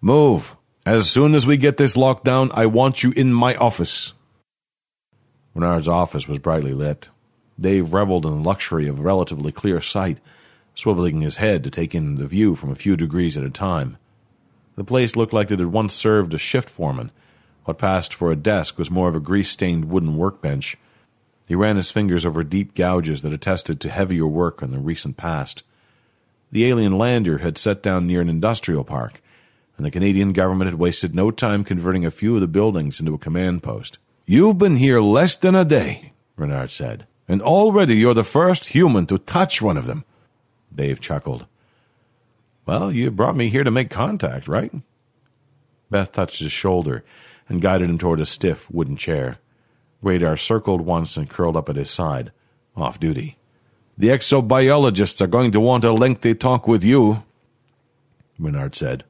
Move. 0.00 0.56
As 0.84 1.08
soon 1.08 1.34
as 1.34 1.46
we 1.46 1.56
get 1.56 1.76
this 1.76 1.96
locked 1.96 2.24
down, 2.24 2.50
I 2.52 2.66
want 2.66 3.02
you 3.02 3.12
in 3.12 3.32
my 3.32 3.54
office. 3.54 4.12
Renard's 5.54 5.88
office 5.88 6.26
was 6.26 6.38
brightly 6.38 6.74
lit. 6.74 7.08
Dave 7.58 7.92
reveled 7.92 8.26
in 8.26 8.42
the 8.42 8.48
luxury 8.48 8.88
of 8.88 9.00
relatively 9.00 9.52
clear 9.52 9.80
sight, 9.80 10.18
swiveling 10.74 11.22
his 11.22 11.36
head 11.36 11.62
to 11.64 11.70
take 11.70 11.94
in 11.94 12.16
the 12.16 12.26
view 12.26 12.56
from 12.56 12.70
a 12.70 12.76
few 12.76 12.96
degrees 12.96 13.36
at 13.36 13.44
a 13.44 13.50
time. 13.50 13.98
The 14.76 14.84
place 14.84 15.16
looked 15.16 15.32
like 15.32 15.50
it 15.50 15.58
had 15.58 15.72
once 15.72 15.94
served 15.94 16.32
a 16.32 16.38
shift 16.38 16.70
foreman. 16.70 17.10
What 17.64 17.78
passed 17.78 18.14
for 18.14 18.32
a 18.32 18.36
desk 18.36 18.78
was 18.78 18.90
more 18.90 19.08
of 19.08 19.14
a 19.14 19.20
grease 19.20 19.50
stained 19.50 19.86
wooden 19.86 20.16
workbench. 20.16 20.78
He 21.46 21.54
ran 21.54 21.76
his 21.76 21.90
fingers 21.90 22.24
over 22.24 22.42
deep 22.42 22.74
gouges 22.74 23.22
that 23.22 23.32
attested 23.32 23.80
to 23.80 23.90
heavier 23.90 24.26
work 24.26 24.62
in 24.62 24.70
the 24.70 24.78
recent 24.78 25.16
past. 25.16 25.62
The 26.52 26.66
alien 26.66 26.98
lander 26.98 27.38
had 27.38 27.58
set 27.58 27.82
down 27.82 28.06
near 28.06 28.20
an 28.20 28.28
industrial 28.28 28.84
park, 28.84 29.22
and 29.76 29.86
the 29.86 29.90
Canadian 29.90 30.32
government 30.32 30.70
had 30.70 30.78
wasted 30.78 31.14
no 31.14 31.30
time 31.30 31.64
converting 31.64 32.04
a 32.04 32.10
few 32.10 32.34
of 32.34 32.40
the 32.40 32.48
buildings 32.48 33.00
into 33.00 33.14
a 33.14 33.18
command 33.18 33.62
post. 33.62 33.98
You've 34.26 34.58
been 34.58 34.76
here 34.76 35.00
less 35.00 35.36
than 35.36 35.54
a 35.54 35.64
day, 35.64 36.12
Renard 36.36 36.70
said, 36.70 37.06
and 37.28 37.40
already 37.40 37.96
you're 37.96 38.14
the 38.14 38.24
first 38.24 38.66
human 38.66 39.06
to 39.06 39.18
touch 39.18 39.62
one 39.62 39.76
of 39.76 39.86
them. 39.86 40.04
Dave 40.74 41.00
chuckled. 41.00 41.46
Well, 42.66 42.92
you 42.92 43.10
brought 43.10 43.36
me 43.36 43.48
here 43.48 43.64
to 43.64 43.70
make 43.70 43.90
contact, 43.90 44.46
right? 44.46 44.72
Beth 45.90 46.12
touched 46.12 46.38
his 46.38 46.52
shoulder 46.52 47.04
and 47.48 47.60
guided 47.60 47.90
him 47.90 47.98
toward 47.98 48.20
a 48.20 48.26
stiff 48.26 48.70
wooden 48.70 48.96
chair. 48.96 49.38
Radar 50.02 50.36
circled 50.36 50.82
once 50.82 51.16
and 51.16 51.28
curled 51.28 51.56
up 51.56 51.68
at 51.68 51.76
his 51.76 51.90
side, 51.90 52.30
off 52.76 53.00
duty. 53.00 53.36
The 53.98 54.08
exobiologists 54.08 55.20
are 55.20 55.26
going 55.26 55.50
to 55.52 55.60
want 55.60 55.84
a 55.84 55.92
lengthy 55.92 56.34
talk 56.34 56.66
with 56.66 56.82
you, 56.82 57.22
Renard 58.38 58.74
said. 58.74 59.04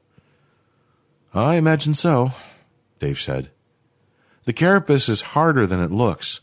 I 1.33 1.55
imagine 1.55 1.95
so, 1.95 2.33
Dave 2.99 3.21
said. 3.21 3.51
The 4.45 4.53
carapace 4.53 5.09
is 5.09 5.21
harder 5.21 5.67
than 5.67 5.81
it 5.81 5.93
looks, 5.93 6.41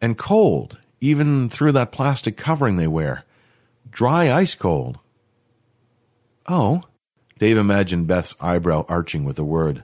and 0.00 0.16
cold, 0.16 0.78
even 1.00 1.50
through 1.50 1.72
that 1.72 1.92
plastic 1.92 2.36
covering 2.36 2.76
they 2.76 2.86
wear. 2.86 3.24
Dry 3.90 4.32
ice 4.32 4.54
cold. 4.54 4.98
Oh, 6.48 6.82
Dave 7.38 7.58
imagined 7.58 8.06
Beth's 8.06 8.34
eyebrow 8.40 8.86
arching 8.88 9.24
with 9.24 9.36
the 9.36 9.44
word. 9.44 9.82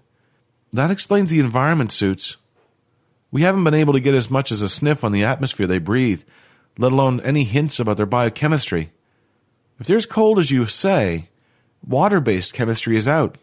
That 0.72 0.91
explains 0.91 1.30
the 1.30 1.41
environment 1.41 1.93
suits. 1.93 2.36
We 3.30 3.43
haven't 3.43 3.64
been 3.64 3.74
able 3.74 3.93
to 3.93 4.01
get 4.01 4.14
as 4.14 4.30
much 4.30 4.51
as 4.51 4.62
a 4.62 4.68
sniff 4.68 5.05
on 5.05 5.12
the 5.12 5.24
atmosphere 5.24 5.66
they 5.66 5.78
breathe, 5.78 6.22
let 6.81 6.93
alone 6.93 7.20
any 7.20 7.45
hints 7.45 7.78
about 7.78 7.99
their 7.99 8.07
biochemistry. 8.07 8.91
If 9.78 9.87
they're 9.87 9.99
as 9.99 10.07
cold 10.07 10.39
as 10.39 10.51
you 10.51 10.64
say, 10.64 11.28
water 11.87 12.20
based 12.20 12.55
chemistry 12.55 12.97
is 12.97 13.07
out. 13.07 13.37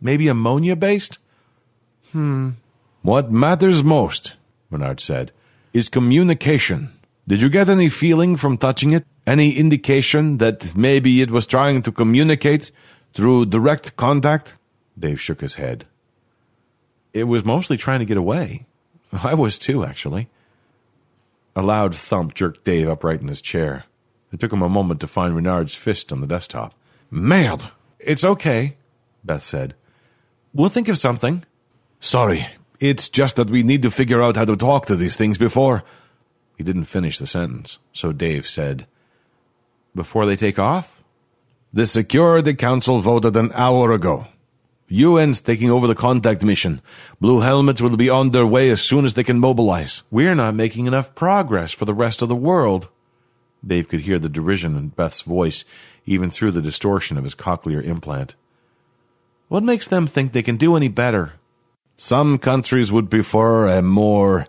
Maybe 0.00 0.26
ammonia 0.26 0.74
based? 0.74 1.18
Hmm. 2.12 2.50
What 3.02 3.30
matters 3.30 3.82
most, 3.82 4.32
Renard 4.70 5.00
said, 5.00 5.32
is 5.74 5.90
communication. 5.90 6.92
Did 7.28 7.42
you 7.42 7.50
get 7.50 7.68
any 7.68 7.90
feeling 7.90 8.38
from 8.38 8.56
touching 8.56 8.92
it? 8.92 9.04
Any 9.26 9.52
indication 9.52 10.38
that 10.38 10.74
maybe 10.74 11.20
it 11.20 11.30
was 11.30 11.46
trying 11.46 11.82
to 11.82 11.92
communicate 11.92 12.70
through 13.12 13.46
direct 13.46 13.96
contact? 13.96 14.54
Dave 14.98 15.20
shook 15.20 15.42
his 15.42 15.56
head. 15.56 15.86
It 17.12 17.24
was 17.24 17.44
mostly 17.44 17.76
trying 17.76 17.98
to 17.98 18.06
get 18.06 18.16
away. 18.16 18.64
I 19.12 19.34
was 19.34 19.58
too, 19.58 19.84
actually. 19.84 20.30
A 21.58 21.62
loud 21.62 21.92
thump 21.92 22.34
jerked 22.34 22.62
Dave 22.62 22.88
upright 22.88 23.20
in 23.20 23.26
his 23.26 23.42
chair. 23.42 23.82
It 24.32 24.38
took 24.38 24.52
him 24.52 24.62
a 24.62 24.68
moment 24.68 25.00
to 25.00 25.08
find 25.08 25.34
Renard's 25.34 25.74
fist 25.74 26.12
on 26.12 26.20
the 26.20 26.26
desktop. 26.28 26.72
Merde! 27.10 27.64
It's 27.98 28.22
okay, 28.22 28.76
Beth 29.24 29.42
said. 29.42 29.74
We'll 30.54 30.68
think 30.68 30.86
of 30.86 30.98
something. 30.98 31.44
Sorry, 31.98 32.46
it's 32.78 33.08
just 33.08 33.34
that 33.34 33.50
we 33.50 33.64
need 33.64 33.82
to 33.82 33.90
figure 33.90 34.22
out 34.22 34.36
how 34.36 34.44
to 34.44 34.54
talk 34.54 34.86
to 34.86 34.94
these 34.94 35.16
things 35.16 35.36
before. 35.36 35.82
He 36.56 36.62
didn't 36.62 36.84
finish 36.84 37.18
the 37.18 37.26
sentence, 37.26 37.78
so 37.92 38.12
Dave 38.12 38.46
said, 38.46 38.86
Before 39.96 40.26
they 40.26 40.36
take 40.36 40.60
off? 40.60 41.02
The 41.72 41.88
Security 41.88 42.54
Council 42.54 43.00
voted 43.00 43.36
an 43.36 43.50
hour 43.52 43.90
ago. 43.90 44.28
UN's 44.90 45.40
taking 45.40 45.70
over 45.70 45.86
the 45.86 45.94
contact 45.94 46.42
mission. 46.42 46.80
Blue 47.20 47.40
helmets 47.40 47.82
will 47.82 47.96
be 47.96 48.08
on 48.08 48.30
their 48.30 48.46
way 48.46 48.70
as 48.70 48.80
soon 48.80 49.04
as 49.04 49.14
they 49.14 49.24
can 49.24 49.38
mobilize. 49.38 50.02
We're 50.10 50.34
not 50.34 50.54
making 50.54 50.86
enough 50.86 51.14
progress 51.14 51.72
for 51.72 51.84
the 51.84 51.94
rest 51.94 52.22
of 52.22 52.28
the 52.28 52.36
world. 52.36 52.88
Dave 53.66 53.88
could 53.88 54.00
hear 54.00 54.18
the 54.18 54.28
derision 54.28 54.76
in 54.76 54.88
Beth's 54.88 55.22
voice, 55.22 55.64
even 56.06 56.30
through 56.30 56.52
the 56.52 56.62
distortion 56.62 57.18
of 57.18 57.24
his 57.24 57.34
cochlear 57.34 57.84
implant. 57.84 58.34
What 59.48 59.62
makes 59.62 59.88
them 59.88 60.06
think 60.06 60.32
they 60.32 60.42
can 60.42 60.56
do 60.56 60.76
any 60.76 60.88
better? 60.88 61.32
Some 61.96 62.38
countries 62.38 62.92
would 62.92 63.10
prefer 63.10 63.68
a 63.68 63.82
more 63.82 64.46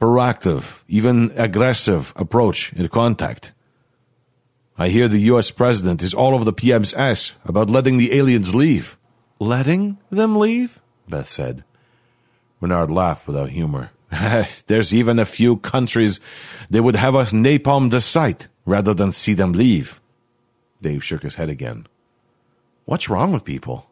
proactive, 0.00 0.82
even 0.86 1.32
aggressive 1.36 2.12
approach 2.14 2.72
in 2.74 2.88
contact. 2.88 3.52
I 4.76 4.90
hear 4.90 5.08
the 5.08 5.32
US 5.32 5.50
president 5.50 6.02
is 6.02 6.14
all 6.14 6.34
over 6.34 6.44
the 6.44 6.52
PM's 6.52 6.94
ass 6.94 7.32
about 7.44 7.70
letting 7.70 7.98
the 7.98 8.16
aliens 8.16 8.54
leave. 8.54 8.97
Letting 9.38 9.98
them 10.10 10.36
leave? 10.36 10.80
Beth 11.08 11.28
said. 11.28 11.64
Renard 12.60 12.90
laughed 12.90 13.26
without 13.26 13.50
humor. 13.50 13.90
There's 14.66 14.94
even 14.94 15.18
a 15.18 15.24
few 15.24 15.58
countries 15.58 16.20
that 16.70 16.82
would 16.82 16.96
have 16.96 17.14
us 17.14 17.32
napalm 17.32 17.90
the 17.90 18.00
site 18.00 18.48
rather 18.64 18.94
than 18.94 19.12
see 19.12 19.34
them 19.34 19.52
leave. 19.52 20.00
Dave 20.82 21.04
shook 21.04 21.22
his 21.22 21.36
head 21.36 21.48
again. 21.48 21.86
What's 22.84 23.08
wrong 23.08 23.32
with 23.32 23.44
people? 23.44 23.90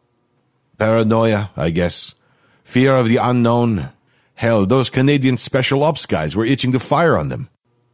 Paranoia, 0.77 1.51
I 1.55 1.69
guess. 1.69 2.15
Fear 2.63 2.95
of 2.95 3.07
the 3.07 3.17
unknown. 3.17 3.89
Hell, 4.35 4.65
those 4.65 4.89
Canadian 4.89 5.37
special 5.37 5.83
ops 5.83 6.05
guys 6.05 6.35
were 6.35 6.45
itching 6.45 6.71
to 6.73 6.79
fire 6.79 7.17
on 7.17 7.29
them. 7.29 7.49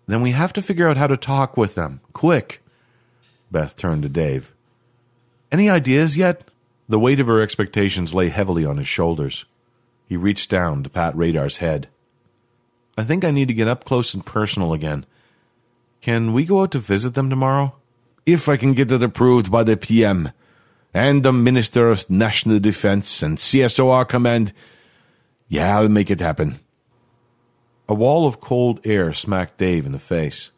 Then 0.08 0.22
we 0.22 0.32
have 0.32 0.54
to 0.54 0.62
figure 0.62 0.89
out 0.89 0.97
how 0.97 1.08
to 1.08 1.18
talk 1.18 1.56
with 1.56 1.76
them. 1.76 2.01
Quick. 2.12 2.62
Beth 3.51 3.76
turned 3.76 4.04
to 4.04 4.10
Dave. 4.10 4.54
Any 5.51 5.70
ideas 5.70 6.18
yet? 6.18 6.43
The 6.94 7.00
weight 7.00 7.20
of 7.20 7.26
her 7.26 7.41
expectations 7.41 8.14
lay 8.14 8.30
heavily 8.30 8.68
on 8.68 8.78
his 8.78 8.88
shoulders. 8.88 9.46
He 10.06 10.16
reached 10.16 10.52
down 10.52 10.84
to 10.84 10.91
pat 10.91 11.16
Radar's 11.16 11.58
head. 11.58 11.88
I 12.96 13.04
think 13.04 13.26
I 13.26 13.32
need 13.32 13.48
to 13.48 13.56
get 13.56 13.68
up 13.68 13.84
close 13.84 14.14
and 14.14 14.24
personal 14.24 14.74
again. 14.74 15.08
Can 16.02 16.34
we 16.34 16.46
go 16.46 16.62
out 16.62 16.70
to 16.74 16.78
visit 16.78 17.16
them 17.16 17.32
tomorrow? 17.32 17.74
If 18.28 18.48
I 18.48 18.58
can 18.58 18.76
get 18.76 18.91
it 18.91 19.02
approved 19.02 19.52
by 19.52 19.64
the 19.64 19.76
PM 19.76 20.34
and 20.94 21.24
the 21.24 21.34
Minister 21.34 21.89
of 21.89 22.08
National 22.12 22.60
Defense 22.60 23.24
and 23.24 23.39
CSOR 23.39 24.08
Command. 24.08 24.54
Yeah, 25.48 25.80
I'll 25.80 25.89
make 25.89 26.12
it 26.12 26.20
happen. 26.20 26.60
A 27.89 27.96
wall 27.96 28.28
of 28.28 28.39
cold 28.39 28.86
air 28.86 29.14
smacked 29.14 29.58
Dave 29.58 29.88
in 29.88 29.94
the 29.94 29.98
face. 29.98 30.52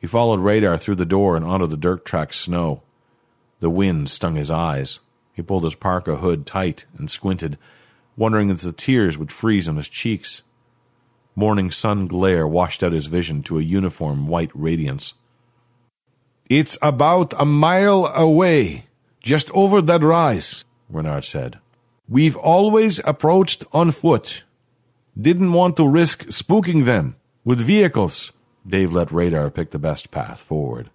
He 0.00 0.08
followed 0.08 0.40
Radar 0.40 0.78
through 0.78 0.96
the 0.96 1.06
door 1.06 1.36
and 1.36 1.44
onto 1.44 1.68
the 1.68 1.76
dirt 1.76 2.04
track 2.04 2.32
snow. 2.32 2.82
The 3.60 3.70
wind 3.70 4.10
stung 4.10 4.34
his 4.34 4.50
eyes. 4.50 4.98
He 5.34 5.42
pulled 5.42 5.64
his 5.64 5.74
parka 5.74 6.16
hood 6.16 6.46
tight 6.46 6.86
and 6.96 7.10
squinted, 7.10 7.58
wondering 8.16 8.50
if 8.50 8.60
the 8.60 8.72
tears 8.72 9.18
would 9.18 9.32
freeze 9.32 9.68
on 9.68 9.76
his 9.76 9.88
cheeks. 9.88 10.42
Morning 11.36 11.70
sun 11.70 12.06
glare 12.06 12.46
washed 12.46 12.84
out 12.84 12.92
his 12.92 13.06
vision 13.06 13.42
to 13.42 13.58
a 13.58 13.62
uniform 13.62 14.28
white 14.28 14.52
radiance. 14.54 15.14
It's 16.48 16.78
about 16.80 17.32
a 17.36 17.44
mile 17.44 18.06
away, 18.06 18.86
just 19.20 19.50
over 19.50 19.82
that 19.82 20.02
rise, 20.02 20.64
Renard 20.88 21.24
said. 21.24 21.58
We've 22.08 22.36
always 22.36 23.00
approached 23.04 23.64
on 23.72 23.90
foot. 23.90 24.44
Didn't 25.20 25.52
want 25.52 25.76
to 25.78 25.88
risk 25.88 26.26
spooking 26.26 26.84
them 26.84 27.16
with 27.44 27.60
vehicles. 27.60 28.30
Dave 28.66 28.92
let 28.92 29.10
Radar 29.10 29.50
pick 29.50 29.70
the 29.70 29.78
best 29.78 30.10
path 30.10 30.38
forward. 30.38 30.90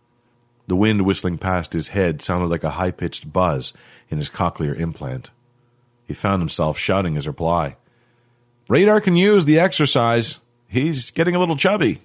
The 0.68 0.76
wind 0.76 1.02
whistling 1.02 1.40
past 1.40 1.74
his 1.74 1.90
head 1.90 2.22
sounded 2.22 2.48
like 2.48 2.64
a 2.64 2.78
high 2.78 2.92
pitched 2.92 3.34
buzz 3.34 3.74
in 4.10 4.18
his 4.18 4.30
cochlear 4.30 4.78
implant. 4.80 5.30
He 6.05 6.14
found 6.14 6.41
himself 6.41 6.78
shouting 6.78 7.16
his 7.16 7.28
reply. 7.28 7.78
Radar 8.68 9.01
can 9.01 9.16
use 9.16 9.45
the 9.45 9.60
exercise. 9.60 10.39
He's 10.68 11.12
getting 11.12 11.36
a 11.36 11.39
little 11.39 11.55
chubby. 11.55 12.01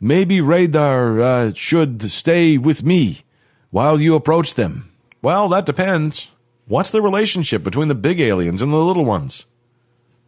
Maybe 0.00 0.40
Radar 0.40 1.20
uh, 1.20 1.52
should 1.54 2.02
stay 2.10 2.58
with 2.58 2.82
me 2.82 3.22
while 3.70 4.00
you 4.00 4.14
approach 4.14 4.54
them. 4.54 4.90
Well, 5.22 5.48
that 5.48 5.66
depends. 5.66 6.28
What's 6.66 6.90
the 6.90 7.02
relationship 7.02 7.62
between 7.62 7.88
the 7.88 7.94
big 7.94 8.20
aliens 8.20 8.62
and 8.62 8.72
the 8.72 8.78
little 8.78 9.04
ones? 9.04 9.44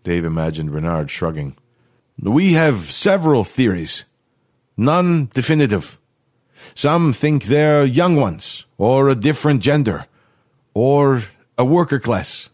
Dave 0.05 0.25
imagined 0.25 0.71
Renard 0.71 1.11
shrugging. 1.11 1.57
We 2.21 2.53
have 2.53 2.91
several 2.91 3.45
theories, 3.45 4.05
none 4.77 5.31
definitive. 5.35 5.99
Some 6.75 7.13
think 7.13 7.45
they're 7.45 7.85
young 7.85 8.17
ones, 8.17 8.65
or 8.79 9.09
a 9.09 9.15
different 9.15 9.63
gender, 9.63 10.07
or 10.77 11.23
a 11.57 11.65
worker 11.65 11.99
class. 11.99 12.51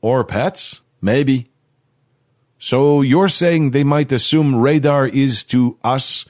Or 0.00 0.24
pets? 0.24 0.80
Maybe. 1.00 1.50
So 2.58 3.00
you're 3.00 3.28
saying 3.28 3.70
they 3.70 3.84
might 3.84 4.10
assume 4.10 4.56
radar 4.56 5.06
is 5.06 5.44
to 5.44 5.78
us 5.84 6.24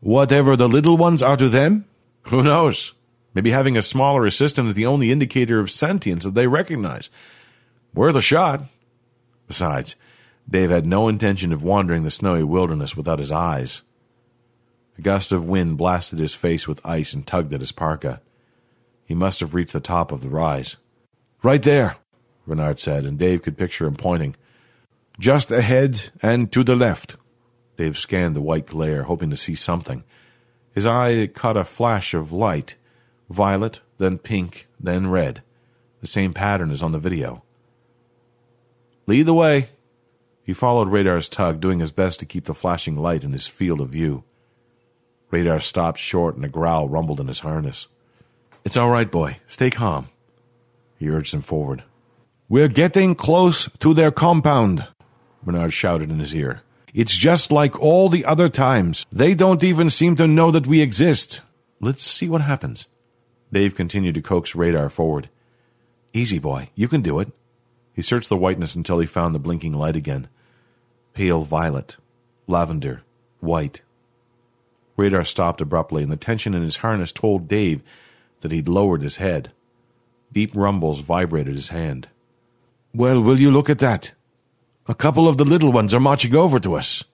whatever 0.00 0.56
the 0.56 0.70
little 0.70 0.96
ones 0.96 1.22
are 1.22 1.36
to 1.36 1.50
them? 1.50 1.84
Who 2.28 2.42
knows? 2.42 2.94
Maybe 3.34 3.50
having 3.50 3.76
a 3.76 3.82
smaller 3.82 4.24
assistant 4.24 4.68
is 4.68 4.74
the 4.74 4.86
only 4.86 5.12
indicator 5.12 5.60
of 5.60 5.70
sentience 5.70 6.24
that 6.24 6.34
they 6.34 6.46
recognize. 6.46 7.10
Worth 7.92 8.16
a 8.16 8.22
shot. 8.22 8.62
Besides, 9.48 9.96
Dave 10.48 10.70
had 10.70 10.86
no 10.86 11.08
intention 11.08 11.52
of 11.52 11.62
wandering 11.62 12.04
the 12.04 12.10
snowy 12.10 12.42
wilderness 12.42 12.96
without 12.96 13.18
his 13.18 13.30
eyes. 13.30 13.82
A 14.96 15.02
gust 15.02 15.30
of 15.30 15.44
wind 15.44 15.76
blasted 15.76 16.20
his 16.20 16.34
face 16.34 16.66
with 16.66 16.84
ice 16.86 17.12
and 17.12 17.26
tugged 17.26 17.52
at 17.52 17.60
his 17.60 17.70
parka. 17.70 18.22
He 19.10 19.16
must 19.16 19.40
have 19.40 19.54
reached 19.54 19.72
the 19.72 19.80
top 19.80 20.12
of 20.12 20.20
the 20.20 20.28
rise. 20.28 20.76
Right 21.42 21.64
there, 21.64 21.96
Renard 22.46 22.78
said, 22.78 23.04
and 23.04 23.18
Dave 23.18 23.42
could 23.42 23.58
picture 23.58 23.84
him 23.84 23.96
pointing. 23.96 24.36
Just 25.18 25.50
ahead 25.50 26.12
and 26.22 26.52
to 26.52 26.62
the 26.62 26.76
left. 26.76 27.16
Dave 27.76 27.98
scanned 27.98 28.36
the 28.36 28.40
white 28.40 28.66
glare, 28.66 29.02
hoping 29.02 29.28
to 29.30 29.36
see 29.36 29.56
something. 29.56 30.04
His 30.72 30.86
eye 30.86 31.26
caught 31.26 31.56
a 31.56 31.64
flash 31.64 32.14
of 32.14 32.30
light 32.30 32.76
violet, 33.28 33.80
then 33.98 34.16
pink, 34.16 34.68
then 34.78 35.10
red. 35.10 35.42
The 36.02 36.06
same 36.06 36.32
pattern 36.32 36.70
as 36.70 36.80
on 36.80 36.92
the 36.92 37.00
video. 37.00 37.42
Lead 39.08 39.26
the 39.26 39.34
way. 39.34 39.70
He 40.44 40.52
followed 40.52 40.86
Radar's 40.86 41.28
tug, 41.28 41.58
doing 41.58 41.80
his 41.80 41.90
best 41.90 42.20
to 42.20 42.26
keep 42.26 42.44
the 42.44 42.54
flashing 42.54 42.94
light 42.94 43.24
in 43.24 43.32
his 43.32 43.48
field 43.48 43.80
of 43.80 43.88
view. 43.88 44.22
Radar 45.32 45.58
stopped 45.58 45.98
short 45.98 46.36
and 46.36 46.44
a 46.44 46.48
growl 46.48 46.88
rumbled 46.88 47.18
in 47.18 47.26
his 47.26 47.40
harness. 47.40 47.88
It's 48.64 48.76
all 48.76 48.90
right, 48.90 49.10
boy. 49.10 49.38
Stay 49.46 49.70
calm. 49.70 50.08
He 50.98 51.08
urged 51.08 51.32
him 51.32 51.40
forward. 51.40 51.82
We're 52.48 52.68
getting 52.68 53.14
close 53.14 53.70
to 53.78 53.94
their 53.94 54.10
compound, 54.10 54.86
Renard 55.44 55.72
shouted 55.72 56.10
in 56.10 56.18
his 56.18 56.34
ear. 56.34 56.62
It's 56.92 57.16
just 57.16 57.52
like 57.52 57.80
all 57.80 58.08
the 58.08 58.24
other 58.24 58.48
times. 58.48 59.06
They 59.12 59.34
don't 59.34 59.62
even 59.62 59.88
seem 59.88 60.16
to 60.16 60.26
know 60.26 60.50
that 60.50 60.66
we 60.66 60.80
exist. 60.80 61.40
Let's 61.80 62.04
see 62.04 62.28
what 62.28 62.40
happens. 62.40 62.86
Dave 63.52 63.74
continued 63.74 64.14
to 64.16 64.22
coax 64.22 64.54
Radar 64.54 64.90
forward. 64.90 65.28
Easy, 66.12 66.38
boy. 66.38 66.70
You 66.74 66.88
can 66.88 67.02
do 67.02 67.20
it. 67.20 67.30
He 67.94 68.02
searched 68.02 68.28
the 68.28 68.36
whiteness 68.36 68.74
until 68.74 68.98
he 68.98 69.06
found 69.06 69.34
the 69.34 69.38
blinking 69.38 69.72
light 69.72 69.96
again. 69.96 70.28
Pale 71.14 71.44
violet, 71.44 71.96
lavender, 72.46 73.02
white. 73.40 73.82
Radar 74.96 75.24
stopped 75.24 75.60
abruptly, 75.60 76.02
and 76.02 76.12
the 76.12 76.16
tension 76.16 76.54
in 76.54 76.62
his 76.62 76.78
harness 76.78 77.12
told 77.12 77.48
Dave 77.48 77.82
that 78.40 78.52
he'd 78.52 78.68
lowered 78.68 79.02
his 79.02 79.16
head. 79.18 79.52
Deep 80.32 80.52
rumbles 80.54 81.00
vibrated 81.00 81.54
his 81.54 81.70
hand. 81.70 82.08
Well, 82.94 83.20
will 83.20 83.40
you 83.40 83.50
look 83.50 83.70
at 83.70 83.78
that? 83.80 84.12
A 84.86 84.94
couple 84.94 85.28
of 85.28 85.36
the 85.36 85.44
little 85.44 85.72
ones 85.72 85.94
are 85.94 86.00
marching 86.00 86.34
over 86.34 86.58
to 86.58 86.74
us. 86.74 87.04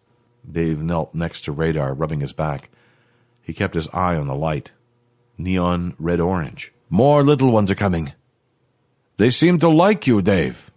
Dave 0.51 0.81
knelt 0.81 1.15
next 1.15 1.43
to 1.43 1.53
Radar, 1.53 1.93
rubbing 1.93 2.21
his 2.21 2.33
back. 2.33 2.71
He 3.43 3.53
kept 3.53 3.75
his 3.75 3.89
eye 3.89 4.17
on 4.17 4.27
the 4.27 4.35
light. 4.35 4.71
Neon 5.39 5.95
red 5.99 6.21
orange. 6.21 6.73
More 6.89 7.23
little 7.23 7.53
ones 7.53 7.71
are 7.71 7.75
coming. 7.77 8.13
They 9.17 9.31
seem 9.31 9.59
to 9.59 9.69
like 9.69 10.07
you, 10.07 10.23
Dave. 10.23 10.71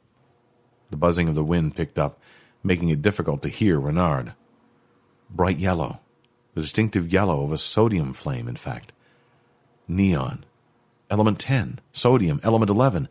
The 0.90 0.98
buzzing 0.98 1.30
of 1.30 1.36
the 1.36 1.44
wind 1.44 1.76
picked 1.76 2.00
up, 2.00 2.20
making 2.64 2.90
it 2.90 3.02
difficult 3.02 3.42
to 3.44 3.50
hear 3.50 3.80
Renard. 3.80 4.34
Bright 5.30 5.58
yellow. 5.58 6.00
The 6.56 6.62
distinctive 6.62 7.12
yellow 7.12 7.44
of 7.44 7.54
a 7.54 7.58
sodium 7.58 8.14
flame, 8.14 8.48
in 8.48 8.56
fact. 8.56 8.92
Neon. 9.90 10.46
Element 11.10 11.40
10. 11.40 11.80
Sodium. 11.92 12.40
Element 12.44 12.70
11. 12.70 13.10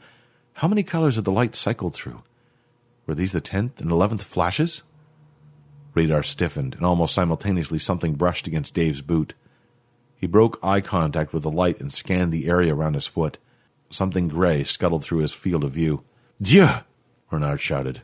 How 0.55 0.69
many 0.69 0.85
colors 0.85 1.17
had 1.17 1.25
the 1.25 1.33
light 1.33 1.57
cycled 1.57 1.93
through? 1.93 2.23
Were 3.05 3.17
these 3.17 3.33
the 3.33 3.41
tenth 3.41 3.81
and 3.81 3.91
eleventh 3.91 4.23
flashes? 4.23 4.83
Radar 5.95 6.23
stiffened, 6.23 6.77
and 6.77 6.87
almost 6.87 7.15
simultaneously 7.15 7.81
something 7.81 8.15
brushed 8.15 8.47
against 8.47 8.75
Dave's 8.75 9.03
boot. 9.03 9.35
He 10.17 10.29
broke 10.29 10.61
eye 10.63 10.81
contact 10.81 11.33
with 11.33 11.43
the 11.43 11.51
light 11.51 11.81
and 11.81 11.93
scanned 11.93 12.33
the 12.33 12.49
area 12.49 12.73
around 12.73 12.95
his 12.95 13.09
foot. 13.09 13.39
Something 13.91 14.29
gray 14.29 14.63
scuttled 14.63 15.03
through 15.03 15.19
his 15.19 15.35
field 15.35 15.65
of 15.65 15.73
view. 15.73 16.05
Dieu! 16.41 16.69
Renard 17.31 17.61
shouted. 17.61 18.03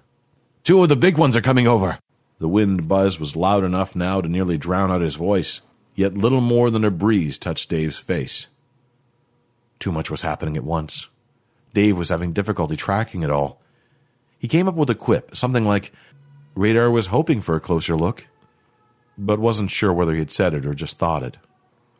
Two 0.64 0.82
of 0.82 0.88
the 0.88 0.96
big 0.96 1.16
ones 1.16 1.36
are 1.36 1.42
coming 1.42 1.68
over. 1.68 1.98
The 2.40 2.48
wind 2.48 2.88
buzz 2.88 3.20
was 3.20 3.36
loud 3.36 3.62
enough 3.62 3.94
now 3.94 4.20
to 4.20 4.28
nearly 4.28 4.58
drown 4.58 4.90
out 4.90 5.00
his 5.00 5.14
voice, 5.14 5.60
yet 5.94 6.14
little 6.14 6.40
more 6.40 6.70
than 6.70 6.84
a 6.84 6.90
breeze 6.90 7.38
touched 7.38 7.70
Dave's 7.70 7.98
face. 7.98 8.48
Too 9.78 9.92
much 9.92 10.10
was 10.10 10.22
happening 10.22 10.56
at 10.56 10.64
once. 10.64 11.08
Dave 11.72 11.98
was 11.98 12.10
having 12.10 12.32
difficulty 12.32 12.76
tracking 12.76 13.22
it 13.22 13.30
all. 13.30 13.60
He 14.38 14.48
came 14.48 14.68
up 14.68 14.74
with 14.74 14.90
a 14.90 14.94
quip, 14.94 15.36
something 15.36 15.64
like, 15.64 15.92
Radar 16.54 16.90
was 16.90 17.06
hoping 17.06 17.40
for 17.40 17.56
a 17.56 17.60
closer 17.60 17.96
look, 17.96 18.26
but 19.18 19.40
wasn't 19.40 19.70
sure 19.70 19.92
whether 19.92 20.12
he 20.12 20.20
had 20.20 20.30
said 20.30 20.54
it 20.54 20.66
or 20.66 20.74
just 20.74 20.98
thought 20.98 21.22
it. 21.22 21.36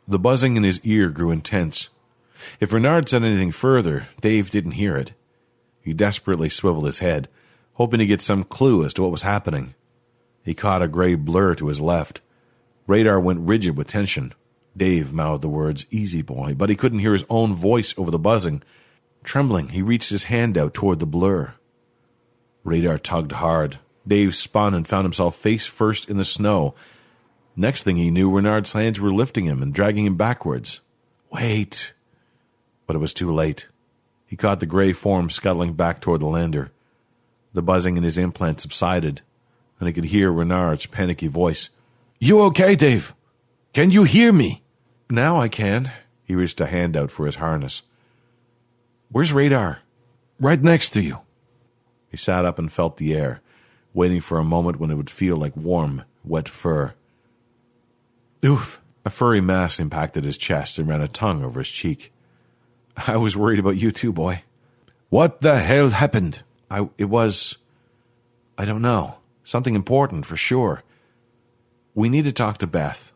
The 0.07 0.19
buzzing 0.19 0.55
in 0.55 0.63
his 0.63 0.79
ear 0.81 1.09
grew 1.09 1.31
intense. 1.31 1.89
If 2.59 2.71
Renard 2.71 3.09
said 3.09 3.23
anything 3.23 3.51
further, 3.51 4.07
Dave 4.21 4.49
didn't 4.49 4.71
hear 4.71 4.95
it. 4.95 5.13
He 5.81 5.93
desperately 5.93 6.49
swiveled 6.49 6.85
his 6.85 6.99
head, 6.99 7.27
hoping 7.73 7.99
to 7.99 8.05
get 8.05 8.21
some 8.21 8.43
clue 8.43 8.85
as 8.85 8.93
to 8.93 9.01
what 9.01 9.11
was 9.11 9.23
happening. 9.23 9.73
He 10.43 10.53
caught 10.53 10.81
a 10.81 10.87
gray 10.87 11.15
blur 11.15 11.55
to 11.55 11.67
his 11.67 11.81
left. 11.81 12.21
Radar 12.87 13.19
went 13.19 13.41
rigid 13.41 13.75
with 13.75 13.87
tension. 13.87 14.33
Dave 14.77 15.13
mouthed 15.13 15.41
the 15.41 15.49
words, 15.49 15.85
Easy 15.89 16.21
boy, 16.21 16.53
but 16.53 16.69
he 16.69 16.75
couldn't 16.75 16.99
hear 16.99 17.13
his 17.13 17.25
own 17.29 17.53
voice 17.53 17.93
over 17.97 18.11
the 18.11 18.19
buzzing. 18.19 18.61
Trembling, 19.23 19.69
he 19.69 19.81
reached 19.81 20.09
his 20.09 20.25
hand 20.25 20.57
out 20.57 20.73
toward 20.73 20.99
the 20.99 21.05
blur. 21.05 21.53
Radar 22.63 22.97
tugged 22.97 23.33
hard. 23.33 23.79
Dave 24.07 24.35
spun 24.35 24.73
and 24.73 24.87
found 24.87 25.05
himself 25.05 25.35
face 25.35 25.65
first 25.65 26.09
in 26.09 26.17
the 26.17 26.25
snow. 26.25 26.75
Next 27.55 27.83
thing 27.83 27.97
he 27.97 28.11
knew, 28.11 28.29
Renard's 28.29 28.73
hands 28.73 28.99
were 28.99 29.11
lifting 29.11 29.45
him 29.45 29.61
and 29.61 29.73
dragging 29.73 30.05
him 30.05 30.17
backwards. 30.17 30.81
Wait! 31.31 31.93
But 32.85 32.95
it 32.95 32.99
was 32.99 33.13
too 33.13 33.31
late. 33.31 33.67
He 34.27 34.35
caught 34.35 34.59
the 34.59 34.65
gray 34.65 34.93
form 34.93 35.29
scuttling 35.29 35.73
back 35.73 36.01
toward 36.01 36.19
the 36.19 36.27
lander. 36.27 36.71
The 37.53 37.61
buzzing 37.61 37.95
in 37.95 38.03
his 38.03 38.17
implant 38.17 38.59
subsided, 38.59 39.21
and 39.79 39.87
he 39.87 39.93
could 39.93 40.05
hear 40.05 40.31
Renard's 40.31 40.85
panicky 40.85 41.27
voice. 41.27 41.69
You 42.19 42.41
okay, 42.43 42.75
Dave? 42.75 43.13
Can 43.73 43.91
you 43.91 44.03
hear 44.03 44.33
me? 44.33 44.61
Now 45.09 45.39
I 45.39 45.49
can. 45.49 45.91
He 46.23 46.35
reached 46.35 46.59
a 46.61 46.65
hand 46.65 46.97
out 46.97 47.11
for 47.11 47.25
his 47.25 47.35
harness. 47.35 47.83
Where's 49.11 49.33
Radar? 49.33 49.79
Right 50.39 50.61
next 50.61 50.89
to 50.91 51.01
you. 51.01 51.19
He 52.09 52.17
sat 52.17 52.45
up 52.45 52.57
and 52.57 52.71
felt 52.71 52.97
the 52.97 53.13
air, 53.13 53.41
waiting 53.93 54.21
for 54.21 54.37
a 54.37 54.43
moment 54.43 54.79
when 54.79 54.89
it 54.89 54.95
would 54.95 55.09
feel 55.09 55.37
like 55.37 55.55
warm, 55.55 56.03
wet 56.23 56.49
fur. 56.49 56.93
Oof! 58.43 58.81
A 59.05 59.09
furry 59.09 59.41
mass 59.41 59.79
impacted 59.79 60.23
his 60.23 60.37
chest 60.37 60.79
and 60.79 60.87
ran 60.87 61.01
a 61.01 61.07
tongue 61.07 61.43
over 61.43 61.59
his 61.59 61.69
cheek. 61.69 62.11
I 62.97 63.17
was 63.17 63.37
worried 63.37 63.59
about 63.59 63.77
you 63.77 63.91
too, 63.91 64.11
boy. 64.11 64.43
What 65.09 65.41
the 65.41 65.59
hell 65.59 65.89
happened? 65.89 66.41
I 66.71 66.89
it 66.97 67.05
was 67.05 67.57
I 68.57 68.65
don't 68.65 68.81
know. 68.81 69.17
Something 69.43 69.75
important 69.75 70.25
for 70.25 70.35
sure. 70.35 70.81
We 71.93 72.09
need 72.09 72.25
to 72.25 72.31
talk 72.31 72.57
to 72.59 72.67
Beth. 72.67 73.11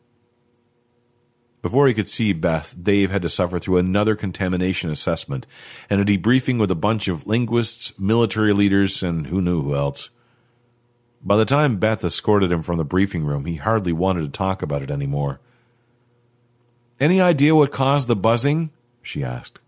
Before 1.61 1.87
he 1.87 1.93
could 1.93 2.07
see 2.07 2.31
Beth, 2.31 2.77
Dave 2.81 3.11
had 3.11 3.21
to 3.23 3.29
suffer 3.29 3.59
through 3.59 3.77
another 3.77 4.15
contamination 4.15 4.89
assessment 4.89 5.45
and 5.89 5.99
a 5.99 6.05
debriefing 6.05 6.57
with 6.57 6.71
a 6.71 6.75
bunch 6.75 7.07
of 7.07 7.27
linguists, 7.27 7.97
military 7.99 8.53
leaders, 8.53 9.03
and 9.03 9.27
who 9.27 9.41
knew 9.41 9.61
who 9.61 9.75
else. 9.75 10.09
By 11.21 11.35
the 11.35 11.45
time 11.45 11.77
Beth 11.77 12.03
escorted 12.03 12.51
him 12.51 12.61
from 12.61 12.77
the 12.77 12.85
briefing 12.85 13.25
room, 13.25 13.45
he 13.45 13.55
hardly 13.55 13.91
wanted 13.91 14.21
to 14.21 14.29
talk 14.29 14.61
about 14.61 14.81
it 14.81 14.89
anymore. 14.89 15.41
Any 16.99 17.19
idea 17.19 17.55
what 17.55 17.71
caused 17.71 18.07
the 18.07 18.15
buzzing? 18.15 18.71
she 19.01 19.23
asked. 19.23 19.59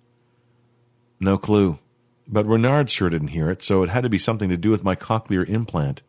No 1.19 1.37
clue. 1.37 1.79
But 2.27 2.45
Renard 2.45 2.89
sure 2.89 3.09
didn't 3.09 3.29
hear 3.29 3.49
it, 3.49 3.61
so 3.61 3.83
it 3.83 3.89
had 3.89 4.03
to 4.03 4.09
be 4.09 4.17
something 4.17 4.49
to 4.49 4.57
do 4.57 4.69
with 4.69 4.83
my 4.83 4.95
cochlear 4.95 5.47
implant. 5.47 6.01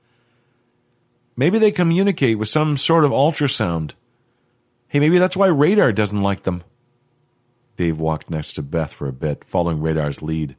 Maybe 1.37 1.59
they 1.59 1.73
communicate 1.73 2.39
with 2.39 2.49
some 2.49 2.77
sort 2.77 3.05
of 3.05 3.11
ultrasound. 3.11 3.93
Hey, 4.93 5.01
maybe 5.01 5.17
that's 5.17 5.39
why 5.39 5.47
Radar 5.47 5.91
doesn't 5.91 6.23
like 6.23 6.43
them. 6.43 6.65
Dave 7.79 7.99
walked 7.99 8.29
next 8.29 8.53
to 8.53 8.63
Beth 8.63 8.93
for 8.93 9.09
a 9.09 9.13
bit, 9.13 9.43
following 9.43 9.81
Radar's 9.81 10.21
lead. 10.21 10.55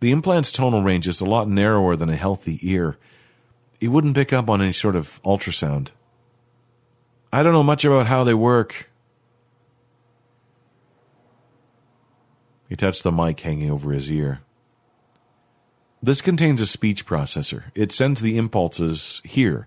The 0.00 0.12
implant's 0.12 0.52
tonal 0.52 0.82
range 0.82 1.08
is 1.08 1.22
a 1.22 1.24
lot 1.24 1.48
narrower 1.48 1.96
than 1.96 2.10
a 2.10 2.16
healthy 2.16 2.58
ear. 2.60 2.98
It 3.80 3.88
wouldn't 3.88 4.14
pick 4.14 4.34
up 4.34 4.50
on 4.50 4.60
any 4.60 4.74
sort 4.74 4.94
of 4.94 5.22
ultrasound. 5.22 5.88
I 7.32 7.42
don't 7.42 7.54
know 7.54 7.62
much 7.62 7.82
about 7.82 8.08
how 8.08 8.24
they 8.24 8.34
work. 8.34 8.90
He 12.68 12.76
touched 12.76 13.04
the 13.04 13.10
mic 13.10 13.40
hanging 13.40 13.70
over 13.70 13.92
his 13.92 14.12
ear. 14.12 14.40
This 16.02 16.20
contains 16.20 16.60
a 16.60 16.66
speech 16.66 17.06
processor. 17.06 17.72
It 17.74 17.90
sends 17.90 18.20
the 18.20 18.36
impulses 18.36 19.22
here 19.24 19.66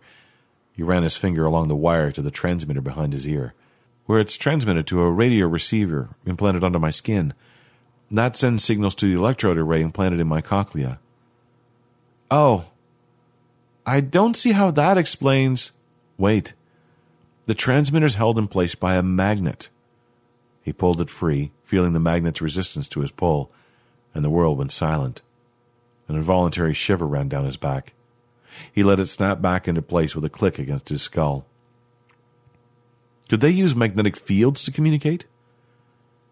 he 0.71 0.83
ran 0.83 1.03
his 1.03 1.17
finger 1.17 1.45
along 1.45 1.67
the 1.67 1.75
wire 1.75 2.11
to 2.11 2.21
the 2.21 2.31
transmitter 2.31 2.81
behind 2.81 3.13
his 3.13 3.27
ear, 3.27 3.53
where 4.05 4.19
it's 4.19 4.37
transmitted 4.37 4.87
to 4.87 5.01
a 5.01 5.11
radio 5.11 5.47
receiver 5.47 6.09
implanted 6.25 6.63
under 6.63 6.79
my 6.79 6.89
skin. 6.89 7.33
That 8.09 8.35
sends 8.35 8.63
signals 8.63 8.95
to 8.95 9.05
the 9.07 9.19
electrode 9.19 9.57
array 9.57 9.81
implanted 9.81 10.19
in 10.19 10.27
my 10.27 10.41
cochlea. 10.41 10.99
Oh, 12.29 12.65
I 13.85 14.01
don't 14.01 14.37
see 14.37 14.51
how 14.51 14.71
that 14.71 14.97
explains. 14.97 15.71
Wait. 16.17 16.53
The 17.45 17.53
transmitter's 17.53 18.15
held 18.15 18.37
in 18.37 18.47
place 18.47 18.75
by 18.75 18.95
a 18.95 19.03
magnet. 19.03 19.69
He 20.61 20.71
pulled 20.71 21.01
it 21.01 21.09
free, 21.09 21.51
feeling 21.63 21.93
the 21.93 21.99
magnet's 21.99 22.41
resistance 22.41 22.87
to 22.89 23.01
his 23.01 23.11
pull, 23.11 23.51
and 24.13 24.23
the 24.23 24.29
world 24.29 24.57
went 24.57 24.71
silent. 24.71 25.21
An 26.07 26.15
involuntary 26.15 26.73
shiver 26.73 27.07
ran 27.07 27.29
down 27.29 27.45
his 27.45 27.57
back. 27.57 27.93
He 28.71 28.83
let 28.83 28.99
it 28.99 29.07
snap 29.07 29.41
back 29.41 29.67
into 29.67 29.81
place 29.81 30.15
with 30.15 30.25
a 30.25 30.29
click 30.29 30.59
against 30.59 30.89
his 30.89 31.01
skull. 31.01 31.45
Could 33.29 33.41
they 33.41 33.49
use 33.49 33.75
magnetic 33.75 34.17
fields 34.17 34.63
to 34.63 34.71
communicate? 34.71 35.25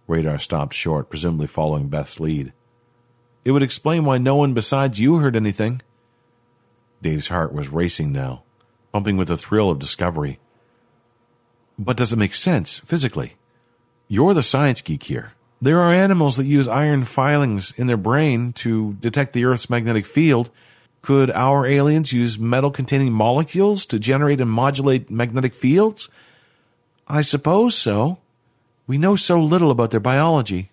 Radar 0.07 0.39
stopped 0.39 0.74
short, 0.74 1.09
presumably 1.09 1.47
following 1.47 1.88
Beth's 1.88 2.20
lead. 2.20 2.51
It 3.45 3.51
would 3.51 3.63
explain 3.63 4.05
why 4.05 4.17
no 4.17 4.36
one 4.36 4.53
besides 4.53 4.99
you 4.99 5.17
heard 5.17 5.36
anything. 5.36 5.82
Dave's 7.01 7.30
heart 7.30 7.53
was 7.53 7.70
racing 7.70 8.11
now, 8.11 8.43
pumping 8.91 9.17
with 9.17 9.30
the 9.30 9.38
thrill 9.38 9.70
of 9.70 9.80
discovery. 9.80 10.39
But 11.78 11.95
does 11.95 12.11
it 12.11 12.17
make 12.17 12.34
sense 12.34 12.80
physically? 12.80 13.36
You're 14.09 14.34
the 14.34 14.43
science 14.43 14.82
geek 14.82 15.03
here. 15.03 15.34
There 15.61 15.80
are 15.80 15.93
animals 15.93 16.36
that 16.38 16.45
use 16.45 16.67
iron 16.67 17.03
filings 17.03 17.74
in 17.78 17.88
their 17.88 17.97
brain 17.97 18.53
to 18.53 18.93
detect 18.99 19.34
the 19.34 19.45
Earth's 19.45 19.70
magnetic 19.70 20.05
field. 20.05 20.49
Could 21.02 21.32
our 21.32 21.66
aliens 21.66 22.12
use 22.12 22.38
metal 22.38 22.72
containing 22.72 23.14
molecules 23.14 23.86
to 23.88 24.00
generate 24.00 24.41
and 24.41 24.52
modulate 24.52 25.10
magnetic 25.10 25.54
fields? 25.54 26.10
I 27.08 27.22
suppose 27.22 27.76
so. 27.76 28.20
We 28.86 28.97
know 28.97 29.16
so 29.16 29.39
little 29.39 29.72
about 29.72 29.91
their 29.91 30.00
biology. 30.00 30.72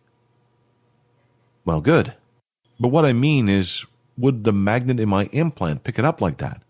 Well, 1.65 1.81
good. 1.81 2.15
But 2.79 2.89
what 2.89 3.05
I 3.05 3.13
mean 3.13 3.49
is, 3.49 3.87
would 4.19 4.45
the 4.45 4.53
magnet 4.53 5.01
in 5.01 5.09
my 5.09 5.25
implant 5.27 5.85
pick 5.85 5.99
it 5.99 6.05
up 6.05 6.21
like 6.21 6.39
that? 6.39 6.63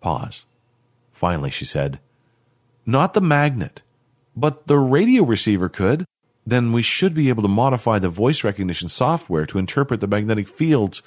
Pause. 0.00 0.44
Finally, 1.10 1.50
she 1.50 1.64
said, 1.64 1.98
Not 2.84 3.14
the 3.14 3.20
magnet, 3.20 3.82
but 4.36 4.66
the 4.66 4.78
radio 4.78 5.24
receiver 5.24 5.68
could. 5.68 6.04
Then 6.46 6.72
we 6.72 6.82
should 6.82 7.12
be 7.12 7.28
able 7.28 7.42
to 7.42 7.48
modify 7.48 7.98
the 7.98 8.08
voice 8.08 8.44
recognition 8.44 8.88
software 8.88 9.46
to 9.46 9.58
interpret 9.58 10.00
the 10.00 10.06
magnetic 10.06 10.46
fields 10.46 11.02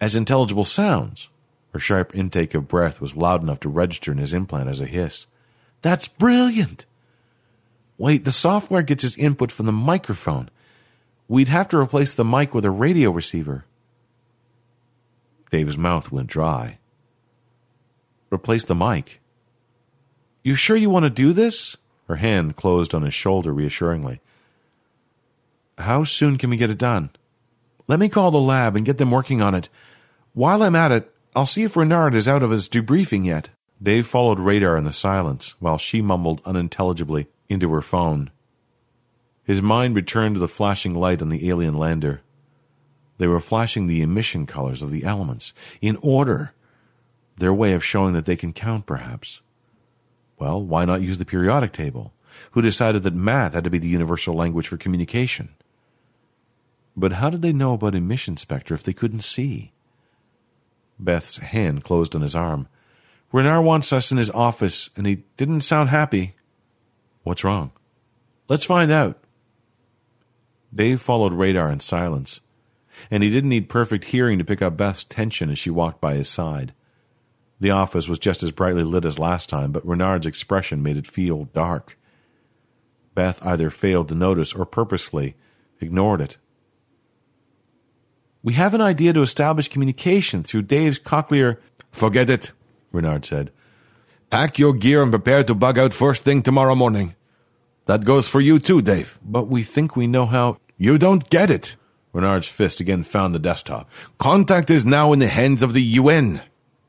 as 0.00 0.14
intelligible 0.14 0.64
sounds. 0.64 1.28
Her 1.72 1.78
sharp 1.78 2.14
intake 2.14 2.54
of 2.54 2.68
breath 2.68 3.00
was 3.00 3.16
loud 3.16 3.42
enough 3.42 3.60
to 3.60 3.68
register 3.68 4.10
in 4.10 4.18
his 4.18 4.34
implant 4.34 4.68
as 4.68 4.80
a 4.80 4.86
hiss. 4.86 5.26
That's 5.82 6.08
brilliant! 6.08 6.86
Wait, 7.96 8.24
the 8.24 8.32
software 8.32 8.82
gets 8.82 9.04
its 9.04 9.18
input 9.18 9.52
from 9.52 9.66
the 9.66 9.72
microphone. 9.72 10.48
We'd 11.28 11.48
have 11.48 11.68
to 11.68 11.78
replace 11.78 12.14
the 12.14 12.24
mic 12.24 12.54
with 12.54 12.64
a 12.64 12.70
radio 12.70 13.10
receiver. 13.10 13.66
Dave's 15.50 15.76
mouth 15.76 16.10
went 16.10 16.28
dry. 16.28 16.78
Replace 18.32 18.64
the 18.64 18.74
mic. 18.74 19.20
You 20.42 20.54
sure 20.54 20.76
you 20.76 20.88
want 20.88 21.04
to 21.04 21.10
do 21.10 21.32
this? 21.32 21.76
Her 22.08 22.16
hand 22.16 22.56
closed 22.56 22.94
on 22.94 23.02
his 23.02 23.14
shoulder 23.14 23.52
reassuringly. 23.52 24.20
How 25.78 26.04
soon 26.04 26.38
can 26.38 26.50
we 26.50 26.56
get 26.56 26.70
it 26.70 26.78
done? 26.78 27.10
Let 27.86 28.00
me 28.00 28.08
call 28.08 28.30
the 28.30 28.38
lab 28.38 28.76
and 28.76 28.86
get 28.86 28.98
them 28.98 29.10
working 29.10 29.42
on 29.42 29.54
it. 29.54 29.68
While 30.32 30.62
I'm 30.62 30.76
at 30.76 30.92
it, 30.92 31.12
I'll 31.34 31.46
see 31.46 31.64
if 31.64 31.76
Renard 31.76 32.14
is 32.14 32.28
out 32.28 32.42
of 32.42 32.50
his 32.50 32.68
debriefing 32.68 33.24
yet. 33.24 33.50
Dave 33.82 34.06
followed 34.06 34.38
Radar 34.38 34.76
in 34.76 34.84
the 34.84 34.92
silence 34.92 35.54
while 35.58 35.78
she 35.78 36.02
mumbled 36.02 36.42
unintelligibly 36.44 37.28
into 37.48 37.70
her 37.72 37.80
phone. 37.80 38.30
His 39.42 39.62
mind 39.62 39.96
returned 39.96 40.36
to 40.36 40.38
the 40.38 40.46
flashing 40.46 40.94
light 40.94 41.22
on 41.22 41.30
the 41.30 41.48
alien 41.48 41.74
lander. 41.74 42.20
They 43.18 43.26
were 43.26 43.40
flashing 43.40 43.86
the 43.86 44.02
emission 44.02 44.46
colors 44.46 44.82
of 44.82 44.90
the 44.90 45.04
elements 45.04 45.52
in 45.80 45.96
order, 45.96 46.52
their 47.36 47.52
way 47.52 47.72
of 47.72 47.84
showing 47.84 48.12
that 48.14 48.26
they 48.26 48.36
can 48.36 48.52
count, 48.52 48.86
perhaps. 48.86 49.40
Well, 50.38 50.62
why 50.62 50.84
not 50.84 51.02
use 51.02 51.18
the 51.18 51.24
periodic 51.24 51.72
table? 51.72 52.12
Who 52.52 52.62
decided 52.62 53.02
that 53.02 53.14
math 53.14 53.54
had 53.54 53.64
to 53.64 53.70
be 53.70 53.78
the 53.78 53.88
universal 53.88 54.34
language 54.34 54.68
for 54.68 54.76
communication? 54.76 55.50
But 56.96 57.14
how 57.14 57.30
did 57.30 57.42
they 57.42 57.52
know 57.52 57.72
about 57.74 57.94
emission 57.94 58.36
spectra 58.36 58.74
if 58.74 58.82
they 58.82 58.92
couldn't 58.92 59.20
see? 59.20 59.72
Beth's 61.04 61.38
hand 61.38 61.84
closed 61.84 62.14
on 62.14 62.22
his 62.22 62.36
arm. 62.36 62.68
Renard 63.32 63.64
wants 63.64 63.92
us 63.92 64.10
in 64.10 64.18
his 64.18 64.30
office, 64.30 64.90
and 64.96 65.06
he 65.06 65.24
didn't 65.36 65.62
sound 65.62 65.88
happy. 65.88 66.34
What's 67.22 67.44
wrong? 67.44 67.72
Let's 68.48 68.64
find 68.64 68.90
out. 68.90 69.18
Dave 70.74 71.00
followed 71.00 71.32
Radar 71.32 71.70
in 71.70 71.80
silence, 71.80 72.40
and 73.10 73.22
he 73.22 73.30
didn't 73.30 73.50
need 73.50 73.68
perfect 73.68 74.06
hearing 74.06 74.38
to 74.38 74.44
pick 74.44 74.62
up 74.62 74.76
Beth's 74.76 75.04
tension 75.04 75.50
as 75.50 75.58
she 75.58 75.70
walked 75.70 76.00
by 76.00 76.14
his 76.14 76.28
side. 76.28 76.72
The 77.60 77.70
office 77.70 78.08
was 78.08 78.18
just 78.18 78.42
as 78.42 78.52
brightly 78.52 78.84
lit 78.84 79.04
as 79.04 79.18
last 79.18 79.48
time, 79.48 79.70
but 79.70 79.86
Renard's 79.86 80.26
expression 80.26 80.82
made 80.82 80.96
it 80.96 81.06
feel 81.06 81.44
dark. 81.46 81.98
Beth 83.14 83.44
either 83.44 83.70
failed 83.70 84.08
to 84.08 84.14
notice 84.14 84.52
or 84.54 84.64
purposely 84.64 85.34
ignored 85.80 86.20
it. 86.20 86.36
We 88.42 88.54
have 88.54 88.74
an 88.74 88.80
idea 88.80 89.12
to 89.12 89.22
establish 89.22 89.68
communication 89.68 90.42
through 90.42 90.62
Dave's 90.62 90.98
cochlear. 90.98 91.58
Forget 91.92 92.30
it, 92.30 92.52
Renard 92.92 93.24
said. 93.24 93.50
Pack 94.30 94.58
your 94.58 94.72
gear 94.72 95.02
and 95.02 95.12
prepare 95.12 95.44
to 95.44 95.54
bug 95.54 95.78
out 95.78 95.92
first 95.92 96.24
thing 96.24 96.42
tomorrow 96.42 96.74
morning. 96.74 97.14
That 97.86 98.04
goes 98.04 98.28
for 98.28 98.40
you 98.40 98.58
too, 98.58 98.80
Dave. 98.80 99.18
But 99.22 99.48
we 99.48 99.62
think 99.62 99.96
we 99.96 100.06
know 100.06 100.26
how. 100.26 100.58
You 100.78 100.96
don't 100.96 101.28
get 101.28 101.50
it. 101.50 101.76
Renard's 102.12 102.48
fist 102.48 102.80
again 102.80 103.02
found 103.02 103.34
the 103.34 103.38
desktop. 103.38 103.88
Contact 104.18 104.70
is 104.70 104.86
now 104.86 105.12
in 105.12 105.18
the 105.18 105.28
hands 105.28 105.62
of 105.62 105.74
the 105.74 105.82
UN. 105.82 106.40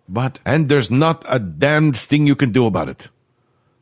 But. 0.08 0.40
And 0.46 0.70
there's 0.70 0.90
not 0.90 1.26
a 1.28 1.40
damned 1.40 1.98
thing 1.98 2.28
you 2.28 2.36
can 2.36 2.52
do 2.52 2.66
about 2.66 2.90
it. 2.90 3.10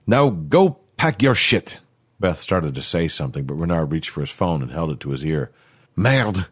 Now 0.07 0.30
go 0.30 0.80
pack 0.97 1.22
your 1.22 1.36
shit. 1.36 1.80
Beth 2.20 2.41
started 2.41 2.76
to 2.76 2.82
say 2.82 3.07
something, 3.07 3.45
but 3.45 3.53
Renard 3.53 3.91
reached 3.91 4.09
for 4.09 4.22
his 4.22 4.30
phone 4.30 4.61
and 4.61 4.72
held 4.72 4.91
it 4.91 4.99
to 5.01 5.11
his 5.11 5.26
ear. 5.26 5.51
Merde. 5.95 6.45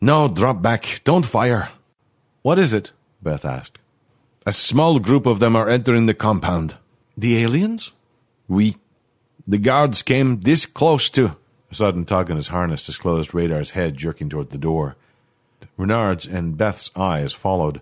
No, 0.00 0.28
drop 0.28 0.62
back. 0.62 1.00
Don't 1.04 1.26
fire. 1.26 1.70
What 2.42 2.58
is 2.58 2.72
it? 2.72 2.92
Beth 3.22 3.44
asked. 3.44 3.78
A 4.44 4.52
small 4.52 4.98
group 4.98 5.26
of 5.26 5.40
them 5.40 5.56
are 5.56 5.68
entering 5.68 6.06
the 6.06 6.14
compound. 6.14 6.76
The 7.16 7.42
aliens? 7.42 7.92
We. 8.46 8.76
The 9.46 9.58
guards 9.58 10.02
came 10.02 10.40
this 10.40 10.66
close 10.66 11.08
to. 11.10 11.36
A 11.70 11.74
sudden 11.74 12.04
tug 12.04 12.30
on 12.30 12.36
his 12.36 12.48
harness 12.48 12.86
disclosed 12.86 13.34
Radar's 13.34 13.70
head 13.70 13.96
jerking 13.96 14.28
toward 14.28 14.50
the 14.50 14.58
door. 14.58 14.96
Renard's 15.76 16.26
and 16.26 16.56
Beth's 16.56 16.90
eyes 16.94 17.32
followed. 17.32 17.80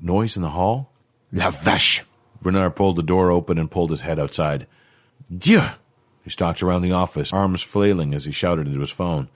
Noise 0.00 0.36
in 0.36 0.42
the 0.42 0.50
hall? 0.50 0.90
La 1.32 1.50
vache! 1.50 2.02
Renard 2.42 2.76
pulled 2.76 2.96
the 2.96 3.02
door 3.02 3.30
open 3.30 3.58
and 3.58 3.70
pulled 3.70 3.90
his 3.90 4.02
head 4.02 4.18
outside. 4.18 4.66
Dieu! 5.36 5.62
He 6.24 6.30
stalked 6.30 6.62
around 6.62 6.82
the 6.82 6.92
office, 6.92 7.32
arms 7.32 7.62
flailing 7.62 8.14
as 8.14 8.24
he 8.24 8.32
shouted 8.32 8.66
into 8.66 8.80
his 8.80 8.90
phone. 8.90 9.28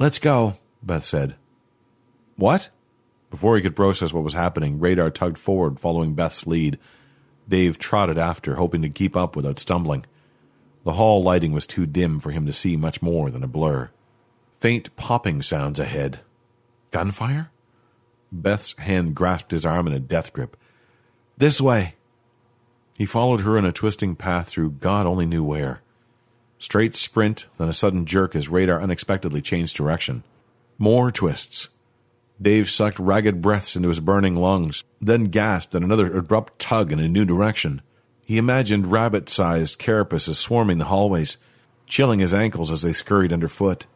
Let's 0.00 0.18
go, 0.18 0.56
Beth 0.82 1.04
said. 1.04 1.34
What? 2.36 2.70
Before 3.30 3.54
he 3.54 3.60
could 3.60 3.76
process 3.76 4.14
what 4.14 4.24
was 4.24 4.32
happening, 4.32 4.80
Radar 4.80 5.10
tugged 5.10 5.36
forward, 5.36 5.78
following 5.78 6.14
Beth's 6.14 6.46
lead. 6.46 6.78
Dave 7.46 7.78
trotted 7.78 8.16
after, 8.16 8.54
hoping 8.54 8.80
to 8.80 8.88
keep 8.88 9.14
up 9.14 9.36
without 9.36 9.58
stumbling. 9.58 10.06
The 10.84 10.94
hall 10.94 11.22
lighting 11.22 11.52
was 11.52 11.66
too 11.66 11.84
dim 11.84 12.18
for 12.18 12.30
him 12.30 12.46
to 12.46 12.52
see 12.54 12.78
much 12.78 13.02
more 13.02 13.30
than 13.30 13.44
a 13.44 13.46
blur. 13.46 13.90
Faint 14.56 14.96
popping 14.96 15.42
sounds 15.42 15.78
ahead. 15.78 16.20
Gunfire? 16.92 17.50
Beth's 18.32 18.78
hand 18.78 19.14
grasped 19.14 19.50
his 19.50 19.66
arm 19.66 19.86
in 19.86 19.92
a 19.92 20.00
death 20.00 20.32
grip. 20.32 20.56
This 21.36 21.60
way. 21.60 21.96
He 22.96 23.04
followed 23.04 23.42
her 23.42 23.58
in 23.58 23.66
a 23.66 23.72
twisting 23.72 24.16
path 24.16 24.48
through 24.48 24.70
God 24.70 25.04
only 25.04 25.26
knew 25.26 25.44
where. 25.44 25.82
Straight 26.60 26.94
sprint, 26.94 27.46
then 27.56 27.70
a 27.70 27.72
sudden 27.72 28.04
jerk 28.04 28.36
as 28.36 28.50
radar 28.50 28.82
unexpectedly 28.82 29.40
changed 29.40 29.76
direction. 29.76 30.22
More 30.78 31.10
twists. 31.10 31.70
Dave 32.40 32.70
sucked 32.70 32.98
ragged 32.98 33.40
breaths 33.40 33.76
into 33.76 33.88
his 33.88 33.98
burning 33.98 34.36
lungs, 34.36 34.84
then 35.00 35.24
gasped 35.24 35.74
at 35.74 35.82
another 35.82 36.14
abrupt 36.14 36.58
tug 36.58 36.92
in 36.92 37.00
a 37.00 37.08
new 37.08 37.24
direction. 37.24 37.80
He 38.20 38.36
imagined 38.36 38.92
rabbit 38.92 39.30
sized 39.30 39.78
carapaces 39.78 40.36
swarming 40.36 40.76
the 40.76 40.84
hallways, 40.84 41.38
chilling 41.86 42.18
his 42.18 42.34
ankles 42.34 42.70
as 42.70 42.82
they 42.82 42.92
scurried 42.92 43.32
underfoot. 43.32 43.86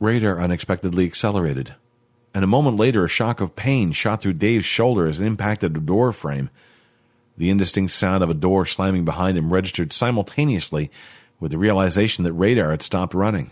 Radar 0.00 0.40
unexpectedly 0.40 1.06
accelerated, 1.06 1.76
and 2.34 2.42
a 2.42 2.48
moment 2.48 2.76
later 2.76 3.04
a 3.04 3.08
shock 3.08 3.40
of 3.40 3.54
pain 3.54 3.92
shot 3.92 4.20
through 4.20 4.34
Dave's 4.34 4.66
shoulder 4.66 5.06
as 5.06 5.20
it 5.20 5.26
impacted 5.26 5.76
a 5.76 5.80
door 5.80 6.12
frame. 6.12 6.50
The 7.36 7.50
indistinct 7.50 7.92
sound 7.92 8.24
of 8.24 8.30
a 8.30 8.34
door 8.34 8.66
slamming 8.66 9.04
behind 9.04 9.38
him 9.38 9.52
registered 9.52 9.92
simultaneously 9.92 10.90
with 11.44 11.50
the 11.50 11.58
realization 11.58 12.24
that 12.24 12.32
Radar 12.32 12.70
had 12.70 12.82
stopped 12.82 13.12
running. 13.12 13.50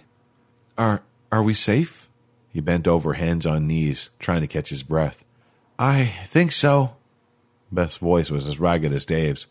Are 0.78 1.03
are 1.30 1.43
we 1.43 1.53
safe? 1.53 2.09
He 2.49 2.59
bent 2.59 2.88
over, 2.88 3.12
hands 3.12 3.47
on 3.47 3.66
knees, 3.66 4.09
trying 4.18 4.40
to 4.40 4.47
catch 4.47 4.70
his 4.70 4.82
breath. 4.82 5.26
I 5.78 6.07
think 6.24 6.53
so. 6.53 6.97
Beth's 7.70 7.99
voice 7.99 8.30
was 8.30 8.47
as 8.47 8.59
ragged 8.59 8.95
as 8.95 9.05
Dave's. 9.05 9.47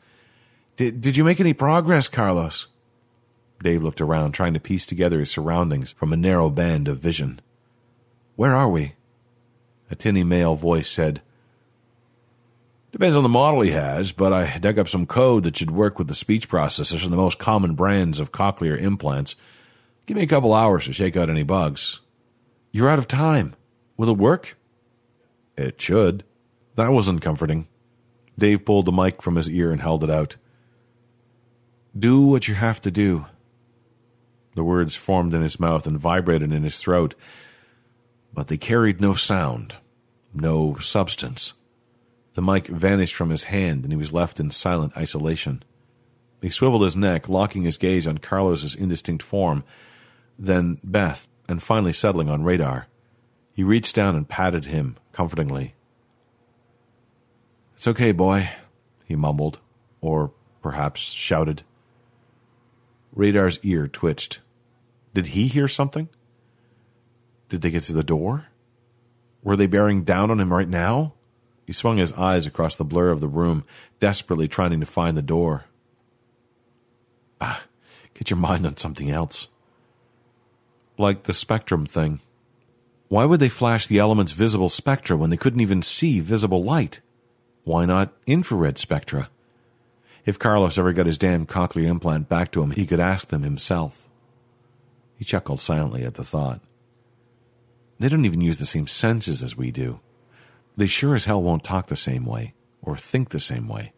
Did, 0.75 1.01
did 1.01 1.17
you 1.17 1.23
make 1.23 1.39
any 1.39 1.53
progress, 1.53 2.07
Carlos? 2.07 2.65
Dave 3.61 3.83
looked 3.83 4.01
around, 4.01 4.31
trying 4.31 4.55
to 4.55 4.59
piece 4.59 4.87
together 4.87 5.19
his 5.19 5.29
surroundings 5.29 5.91
from 5.91 6.11
a 6.11 6.17
narrow 6.17 6.49
band 6.49 6.87
of 6.87 6.97
vision. 6.97 7.41
Where 8.37 8.55
are 8.55 8.69
we? 8.69 8.93
A 9.91 9.95
tinny 9.95 10.23
male 10.23 10.55
voice 10.55 10.89
said, 10.89 11.21
Depends 12.91 13.15
on 13.15 13.23
the 13.23 13.29
model 13.29 13.61
he 13.61 13.71
has, 13.71 14.11
but 14.11 14.33
I 14.33 14.57
dug 14.57 14.77
up 14.77 14.89
some 14.89 15.05
code 15.05 15.43
that 15.43 15.55
should 15.55 15.71
work 15.71 15.97
with 15.97 16.07
the 16.07 16.13
speech 16.13 16.49
processors 16.49 17.03
and 17.03 17.13
the 17.13 17.17
most 17.17 17.39
common 17.39 17.73
brands 17.73 18.19
of 18.19 18.33
cochlear 18.33 18.79
implants. 18.79 19.35
Give 20.05 20.17
me 20.17 20.23
a 20.23 20.27
couple 20.27 20.53
hours 20.53 20.85
to 20.85 20.93
shake 20.93 21.15
out 21.15 21.29
any 21.29 21.43
bugs. 21.43 22.01
You're 22.71 22.89
out 22.89 22.99
of 22.99 23.07
time. 23.07 23.55
Will 23.95 24.09
it 24.09 24.17
work? 24.17 24.57
It 25.57 25.81
should. 25.81 26.25
That 26.75 26.91
wasn't 26.91 27.21
comforting. 27.21 27.67
Dave 28.37 28.65
pulled 28.65 28.85
the 28.85 28.91
mic 28.91 29.21
from 29.21 29.35
his 29.35 29.49
ear 29.49 29.71
and 29.71 29.81
held 29.81 30.03
it 30.03 30.09
out. 30.09 30.35
Do 31.97 32.21
what 32.21 32.47
you 32.47 32.55
have 32.55 32.81
to 32.81 32.91
do. 32.91 33.25
The 34.55 34.63
words 34.63 34.97
formed 34.97 35.33
in 35.33 35.41
his 35.41 35.59
mouth 35.59 35.87
and 35.87 35.97
vibrated 35.97 36.51
in 36.51 36.63
his 36.63 36.79
throat, 36.79 37.15
but 38.33 38.47
they 38.47 38.57
carried 38.57 38.99
no 38.99 39.13
sound, 39.13 39.75
no 40.33 40.75
substance. 40.79 41.53
The 42.33 42.41
mic 42.41 42.67
vanished 42.67 43.15
from 43.15 43.29
his 43.29 43.45
hand, 43.45 43.83
and 43.83 43.91
he 43.91 43.97
was 43.97 44.13
left 44.13 44.39
in 44.39 44.51
silent 44.51 44.95
isolation. 44.95 45.63
He 46.41 46.49
swiveled 46.49 46.83
his 46.83 46.95
neck, 46.95 47.27
locking 47.27 47.63
his 47.63 47.77
gaze 47.77 48.07
on 48.07 48.17
Carlos's 48.17 48.73
indistinct 48.73 49.21
form, 49.21 49.63
then 50.39 50.79
Beth, 50.83 51.27
and 51.47 51.61
finally 51.61 51.93
settling 51.93 52.29
on 52.29 52.43
Radar. 52.43 52.87
He 53.53 53.63
reached 53.63 53.95
down 53.95 54.15
and 54.15 54.27
patted 54.27 54.65
him 54.65 54.97
comfortingly. 55.11 55.75
It's 57.75 57.87
okay, 57.87 58.11
boy, 58.11 58.49
he 59.05 59.15
mumbled, 59.15 59.59
or 59.99 60.31
perhaps 60.61 61.01
shouted. 61.01 61.63
Radar's 63.13 63.59
ear 63.63 63.87
twitched. 63.87 64.39
Did 65.13 65.27
he 65.27 65.47
hear 65.47 65.67
something? 65.67 66.07
Did 67.49 67.61
they 67.61 67.71
get 67.71 67.83
through 67.83 67.95
the 67.95 68.03
door? 68.03 68.47
Were 69.43 69.57
they 69.57 69.67
bearing 69.67 70.03
down 70.03 70.31
on 70.31 70.39
him 70.39 70.53
right 70.53 70.69
now? 70.69 71.13
He 71.71 71.73
swung 71.73 71.99
his 71.99 72.11
eyes 72.11 72.45
across 72.45 72.75
the 72.75 72.83
blur 72.83 73.11
of 73.11 73.21
the 73.21 73.29
room, 73.29 73.63
desperately 74.01 74.49
trying 74.49 74.77
to 74.77 74.85
find 74.85 75.15
the 75.15 75.21
door. 75.21 75.63
Ah, 77.39 77.63
get 78.13 78.29
your 78.29 78.35
mind 78.35 78.65
on 78.65 78.75
something 78.75 79.09
else. 79.09 79.47
Like 80.97 81.23
the 81.23 81.33
spectrum 81.33 81.85
thing. 81.85 82.19
Why 83.07 83.23
would 83.23 83.39
they 83.39 83.47
flash 83.47 83.87
the 83.87 83.99
element's 83.99 84.33
visible 84.33 84.67
spectra 84.67 85.15
when 85.15 85.29
they 85.29 85.37
couldn't 85.37 85.61
even 85.61 85.81
see 85.81 86.19
visible 86.19 86.61
light? 86.61 86.99
Why 87.63 87.85
not 87.85 88.11
infrared 88.27 88.77
spectra? 88.77 89.29
If 90.25 90.37
Carlos 90.37 90.77
ever 90.77 90.91
got 90.91 91.05
his 91.05 91.17
damn 91.17 91.45
cochlear 91.45 91.87
implant 91.87 92.27
back 92.27 92.51
to 92.51 92.61
him, 92.61 92.71
he 92.71 92.85
could 92.85 92.99
ask 92.99 93.29
them 93.29 93.43
himself. 93.43 94.09
He 95.15 95.23
chuckled 95.23 95.61
silently 95.61 96.03
at 96.03 96.15
the 96.15 96.25
thought. 96.25 96.59
They 97.97 98.09
don't 98.09 98.25
even 98.25 98.41
use 98.41 98.57
the 98.57 98.65
same 98.65 98.87
senses 98.87 99.41
as 99.41 99.55
we 99.55 99.71
do. 99.71 100.01
They 100.77 100.87
sure 100.87 101.15
as 101.15 101.25
hell 101.25 101.41
won't 101.41 101.63
talk 101.63 101.87
the 101.87 101.95
same 101.95 102.25
way 102.25 102.53
or 102.81 102.97
think 102.97 103.29
the 103.29 103.39
same 103.39 103.67
way. 103.67 103.93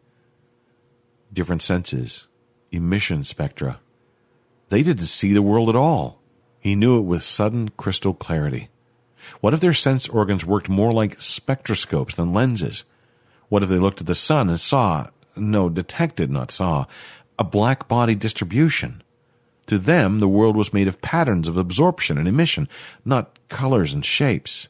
Different 1.32 1.62
senses, 1.62 2.28
emission 2.72 3.24
spectra. 3.24 3.80
They 4.70 4.84
didn't 4.84 5.08
see 5.08 5.34
the 5.34 5.42
world 5.42 5.70
at 5.70 5.76
all. 5.76 6.20
He 6.60 6.76
knew 6.76 6.98
it 6.98 7.04
with 7.04 7.24
sudden 7.24 7.70
crystal 7.70 8.14
clarity. 8.14 8.70
What 9.42 9.54
if 9.54 9.60
their 9.60 9.74
sense 9.74 10.08
organs 10.08 10.46
worked 10.46 10.70
more 10.70 10.92
like 10.92 11.20
spectroscopes 11.20 12.16
than 12.16 12.34
lenses? 12.34 12.84
What 13.50 13.64
if 13.64 13.70
they 13.70 13.78
looked 13.78 14.02
at 14.02 14.08
the 14.08 14.16
sun 14.16 14.50
and 14.50 14.60
saw, 14.60 15.08
no, 15.36 15.70
detected, 15.70 16.30
not 16.32 16.52
saw, 16.52 16.86
a 17.38 17.44
black 17.44 17.88
body 17.88 18.16
distribution? 18.16 19.04
To 19.68 19.78
them, 19.78 20.20
the 20.20 20.28
world 20.28 20.56
was 20.56 20.74
made 20.74 20.88
of 20.88 21.02
patterns 21.02 21.48
of 21.48 21.58
absorption 21.58 22.18
and 22.18 22.28
emission, 22.28 22.68
not 23.06 23.40
colors 23.50 23.94
and 23.94 24.06
shapes. 24.06 24.68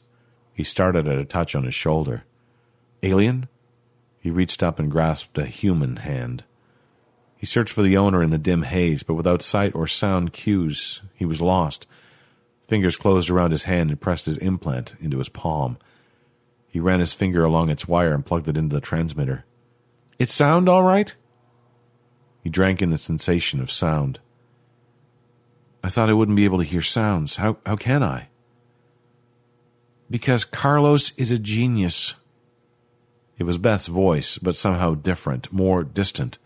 He 0.54 0.62
started 0.62 1.08
at 1.08 1.18
a 1.18 1.24
touch 1.24 1.54
on 1.54 1.64
his 1.64 1.74
shoulder. 1.74 2.24
Alien? 3.02 3.48
He 4.20 4.30
reached 4.30 4.62
up 4.62 4.78
and 4.78 4.90
grasped 4.90 5.36
a 5.36 5.44
human 5.44 5.96
hand. 5.96 6.44
He 7.36 7.44
searched 7.44 7.74
for 7.74 7.82
the 7.82 7.96
owner 7.96 8.22
in 8.22 8.30
the 8.30 8.38
dim 8.38 8.62
haze, 8.62 9.02
but 9.02 9.14
without 9.14 9.42
sight 9.42 9.74
or 9.74 9.86
sound 9.86 10.32
cues, 10.32 11.02
he 11.14 11.26
was 11.26 11.42
lost. 11.42 11.86
Fingers 12.68 12.96
closed 12.96 13.28
around 13.28 13.50
his 13.50 13.64
hand 13.64 13.90
and 13.90 14.00
pressed 14.00 14.24
his 14.24 14.38
implant 14.38 14.94
into 15.00 15.18
his 15.18 15.28
palm. 15.28 15.76
He 16.68 16.80
ran 16.80 17.00
his 17.00 17.12
finger 17.12 17.44
along 17.44 17.68
its 17.68 17.86
wire 17.86 18.14
and 18.14 18.24
plugged 18.24 18.48
it 18.48 18.56
into 18.56 18.74
the 18.74 18.80
transmitter. 18.80 19.44
It 20.18 20.30
sound 20.30 20.68
all 20.68 20.82
right? 20.82 21.14
He 22.42 22.48
drank 22.48 22.80
in 22.80 22.90
the 22.90 22.98
sensation 22.98 23.60
of 23.60 23.70
sound. 23.70 24.20
I 25.82 25.88
thought 25.90 26.08
I 26.08 26.14
wouldn't 26.14 26.36
be 26.36 26.46
able 26.46 26.58
to 26.58 26.64
hear 26.64 26.80
sounds. 26.80 27.36
How, 27.36 27.58
how 27.66 27.76
can 27.76 28.02
I? 28.02 28.28
Because 30.14 30.44
Carlos 30.44 31.10
is 31.16 31.32
a 31.32 31.40
genius. 31.40 32.14
It 33.36 33.42
was 33.42 33.58
Beth's 33.58 33.88
voice, 33.88 34.38
but 34.38 34.54
somehow 34.54 34.94
different, 34.94 35.52
more 35.52 35.82
distant. 35.82 36.38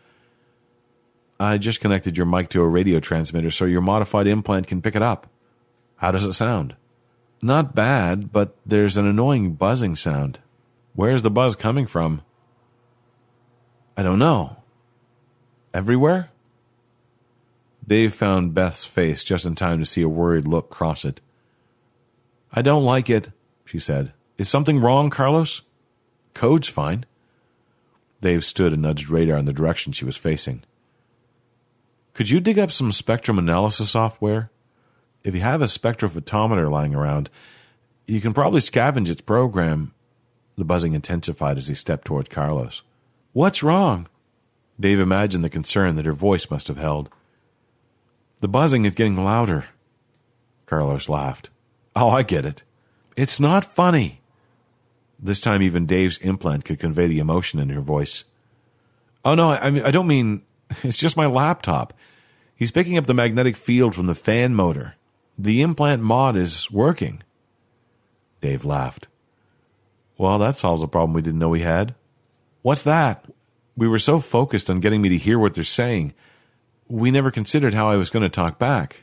I 1.38 1.58
just 1.58 1.78
connected 1.78 2.16
your 2.16 2.24
mic 2.24 2.48
to 2.48 2.62
a 2.62 2.66
radio 2.66 2.98
transmitter 2.98 3.50
so 3.50 3.66
your 3.66 3.82
modified 3.82 4.26
implant 4.26 4.68
can 4.68 4.80
pick 4.80 4.96
it 4.96 5.02
up. 5.02 5.26
How 5.96 6.10
does 6.10 6.24
it 6.24 6.32
sound? 6.32 6.76
Not 7.42 7.74
bad, 7.74 8.32
but 8.32 8.56
there's 8.64 8.96
an 8.96 9.04
annoying 9.04 9.52
buzzing 9.52 9.96
sound. 9.96 10.38
Where's 10.94 11.20
the 11.20 11.30
buzz 11.30 11.54
coming 11.54 11.86
from? 11.86 12.22
I 13.98 14.02
don't 14.02 14.18
know. 14.18 14.56
Everywhere? 15.74 16.30
Dave 17.86 18.14
found 18.14 18.54
Beth's 18.54 18.86
face 18.86 19.22
just 19.22 19.44
in 19.44 19.54
time 19.54 19.78
to 19.78 19.84
see 19.84 20.00
a 20.00 20.08
worried 20.08 20.48
look 20.48 20.70
cross 20.70 21.04
it. 21.04 21.20
I 22.50 22.62
don't 22.62 22.86
like 22.86 23.10
it, 23.10 23.28
she 23.68 23.78
said. 23.78 24.12
Is 24.38 24.48
something 24.48 24.80
wrong, 24.80 25.10
Carlos? 25.10 25.60
Code's 26.32 26.68
fine. 26.68 27.04
Dave 28.22 28.44
stood 28.44 28.72
and 28.72 28.80
nudged 28.80 29.10
Radar 29.10 29.36
in 29.36 29.44
the 29.44 29.52
direction 29.52 29.92
she 29.92 30.06
was 30.06 30.16
facing. 30.16 30.64
Could 32.14 32.30
you 32.30 32.40
dig 32.40 32.58
up 32.58 32.72
some 32.72 32.92
spectrum 32.92 33.38
analysis 33.38 33.90
software? 33.90 34.50
If 35.22 35.34
you 35.34 35.42
have 35.42 35.60
a 35.60 35.66
spectrophotometer 35.66 36.70
lying 36.70 36.94
around, 36.94 37.28
you 38.06 38.22
can 38.22 38.32
probably 38.32 38.60
scavenge 38.60 39.08
its 39.08 39.20
program. 39.20 39.92
The 40.56 40.64
buzzing 40.64 40.94
intensified 40.94 41.58
as 41.58 41.68
he 41.68 41.74
stepped 41.74 42.06
toward 42.06 42.30
Carlos. 42.30 42.82
What's 43.32 43.62
wrong? 43.62 44.08
Dave 44.80 44.98
imagined 44.98 45.44
the 45.44 45.50
concern 45.50 45.96
that 45.96 46.06
her 46.06 46.12
voice 46.12 46.50
must 46.50 46.68
have 46.68 46.78
held. 46.78 47.10
The 48.40 48.48
buzzing 48.48 48.86
is 48.86 48.92
getting 48.92 49.22
louder. 49.22 49.66
Carlos 50.64 51.08
laughed. 51.08 51.50
Oh, 51.94 52.08
I 52.08 52.22
get 52.22 52.46
it. 52.46 52.62
It's 53.18 53.40
not 53.40 53.64
funny. 53.64 54.20
This 55.18 55.40
time, 55.40 55.60
even 55.60 55.86
Dave's 55.86 56.18
implant 56.18 56.64
could 56.64 56.78
convey 56.78 57.08
the 57.08 57.18
emotion 57.18 57.58
in 57.58 57.68
her 57.70 57.80
voice. 57.80 58.22
Oh, 59.24 59.34
no, 59.34 59.50
I, 59.50 59.70
mean, 59.70 59.82
I 59.82 59.90
don't 59.90 60.06
mean. 60.06 60.42
It's 60.84 60.96
just 60.96 61.16
my 61.16 61.26
laptop. 61.26 61.94
He's 62.54 62.70
picking 62.70 62.96
up 62.96 63.06
the 63.06 63.14
magnetic 63.14 63.56
field 63.56 63.96
from 63.96 64.06
the 64.06 64.14
fan 64.14 64.54
motor. 64.54 64.94
The 65.36 65.62
implant 65.62 66.00
mod 66.00 66.36
is 66.36 66.70
working. 66.70 67.24
Dave 68.40 68.64
laughed. 68.64 69.08
Well, 70.16 70.38
that 70.38 70.56
solves 70.56 70.84
a 70.84 70.86
problem 70.86 71.12
we 71.12 71.22
didn't 71.22 71.40
know 71.40 71.48
we 71.48 71.62
had. 71.62 71.96
What's 72.62 72.84
that? 72.84 73.24
We 73.76 73.88
were 73.88 73.98
so 73.98 74.20
focused 74.20 74.70
on 74.70 74.78
getting 74.78 75.02
me 75.02 75.08
to 75.08 75.18
hear 75.18 75.40
what 75.40 75.54
they're 75.54 75.64
saying, 75.64 76.14
we 76.86 77.10
never 77.10 77.32
considered 77.32 77.74
how 77.74 77.90
I 77.90 77.96
was 77.96 78.10
going 78.10 78.22
to 78.22 78.28
talk 78.28 78.60
back. 78.60 79.02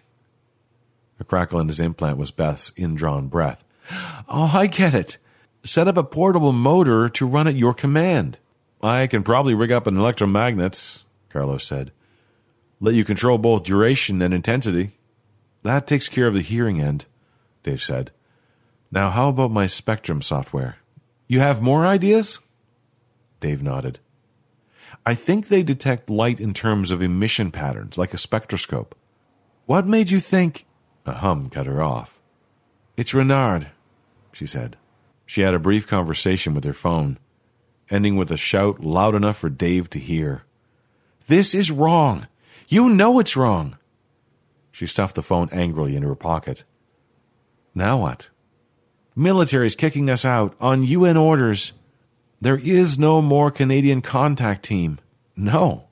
A 1.20 1.26
crackle 1.26 1.60
in 1.60 1.68
his 1.68 1.82
implant 1.82 2.18
was 2.18 2.32
Beth's 2.32 2.72
indrawn 2.78 3.28
breath. 3.28 3.65
Oh, 3.92 4.52
I 4.54 4.68
get 4.68 4.94
it. 4.94 5.18
Set 5.64 5.88
up 5.88 5.98
a 5.98 6.04
portable 6.04 6.52
motor 6.52 7.10
to 7.10 7.26
run 7.26 7.48
at 7.48 7.56
your 7.56 7.74
command. 7.74 8.40
I 8.82 9.08
can 9.08 9.24
probably 9.24 9.54
rig 9.54 9.72
up 9.72 9.88
an 9.88 9.98
electromagnet, 9.98 11.02
Carlos 11.30 11.66
said. 11.66 11.92
Let 12.80 12.94
you 12.94 13.04
control 13.04 13.38
both 13.38 13.64
duration 13.64 14.22
and 14.22 14.34
intensity. 14.34 14.92
That 15.64 15.88
takes 15.88 16.10
care 16.10 16.28
of 16.28 16.34
the 16.34 16.42
hearing 16.42 16.80
end, 16.80 17.06
Dave 17.64 17.82
said. 17.82 18.12
Now, 18.92 19.10
how 19.10 19.30
about 19.30 19.52
my 19.52 19.66
Spectrum 19.66 20.22
software? 20.22 20.78
You 21.28 21.40
have 21.40 21.62
more 21.62 21.86
ideas? 21.86 22.40
Dave 23.40 23.64
nodded. 23.64 24.00
I 25.06 25.16
think 25.16 25.48
they 25.48 25.64
detect 25.64 26.10
light 26.10 26.40
in 26.40 26.54
terms 26.54 26.92
of 26.92 27.02
emission 27.02 27.52
patterns, 27.52 27.98
like 27.98 28.14
a 28.14 28.18
spectroscope. 28.18 28.96
What 29.66 29.88
made 29.88 30.12
you 30.12 30.20
think? 30.20 30.66
A 31.06 31.14
hum 31.14 31.50
cut 31.50 31.66
her 31.66 31.82
off. 31.82 32.22
It's 32.98 33.14
Renard, 33.14 33.72
she 34.36 34.46
said. 34.46 34.76
She 35.26 35.42
had 35.42 35.54
a 35.54 35.60
brief 35.60 35.88
conversation 35.88 36.54
with 36.54 36.66
her 36.66 36.74
phone, 36.74 37.18
ending 37.90 38.18
with 38.18 38.32
a 38.32 38.38
shout 38.38 38.82
loud 38.82 39.16
enough 39.16 39.38
for 39.38 39.50
Dave 39.50 39.90
to 39.92 40.00
hear. 40.00 40.44
This 41.28 41.56
is 41.56 41.72
wrong. 41.72 42.28
You 42.68 42.90
know 42.90 43.18
it's 43.20 43.38
wrong. 43.38 43.78
She 44.72 44.88
stuffed 44.88 45.16
the 45.16 45.24
phone 45.24 45.48
angrily 45.54 45.96
into 45.96 46.10
her 46.10 46.16
pocket. 46.16 46.66
Now 47.74 48.02
what? 48.02 48.30
Military's 49.16 49.76
kicking 49.76 50.10
us 50.10 50.26
out 50.26 50.54
on 50.60 50.84
UN 50.84 51.16
orders. 51.16 51.72
There 52.42 52.58
is 52.58 53.00
no 53.00 53.22
more 53.22 53.52
Canadian 53.52 54.02
contact 54.02 54.64
team. 54.64 55.00
No. 55.38 55.86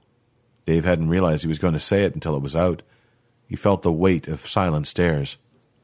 Dave 0.65 0.83
hadn't 0.83 1.09
realized 1.09 1.43
he 1.43 1.47
was 1.47 1.59
going 1.59 1.73
to 1.73 1.79
say 1.79 2.03
it 2.03 2.13
until 2.13 2.35
it 2.35 2.41
was 2.41 2.57
out. 2.57 2.81
He 3.47 3.55
felt 3.55 3.83
the 3.83 3.91
weight 3.91 4.27
of 4.27 4.45
silent 4.45 4.87
stares. 4.87 5.37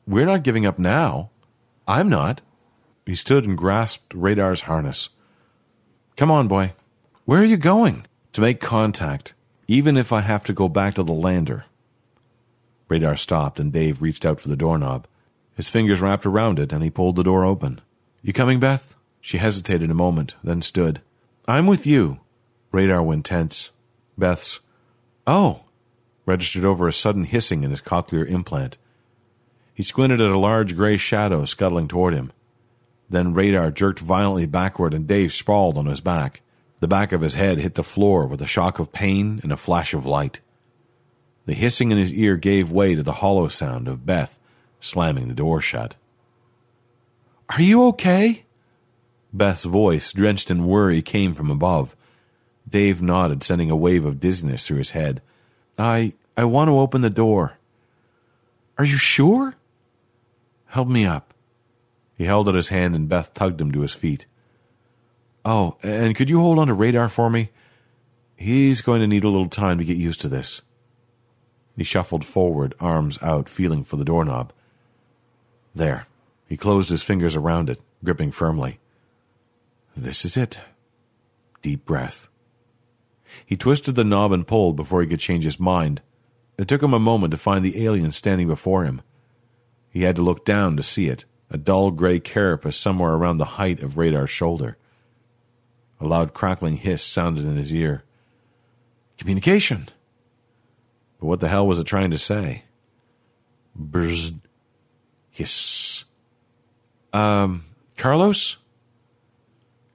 We're 0.05 0.26
not 0.26 0.43
giving 0.43 0.66
up 0.66 0.78
now. 0.78 1.30
I'm 1.88 2.10
not. 2.10 2.41
He 3.10 3.16
stood 3.16 3.43
and 3.43 3.57
grasped 3.57 4.14
Radar's 4.14 4.62
harness. 4.62 5.10
Come 6.16 6.30
on, 6.30 6.47
boy. 6.47 6.74
Where 7.26 7.41
are 7.41 7.43
you 7.43 7.57
going? 7.57 8.05
To 8.34 8.41
make 8.41 8.62
contact, 8.62 9.34
even 9.68 9.97
if 9.97 10.14
I 10.14 10.22
have 10.22 10.43
to 10.43 10.53
go 10.53 10.70
back 10.70 10.93
to 10.93 11.01
the 11.01 11.12
lander. 11.12 11.66
Radar 12.88 13.16
stopped, 13.16 13.60
and 13.60 13.74
Dave 13.74 14.03
reached 14.03 14.28
out 14.28 14.39
for 14.39 14.47
the 14.47 14.55
doorknob. 14.55 15.07
His 15.55 15.68
fingers 15.68 16.01
wrapped 16.01 16.28
around 16.28 16.60
it, 16.60 16.72
and 16.72 16.84
he 16.84 16.91
pulled 16.91 17.16
the 17.16 17.24
door 17.24 17.43
open. 17.43 17.82
You 18.22 18.32
coming, 18.32 18.60
Beth? 18.60 18.93
She 19.20 19.39
hesitated 19.39 19.89
a 19.89 19.95
moment, 19.95 20.36
then 20.43 20.62
stood. 20.62 21.01
I'm 21.47 21.66
with 21.66 21.88
you. 21.88 22.20
Radar 22.72 23.01
went 23.01 23.26
tense. 23.26 23.72
Beth's, 24.20 24.60
Oh, 25.26 25.64
registered 26.28 26.64
over 26.64 26.88
a 26.88 26.93
sudden 26.93 27.24
hissing 27.24 27.64
in 27.64 27.72
his 27.72 27.82
cochlear 27.82 28.30
implant. 28.30 28.78
He 29.74 29.82
squinted 29.82 30.22
at 30.22 30.30
a 30.30 30.38
large 30.38 30.76
gray 30.76 30.97
shadow 30.97 31.45
scuttling 31.45 31.88
toward 31.88 32.14
him. 32.14 32.34
Then 33.10 33.34
radar 33.34 33.72
jerked 33.72 33.99
violently 33.99 34.45
backward 34.45 34.93
and 34.93 35.07
Dave 35.07 35.34
sprawled 35.34 35.78
on 35.78 35.88
his 35.88 36.01
back. 36.01 36.41
The 36.80 36.88
back 36.88 37.12
of 37.12 37.22
his 37.22 37.34
head 37.34 37.57
hit 37.57 37.76
the 37.76 37.84
floor 37.84 38.26
with 38.28 38.41
a 38.41 38.47
shock 38.47 38.80
of 38.80 38.93
pain 38.93 39.39
and 39.43 39.51
a 39.51 39.57
flash 39.57 39.93
of 39.93 40.05
light. 40.05 40.39
The 41.45 41.53
hissing 41.53 41.91
in 41.91 41.97
his 41.97 42.14
ear 42.14 42.38
gave 42.38 42.72
way 42.72 42.95
to 42.95 43.03
the 43.03 43.14
hollow 43.14 43.47
sound 43.47 43.88
of 43.88 44.05
Beth 44.05 44.38
slamming 44.80 45.28
the 45.28 45.34
door 45.34 45.62
shut. 45.62 45.95
Are 47.49 47.62
you 47.62 47.88
okay? 47.88 48.45
Beth's 49.34 49.66
voice, 49.66 50.12
drenched 50.12 50.51
in 50.51 50.66
worry, 50.66 51.01
came 51.01 51.34
from 51.34 51.49
above. 51.51 51.95
Dave 52.70 53.01
nodded, 53.01 53.43
sending 53.43 53.72
a 53.72 53.76
wave 53.76 54.05
of 54.05 54.20
dizziness 54.20 54.68
through 54.68 54.78
his 54.78 54.91
head. 54.91 55.22
I 55.78 56.14
I 56.38 56.45
want 56.45 56.70
to 56.70 56.80
open 56.80 57.01
the 57.01 57.10
door. 57.10 57.57
Are 58.78 58.86
you 58.86 58.97
sure? 58.97 59.55
Help 60.68 60.88
me 60.88 61.05
up. 61.05 61.34
He 62.20 62.26
held 62.26 62.49
out 62.49 62.55
his 62.55 62.67
hand 62.67 62.95
and 62.95 63.07
Beth 63.07 63.34
tugged 63.34 63.61
him 63.61 63.72
to 63.72 63.80
his 63.80 63.93
feet. 63.93 64.26
Oh, 65.45 65.78
and 65.82 66.13
could 66.17 66.30
you 66.30 66.41
hold 66.41 66.59
on 66.59 66.67
to 66.67 66.74
radar 66.74 67.07
for 67.07 67.30
me? 67.30 67.49
He's 68.36 68.82
going 68.82 68.99
to 68.99 69.07
need 69.07 69.24
a 69.24 69.30
little 69.30 69.47
time 69.47 69.78
to 69.78 69.86
get 69.86 69.95
used 69.95 70.20
to 70.22 70.28
this. 70.28 70.61
He 71.78 71.86
shuffled 71.86 72.26
forward, 72.26 72.76
arms 72.78 73.17
out, 73.22 73.47
feeling 73.47 73.86
for 73.86 73.95
the 73.95 74.03
doorknob. 74.03 74.51
There. 75.74 76.07
He 76.45 76.57
closed 76.57 76.89
his 76.89 77.03
fingers 77.03 77.38
around 77.38 77.70
it, 77.70 77.82
gripping 78.03 78.32
firmly. 78.32 78.80
This 79.95 80.26
is 80.26 80.36
it. 80.36 80.59
Deep 81.61 81.86
breath. 81.86 82.28
He 83.45 83.55
twisted 83.55 83.95
the 83.95 84.03
knob 84.03 84.34
and 84.34 84.45
pulled 84.45 84.76
before 84.76 85.01
he 85.01 85.07
could 85.07 85.22
change 85.22 85.45
his 85.45 85.59
mind. 85.59 86.01
It 86.57 86.67
took 86.67 86.84
him 86.84 86.93
a 86.93 86.99
moment 86.99 87.32
to 87.32 87.38
find 87.38 87.63
the 87.63 87.86
alien 87.86 88.11
standing 88.11 88.47
before 88.49 88.84
him. 88.84 89.03
He 89.89 90.01
had 90.01 90.17
to 90.17 90.22
look 90.22 90.43
down 90.43 90.76
to 90.76 90.84
see 90.84 91.07
it, 91.07 91.24
a 91.50 91.58
dull 91.58 91.91
gray 91.91 92.20
carapace 92.20 92.78
somewhere 92.78 93.14
around 93.14 93.38
the 93.38 93.45
height 93.45 93.82
of 93.82 93.97
Radar's 93.97 94.30
shoulder. 94.30 94.78
A 96.00 96.06
loud 96.06 96.34
crackling 96.34 96.78
hiss 96.78 97.04
sounded 97.04 97.45
in 97.45 97.58
his 97.58 97.74
ear. 97.74 98.04
Communication! 99.18 99.89
But 101.20 101.26
what 101.26 101.39
the 101.41 101.50
hell 101.50 101.68
was 101.68 101.80
it 101.80 101.86
trying 101.86 102.12
to 102.12 102.18
say? 102.18 102.64
Brz. 103.78 104.39
Hiss. 105.32 106.06
Um, 107.12 107.66
Carlos? 107.97 108.58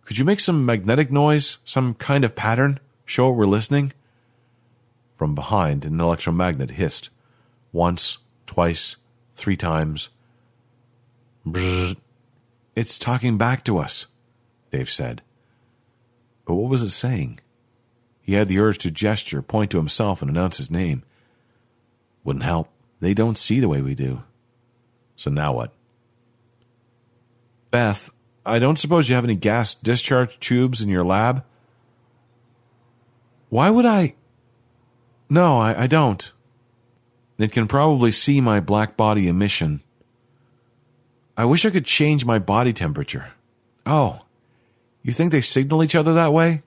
Could 0.04 0.18
you 0.18 0.24
make 0.24 0.40
some 0.40 0.66
magnetic 0.66 1.10
noise? 1.10 1.58
Some 1.64 1.94
kind 1.94 2.24
of 2.24 2.36
pattern? 2.36 2.80
Show 3.06 3.30
we're 3.30 3.46
listening? 3.46 3.92
From 5.16 5.34
behind, 5.34 5.84
an 5.84 6.00
electromagnet 6.00 6.72
hissed. 6.72 7.08
Once, 7.72 8.18
twice, 8.46 8.96
three 9.34 9.56
times. 9.56 10.10
Brrr. 11.46 11.96
It's 12.74 12.98
talking 12.98 13.38
back 13.38 13.64
to 13.64 13.78
us, 13.78 14.06
Dave 14.70 14.90
said. 14.90 15.22
But 16.44 16.54
what 16.54 16.70
was 16.70 16.82
it 16.82 16.90
saying? 16.90 17.40
He 18.20 18.34
had 18.34 18.48
the 18.48 18.58
urge 18.58 18.78
to 18.78 18.90
gesture, 18.90 19.42
point 19.42 19.70
to 19.72 19.76
himself, 19.76 20.22
and 20.22 20.30
announce 20.30 20.56
his 20.56 20.70
name. 20.70 21.02
Wouldn't 22.24 22.44
help. 22.44 22.70
They 23.00 23.14
don't 23.14 23.36
see 23.36 23.60
the 23.60 23.68
way 23.68 23.82
we 23.82 23.94
do. 23.94 24.22
So 25.16 25.30
now 25.30 25.52
what? 25.52 25.72
Beth, 27.70 28.10
I 28.46 28.58
don't 28.58 28.78
suppose 28.78 29.08
you 29.08 29.14
have 29.14 29.24
any 29.24 29.36
gas 29.36 29.74
discharge 29.74 30.38
tubes 30.40 30.80
in 30.80 30.88
your 30.88 31.04
lab? 31.04 31.44
Why 33.50 33.70
would 33.70 33.84
I? 33.84 34.14
No, 35.28 35.60
I, 35.60 35.82
I 35.82 35.86
don't. 35.86 36.32
It 37.38 37.52
can 37.52 37.66
probably 37.66 38.12
see 38.12 38.40
my 38.40 38.60
black 38.60 38.96
body 38.96 39.28
emission. 39.28 39.82
I 41.36 41.44
wish 41.44 41.64
I 41.64 41.70
could 41.70 41.84
change 41.84 42.24
my 42.24 42.38
body 42.38 42.72
temperature. 42.72 43.32
Oh, 43.86 44.20
you 45.02 45.12
think 45.12 45.32
they 45.32 45.40
signal 45.40 45.82
each 45.82 45.94
other 45.94 46.14
that 46.14 46.32
way? 46.32 46.62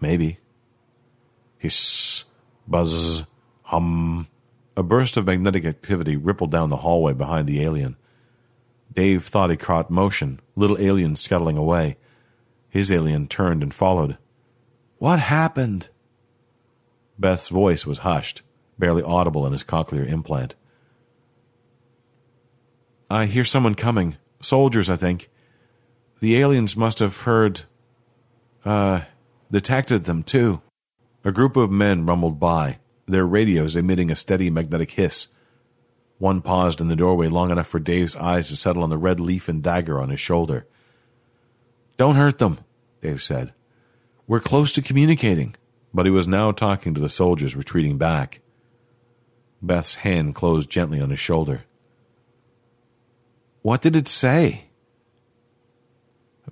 Maybe. 0.00 0.38
Hiss, 1.58 2.24
buzz, 2.66 3.24
hum. 3.62 4.28
A 4.76 4.82
burst 4.82 5.16
of 5.16 5.26
magnetic 5.26 5.64
activity 5.64 6.16
rippled 6.16 6.50
down 6.50 6.68
the 6.68 6.76
hallway 6.78 7.14
behind 7.14 7.46
the 7.46 7.62
alien. 7.62 7.96
Dave 8.92 9.24
thought 9.24 9.50
he 9.50 9.56
caught 9.56 9.90
motion, 9.90 10.40
little 10.54 10.78
alien 10.78 11.16
scuttling 11.16 11.56
away. 11.56 11.96
His 12.68 12.92
alien 12.92 13.26
turned 13.26 13.62
and 13.62 13.72
followed. 13.72 14.18
What 14.98 15.18
happened? 15.18 15.88
Beth's 17.18 17.48
voice 17.48 17.86
was 17.86 17.98
hushed, 17.98 18.42
barely 18.78 19.02
audible 19.02 19.46
in 19.46 19.52
his 19.52 19.64
cochlear 19.64 20.06
implant. 20.06 20.54
I 23.10 23.26
hear 23.26 23.44
someone 23.44 23.74
coming. 23.74 24.16
Soldiers, 24.40 24.90
I 24.90 24.96
think. 24.96 25.30
The 26.20 26.36
aliens 26.36 26.76
must 26.76 26.98
have 26.98 27.18
heard. 27.18 27.62
uh. 28.64 29.02
detected 29.50 30.04
them, 30.04 30.22
too. 30.22 30.62
A 31.24 31.32
group 31.32 31.56
of 31.56 31.70
men 31.70 32.06
rumbled 32.06 32.38
by, 32.38 32.78
their 33.06 33.26
radios 33.26 33.76
emitting 33.76 34.10
a 34.10 34.16
steady 34.16 34.50
magnetic 34.50 34.92
hiss. 34.92 35.28
One 36.18 36.40
paused 36.40 36.80
in 36.80 36.88
the 36.88 36.96
doorway 36.96 37.28
long 37.28 37.50
enough 37.50 37.66
for 37.66 37.78
Dave's 37.78 38.16
eyes 38.16 38.48
to 38.48 38.56
settle 38.56 38.82
on 38.82 38.90
the 38.90 38.98
red 38.98 39.20
leaf 39.20 39.48
and 39.48 39.62
dagger 39.62 40.00
on 40.00 40.08
his 40.08 40.20
shoulder. 40.20 40.66
Don't 41.96 42.16
hurt 42.16 42.38
them, 42.38 42.58
Dave 43.02 43.22
said. 43.22 43.52
We're 44.26 44.40
close 44.40 44.72
to 44.72 44.82
communicating. 44.82 45.54
But 45.94 46.04
he 46.04 46.10
was 46.12 46.28
now 46.28 46.52
talking 46.52 46.92
to 46.92 47.00
the 47.00 47.08
soldiers 47.08 47.56
retreating 47.56 47.96
back. 47.96 48.40
Beth's 49.62 49.94
hand 49.96 50.34
closed 50.34 50.68
gently 50.68 51.00
on 51.00 51.08
his 51.08 51.20
shoulder. 51.20 51.64
What 53.66 53.82
did 53.82 53.96
it 53.96 54.06
say? 54.06 54.66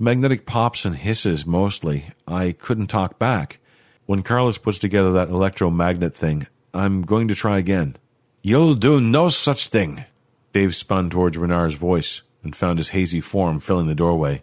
Magnetic 0.00 0.46
pops 0.46 0.84
and 0.84 0.96
hisses 0.96 1.46
mostly. 1.46 2.06
I 2.26 2.50
couldn't 2.50 2.88
talk 2.88 3.20
back. 3.20 3.60
When 4.06 4.24
Carlos 4.24 4.58
puts 4.58 4.80
together 4.80 5.12
that 5.12 5.28
electromagnet 5.28 6.12
thing, 6.12 6.48
I'm 6.74 7.02
going 7.02 7.28
to 7.28 7.36
try 7.36 7.58
again. 7.58 7.98
You'll 8.42 8.74
do 8.74 9.00
no 9.00 9.28
such 9.28 9.68
thing. 9.68 10.04
Dave 10.52 10.74
spun 10.74 11.08
towards 11.08 11.38
Renard's 11.38 11.76
voice 11.76 12.22
and 12.42 12.56
found 12.56 12.78
his 12.78 12.88
hazy 12.88 13.20
form 13.20 13.60
filling 13.60 13.86
the 13.86 13.94
doorway. 13.94 14.42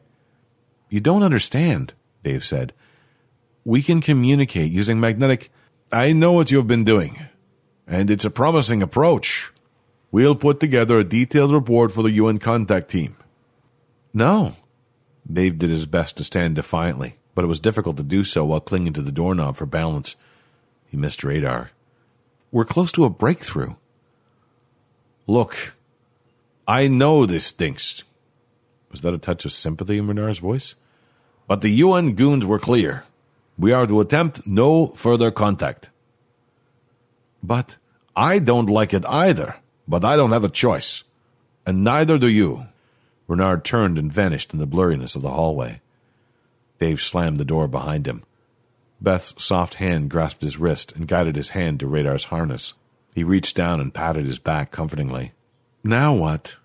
You 0.89 1.01
don't 1.01 1.23
understand, 1.23 1.93
Dave 2.23 2.45
said. 2.45 2.71
We 3.65 3.83
can 3.83 3.99
communicate 3.99 4.71
using 4.71 4.97
magnetic. 4.97 5.51
I 5.91 6.13
know 6.13 6.31
what 6.31 6.51
you've 6.51 6.67
been 6.67 6.85
doing, 6.85 7.19
and 7.85 8.09
it's 8.09 8.23
a 8.23 8.31
promising 8.31 8.81
approach. 8.81 9.51
We'll 10.11 10.35
put 10.35 10.59
together 10.59 10.99
a 10.99 11.05
detailed 11.05 11.53
report 11.53 11.91
for 11.91 12.03
the 12.03 12.11
UN 12.11 12.37
contact 12.37 12.89
team. 12.91 13.15
No. 14.13 14.55
Dave 15.31 15.57
did 15.57 15.69
his 15.69 15.85
best 15.85 16.17
to 16.17 16.23
stand 16.23 16.55
defiantly, 16.55 17.15
but 17.33 17.45
it 17.45 17.47
was 17.47 17.59
difficult 17.59 17.95
to 17.97 18.03
do 18.03 18.23
so 18.23 18.43
while 18.43 18.59
clinging 18.59 18.93
to 18.93 19.01
the 19.01 19.11
doorknob 19.11 19.55
for 19.55 19.65
balance. 19.65 20.15
He 20.89 20.97
missed 20.97 21.23
radar. 21.23 21.71
We're 22.51 22.65
close 22.65 22.91
to 22.93 23.05
a 23.05 23.09
breakthrough. 23.09 23.75
Look, 25.27 25.73
I 26.67 26.89
know 26.89 27.25
this 27.25 27.45
stinks. 27.45 28.03
Was 28.91 29.01
that 29.01 29.13
a 29.13 29.17
touch 29.17 29.45
of 29.45 29.53
sympathy 29.53 29.97
in 29.97 30.07
Renard's 30.07 30.39
voice? 30.39 30.75
But 31.47 31.61
the 31.61 31.69
UN 31.69 32.15
goons 32.15 32.45
were 32.45 32.59
clear. 32.59 33.05
We 33.57 33.71
are 33.71 33.87
to 33.87 34.01
attempt 34.01 34.45
no 34.45 34.87
further 34.87 35.31
contact. 35.31 35.89
But 37.41 37.77
I 38.15 38.39
don't 38.39 38.69
like 38.69 38.93
it 38.93 39.05
either, 39.05 39.55
but 39.91 40.05
I 40.05 40.15
don't 40.15 40.31
have 40.31 40.45
a 40.45 40.49
choice. 40.49 41.03
And 41.65 41.83
neither 41.83 42.17
do 42.17 42.29
you. 42.29 42.67
Renard 43.27 43.65
turned 43.65 43.99
and 43.99 44.11
vanished 44.11 44.53
in 44.53 44.59
the 44.59 44.65
blurriness 44.65 45.17
of 45.17 45.21
the 45.21 45.31
hallway. 45.31 45.81
Dave 46.79 47.01
slammed 47.01 47.35
the 47.35 47.45
door 47.45 47.67
behind 47.67 48.07
him. 48.07 48.23
Beth's 49.01 49.33
soft 49.43 49.75
hand 49.75 50.09
grasped 50.09 50.43
his 50.43 50.57
wrist 50.57 50.93
and 50.93 51.09
guided 51.09 51.35
his 51.35 51.49
hand 51.49 51.81
to 51.81 51.87
Radar's 51.87 52.25
harness. 52.25 52.73
He 53.13 53.25
reached 53.25 53.57
down 53.57 53.81
and 53.81 53.93
patted 53.93 54.25
his 54.25 54.39
back 54.39 54.71
comfortingly. 54.71 55.33
Now 55.83 56.13
what? 56.13 56.55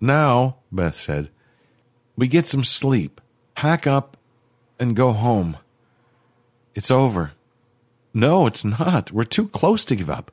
Now, 0.00 0.58
Beth 0.70 0.94
said, 0.94 1.30
we 2.14 2.28
get 2.28 2.46
some 2.46 2.62
sleep, 2.62 3.20
pack 3.56 3.84
up, 3.84 4.16
and 4.78 4.94
go 4.94 5.12
home. 5.12 5.56
It's 6.76 6.92
over. 6.92 7.32
No, 8.14 8.46
it's 8.46 8.64
not. 8.64 9.10
We're 9.10 9.24
too 9.24 9.48
close 9.48 9.84
to 9.86 9.96
give 9.96 10.08
up. 10.08 10.30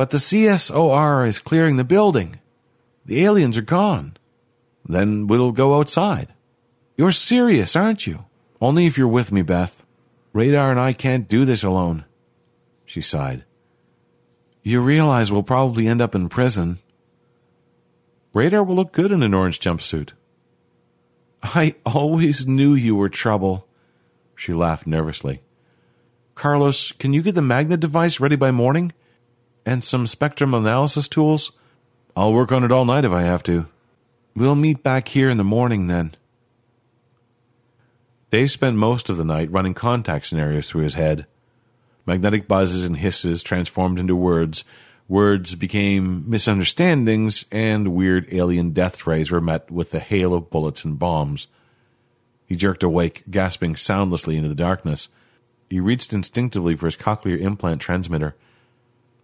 But 0.00 0.08
the 0.08 0.16
CSOR 0.16 1.28
is 1.28 1.38
clearing 1.38 1.76
the 1.76 1.84
building. 1.84 2.40
The 3.04 3.22
aliens 3.22 3.58
are 3.58 3.60
gone. 3.60 4.16
Then 4.82 5.26
we'll 5.26 5.52
go 5.52 5.78
outside. 5.78 6.32
You're 6.96 7.12
serious, 7.12 7.76
aren't 7.76 8.06
you? 8.06 8.24
Only 8.62 8.86
if 8.86 8.96
you're 8.96 9.06
with 9.06 9.30
me, 9.30 9.42
Beth. 9.42 9.84
Radar 10.32 10.70
and 10.70 10.80
I 10.80 10.94
can't 10.94 11.28
do 11.28 11.44
this 11.44 11.62
alone. 11.62 12.06
She 12.86 13.02
sighed. 13.02 13.44
You 14.62 14.80
realize 14.80 15.30
we'll 15.30 15.42
probably 15.42 15.86
end 15.86 16.00
up 16.00 16.14
in 16.14 16.30
prison. 16.30 16.78
Radar 18.32 18.64
will 18.64 18.76
look 18.76 18.92
good 18.92 19.12
in 19.12 19.22
an 19.22 19.34
orange 19.34 19.60
jumpsuit. 19.60 20.12
I 21.42 21.74
always 21.84 22.46
knew 22.46 22.72
you 22.72 22.96
were 22.96 23.10
trouble. 23.10 23.66
She 24.34 24.54
laughed 24.54 24.86
nervously. 24.86 25.42
Carlos, 26.34 26.90
can 26.92 27.12
you 27.12 27.20
get 27.20 27.34
the 27.34 27.42
magnet 27.42 27.80
device 27.80 28.18
ready 28.18 28.36
by 28.36 28.50
morning? 28.50 28.94
And 29.66 29.84
some 29.84 30.06
spectrum 30.06 30.54
analysis 30.54 31.08
tools? 31.08 31.52
I'll 32.16 32.32
work 32.32 32.52
on 32.52 32.64
it 32.64 32.72
all 32.72 32.84
night 32.84 33.04
if 33.04 33.12
I 33.12 33.22
have 33.22 33.42
to. 33.44 33.66
We'll 34.34 34.54
meet 34.54 34.82
back 34.82 35.08
here 35.08 35.28
in 35.28 35.36
the 35.36 35.44
morning 35.44 35.86
then. 35.86 36.14
Dave 38.30 38.50
spent 38.50 38.76
most 38.76 39.10
of 39.10 39.16
the 39.16 39.24
night 39.24 39.50
running 39.50 39.74
contact 39.74 40.26
scenarios 40.26 40.68
through 40.68 40.84
his 40.84 40.94
head. 40.94 41.26
Magnetic 42.06 42.46
buzzes 42.46 42.84
and 42.84 42.96
hisses 42.96 43.42
transformed 43.42 43.98
into 43.98 44.14
words. 44.14 44.64
Words 45.08 45.56
became 45.56 46.28
misunderstandings, 46.30 47.44
and 47.50 47.88
weird 47.88 48.28
alien 48.30 48.70
death 48.70 48.96
thrays 48.96 49.30
were 49.30 49.40
met 49.40 49.70
with 49.70 49.90
the 49.90 49.98
hail 49.98 50.32
of 50.32 50.50
bullets 50.50 50.84
and 50.84 50.98
bombs. 50.98 51.48
He 52.46 52.54
jerked 52.54 52.84
awake, 52.84 53.24
gasping 53.30 53.74
soundlessly 53.74 54.36
into 54.36 54.48
the 54.48 54.54
darkness. 54.54 55.08
He 55.68 55.80
reached 55.80 56.12
instinctively 56.12 56.76
for 56.76 56.86
his 56.86 56.96
cochlear 56.96 57.40
implant 57.40 57.80
transmitter. 57.80 58.36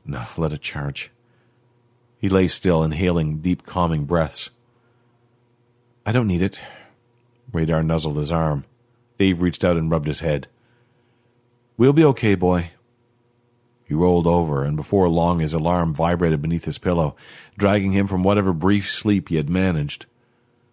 No, 0.06 0.24
let 0.36 0.52
it 0.52 0.62
charge. 0.62 1.10
He 2.18 2.28
lay 2.28 2.48
still, 2.48 2.82
inhaling 2.82 3.38
deep, 3.38 3.66
calming 3.66 4.04
breaths. 4.04 4.50
I 6.04 6.12
don't 6.12 6.28
need 6.28 6.42
it. 6.42 6.58
Radar 7.52 7.82
nuzzled 7.82 8.16
his 8.16 8.30
arm. 8.30 8.64
Dave 9.18 9.40
reached 9.40 9.64
out 9.64 9.76
and 9.76 9.90
rubbed 9.90 10.06
his 10.06 10.20
head. 10.20 10.46
We'll 11.76 11.92
be 11.92 12.04
okay, 12.04 12.34
boy. 12.34 12.70
He 13.84 13.94
rolled 13.94 14.26
over, 14.26 14.64
and 14.64 14.76
before 14.76 15.08
long 15.08 15.40
his 15.40 15.52
alarm 15.52 15.94
vibrated 15.94 16.42
beneath 16.42 16.64
his 16.64 16.78
pillow, 16.78 17.16
dragging 17.56 17.92
him 17.92 18.06
from 18.06 18.22
whatever 18.22 18.52
brief 18.52 18.90
sleep 18.90 19.28
he 19.28 19.36
had 19.36 19.50
managed. 19.50 20.06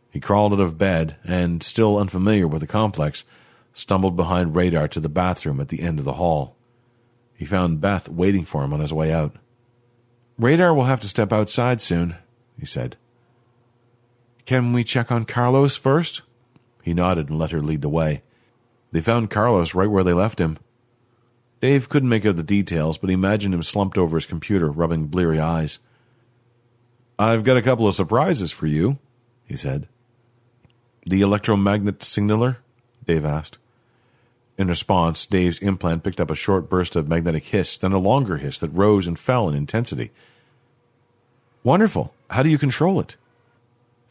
He 0.09 0.19
crawled 0.19 0.53
out 0.53 0.59
of 0.59 0.77
bed, 0.77 1.17
and, 1.23 1.61
still 1.61 1.97
unfamiliar 1.97 2.47
with 2.47 2.61
the 2.61 2.67
complex, 2.67 3.23
stumbled 3.73 4.15
behind 4.15 4.55
Radar 4.55 4.87
to 4.89 4.99
the 4.99 5.09
bathroom 5.09 5.59
at 5.59 5.69
the 5.69 5.81
end 5.81 5.99
of 5.99 6.05
the 6.05 6.13
hall. 6.13 6.55
He 7.35 7.45
found 7.45 7.81
Beth 7.81 8.09
waiting 8.09 8.45
for 8.45 8.63
him 8.63 8.73
on 8.73 8.79
his 8.79 8.93
way 8.93 9.11
out. 9.11 9.35
Radar 10.37 10.73
will 10.73 10.85
have 10.85 11.01
to 11.01 11.07
step 11.07 11.31
outside 11.31 11.81
soon, 11.81 12.15
he 12.59 12.65
said. 12.65 12.97
Can 14.45 14.73
we 14.73 14.83
check 14.83 15.11
on 15.11 15.25
Carlos 15.25 15.77
first? 15.77 16.21
He 16.81 16.93
nodded 16.93 17.29
and 17.29 17.39
let 17.39 17.51
her 17.51 17.61
lead 17.61 17.81
the 17.81 17.89
way. 17.89 18.23
They 18.91 19.01
found 19.01 19.29
Carlos 19.29 19.73
right 19.73 19.89
where 19.89 20.03
they 20.03 20.13
left 20.13 20.39
him. 20.39 20.57
Dave 21.61 21.87
couldn't 21.87 22.09
make 22.09 22.25
out 22.25 22.35
the 22.35 22.43
details, 22.43 22.97
but 22.97 23.09
he 23.09 23.13
imagined 23.13 23.53
him 23.53 23.63
slumped 23.63 23.97
over 23.97 24.17
his 24.17 24.25
computer, 24.25 24.69
rubbing 24.69 25.07
bleary 25.07 25.39
eyes. 25.39 25.79
I've 27.17 27.45
got 27.45 27.57
a 27.57 27.61
couple 27.61 27.87
of 27.87 27.95
surprises 27.95 28.51
for 28.51 28.67
you, 28.67 28.99
he 29.45 29.55
said. 29.55 29.87
The 31.05 31.21
electromagnet 31.21 32.03
signaler? 32.03 32.57
Dave 33.05 33.23
asked. 33.23 33.57
In 34.57 34.67
response, 34.67 35.25
Dave's 35.25 35.59
implant 35.59 36.03
picked 36.03 36.21
up 36.21 36.29
a 36.29 36.35
short 36.35 36.69
burst 36.69 36.95
of 36.95 37.07
magnetic 37.07 37.45
hiss, 37.45 37.77
then 37.77 37.91
a 37.91 37.97
longer 37.97 38.37
hiss 38.37 38.59
that 38.59 38.69
rose 38.69 39.07
and 39.07 39.17
fell 39.17 39.49
in 39.49 39.55
intensity. 39.55 40.11
Wonderful. 41.63 42.13
How 42.29 42.43
do 42.43 42.49
you 42.49 42.57
control 42.57 42.99
it? 42.99 43.15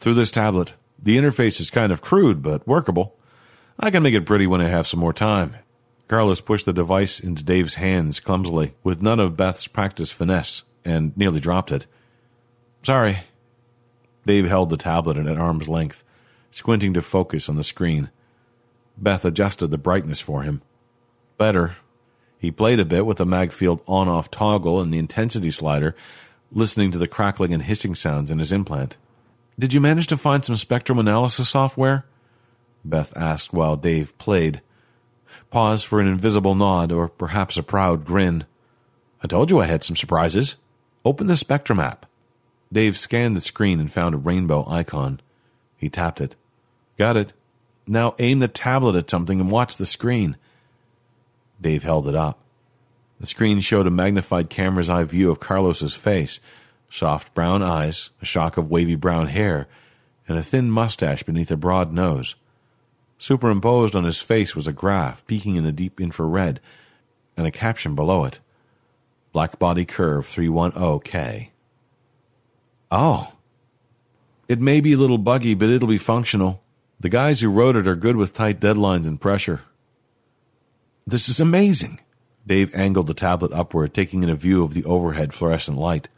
Through 0.00 0.14
this 0.14 0.30
tablet. 0.30 0.74
The 1.00 1.16
interface 1.16 1.60
is 1.60 1.70
kind 1.70 1.92
of 1.92 2.02
crude, 2.02 2.42
but 2.42 2.66
workable. 2.66 3.14
I 3.78 3.90
can 3.90 4.02
make 4.02 4.14
it 4.14 4.26
pretty 4.26 4.46
when 4.46 4.60
I 4.60 4.68
have 4.68 4.86
some 4.86 5.00
more 5.00 5.12
time. 5.12 5.56
Carlos 6.08 6.40
pushed 6.40 6.66
the 6.66 6.72
device 6.72 7.20
into 7.20 7.44
Dave's 7.44 7.76
hands 7.76 8.20
clumsily, 8.20 8.74
with 8.82 9.00
none 9.02 9.20
of 9.20 9.36
Beth's 9.36 9.66
practiced 9.66 10.14
finesse, 10.14 10.62
and 10.84 11.16
nearly 11.16 11.40
dropped 11.40 11.72
it. 11.72 11.86
Sorry. 12.82 13.18
Dave 14.26 14.48
held 14.48 14.70
the 14.70 14.76
tablet 14.76 15.16
at 15.16 15.38
arm's 15.38 15.68
length, 15.68 16.04
squinting 16.50 16.92
to 16.94 17.02
focus 17.02 17.48
on 17.48 17.56
the 17.56 17.64
screen. 17.64 18.10
Beth 18.96 19.24
adjusted 19.24 19.68
the 19.68 19.78
brightness 19.78 20.20
for 20.20 20.42
him. 20.42 20.62
Better. 21.38 21.76
He 22.38 22.50
played 22.50 22.80
a 22.80 22.84
bit 22.84 23.06
with 23.06 23.18
the 23.18 23.26
Magfield 23.26 23.80
on 23.86 24.08
off 24.08 24.30
toggle 24.30 24.80
and 24.80 24.92
the 24.92 24.98
intensity 24.98 25.50
slider, 25.50 25.94
listening 26.50 26.90
to 26.90 26.98
the 26.98 27.08
crackling 27.08 27.54
and 27.54 27.62
hissing 27.62 27.94
sounds 27.94 28.30
in 28.30 28.38
his 28.38 28.52
implant. 28.52 28.96
Did 29.58 29.72
you 29.72 29.80
manage 29.80 30.06
to 30.08 30.16
find 30.16 30.44
some 30.44 30.56
spectrum 30.56 30.98
analysis 30.98 31.48
software? 31.48 32.04
Beth 32.84 33.16
asked 33.16 33.52
while 33.52 33.76
Dave 33.76 34.16
played. 34.18 34.60
Pause 35.50 35.84
for 35.84 36.00
an 36.00 36.08
invisible 36.08 36.54
nod 36.54 36.90
or 36.90 37.08
perhaps 37.08 37.56
a 37.56 37.62
proud 37.62 38.04
grin. 38.04 38.46
I 39.22 39.26
told 39.26 39.50
you 39.50 39.60
I 39.60 39.66
had 39.66 39.84
some 39.84 39.96
surprises. 39.96 40.56
Open 41.04 41.26
the 41.26 41.36
Spectrum 41.36 41.78
app. 41.78 42.06
Dave 42.72 42.96
scanned 42.96 43.36
the 43.36 43.40
screen 43.40 43.78
and 43.78 43.92
found 43.92 44.14
a 44.14 44.18
rainbow 44.18 44.64
icon. 44.68 45.20
He 45.76 45.88
tapped 45.88 46.20
it. 46.20 46.36
Got 46.96 47.16
it. 47.16 47.32
Now 47.86 48.14
aim 48.18 48.38
the 48.38 48.48
tablet 48.48 48.96
at 48.96 49.10
something 49.10 49.40
and 49.40 49.50
watch 49.50 49.76
the 49.76 49.86
screen. 49.86 50.36
Dave 51.60 51.82
held 51.82 52.08
it 52.08 52.14
up. 52.14 52.38
The 53.20 53.26
screen 53.26 53.60
showed 53.60 53.86
a 53.86 53.90
magnified 53.90 54.50
camera's 54.50 54.90
eye 54.90 55.04
view 55.04 55.30
of 55.30 55.40
Carlos's 55.40 55.94
face, 55.94 56.40
soft 56.90 57.34
brown 57.34 57.62
eyes, 57.62 58.10
a 58.20 58.24
shock 58.24 58.56
of 58.56 58.70
wavy 58.70 58.96
brown 58.96 59.28
hair, 59.28 59.68
and 60.26 60.36
a 60.38 60.42
thin 60.42 60.70
mustache 60.70 61.22
beneath 61.22 61.50
a 61.50 61.56
broad 61.56 61.92
nose. 61.92 62.34
Superimposed 63.18 63.94
on 63.94 64.04
his 64.04 64.20
face 64.20 64.56
was 64.56 64.66
a 64.66 64.72
graph 64.72 65.24
peeking 65.26 65.54
in 65.54 65.64
the 65.64 65.72
deep 65.72 66.00
infrared, 66.00 66.60
and 67.36 67.46
a 67.46 67.52
caption 67.52 67.94
below 67.94 68.24
it. 68.24 68.40
Black 69.32 69.58
body 69.58 69.84
curve 69.84 70.26
310K. 70.26 71.50
Oh. 72.90 73.34
It 74.48 74.60
may 74.60 74.80
be 74.80 74.92
a 74.92 74.98
little 74.98 75.18
buggy, 75.18 75.54
but 75.54 75.70
it'll 75.70 75.88
be 75.88 75.98
functional. 75.98 76.61
The 77.02 77.08
guys 77.08 77.40
who 77.40 77.50
wrote 77.50 77.74
it 77.74 77.88
are 77.88 77.96
good 77.96 78.14
with 78.14 78.32
tight 78.32 78.60
deadlines 78.60 79.08
and 79.08 79.20
pressure. 79.20 79.62
This 81.04 81.28
is 81.28 81.40
amazing. 81.40 81.98
Dave 82.46 82.72
angled 82.76 83.08
the 83.08 83.12
tablet 83.12 83.52
upward, 83.52 83.92
taking 83.92 84.22
in 84.22 84.30
a 84.30 84.36
view 84.36 84.62
of 84.62 84.72
the 84.72 84.84
overhead 84.84 85.34
fluorescent 85.34 85.76
light. 85.76 86.08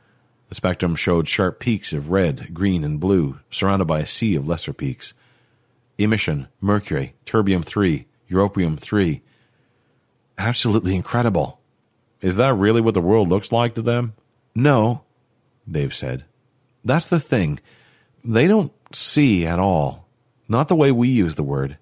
The 0.51 0.55
spectrum 0.55 0.95
showed 0.95 1.27
sharp 1.27 1.59
peaks 1.59 1.95
of 1.95 2.11
red, 2.11 2.53
green, 2.53 2.85
and 2.85 3.01
blue, 3.01 3.41
surrounded 3.51 3.87
by 3.87 4.01
a 4.01 4.07
sea 4.07 4.37
of 4.37 4.47
lesser 4.47 4.75
peaks. 4.75 5.15
Emission, 5.97 6.49
mercury, 6.61 7.15
terbium 7.25 7.65
3, 7.65 8.05
europium 8.31 8.79
3. 8.79 9.23
Absolutely 10.37 10.95
incredible. 10.95 11.61
Is 12.21 12.37
that 12.37 12.53
really 12.53 12.83
what 12.83 12.93
the 12.93 13.01
world 13.01 13.31
looks 13.31 13.51
like 13.51 13.75
to 13.77 13.83
them? 13.83 14.13
No, 14.55 15.05
Dave 15.67 15.95
said. 15.95 16.27
That's 16.85 17.09
the 17.09 17.21
thing. 17.21 17.59
They 18.23 18.47
don't 18.47 18.75
see 18.95 19.47
at 19.47 19.59
all 19.59 20.04
not 20.49 20.69
the 20.69 20.77
way 20.77 20.93
we 20.93 21.09
use 21.09 21.35
the 21.35 21.43
word. 21.43 21.79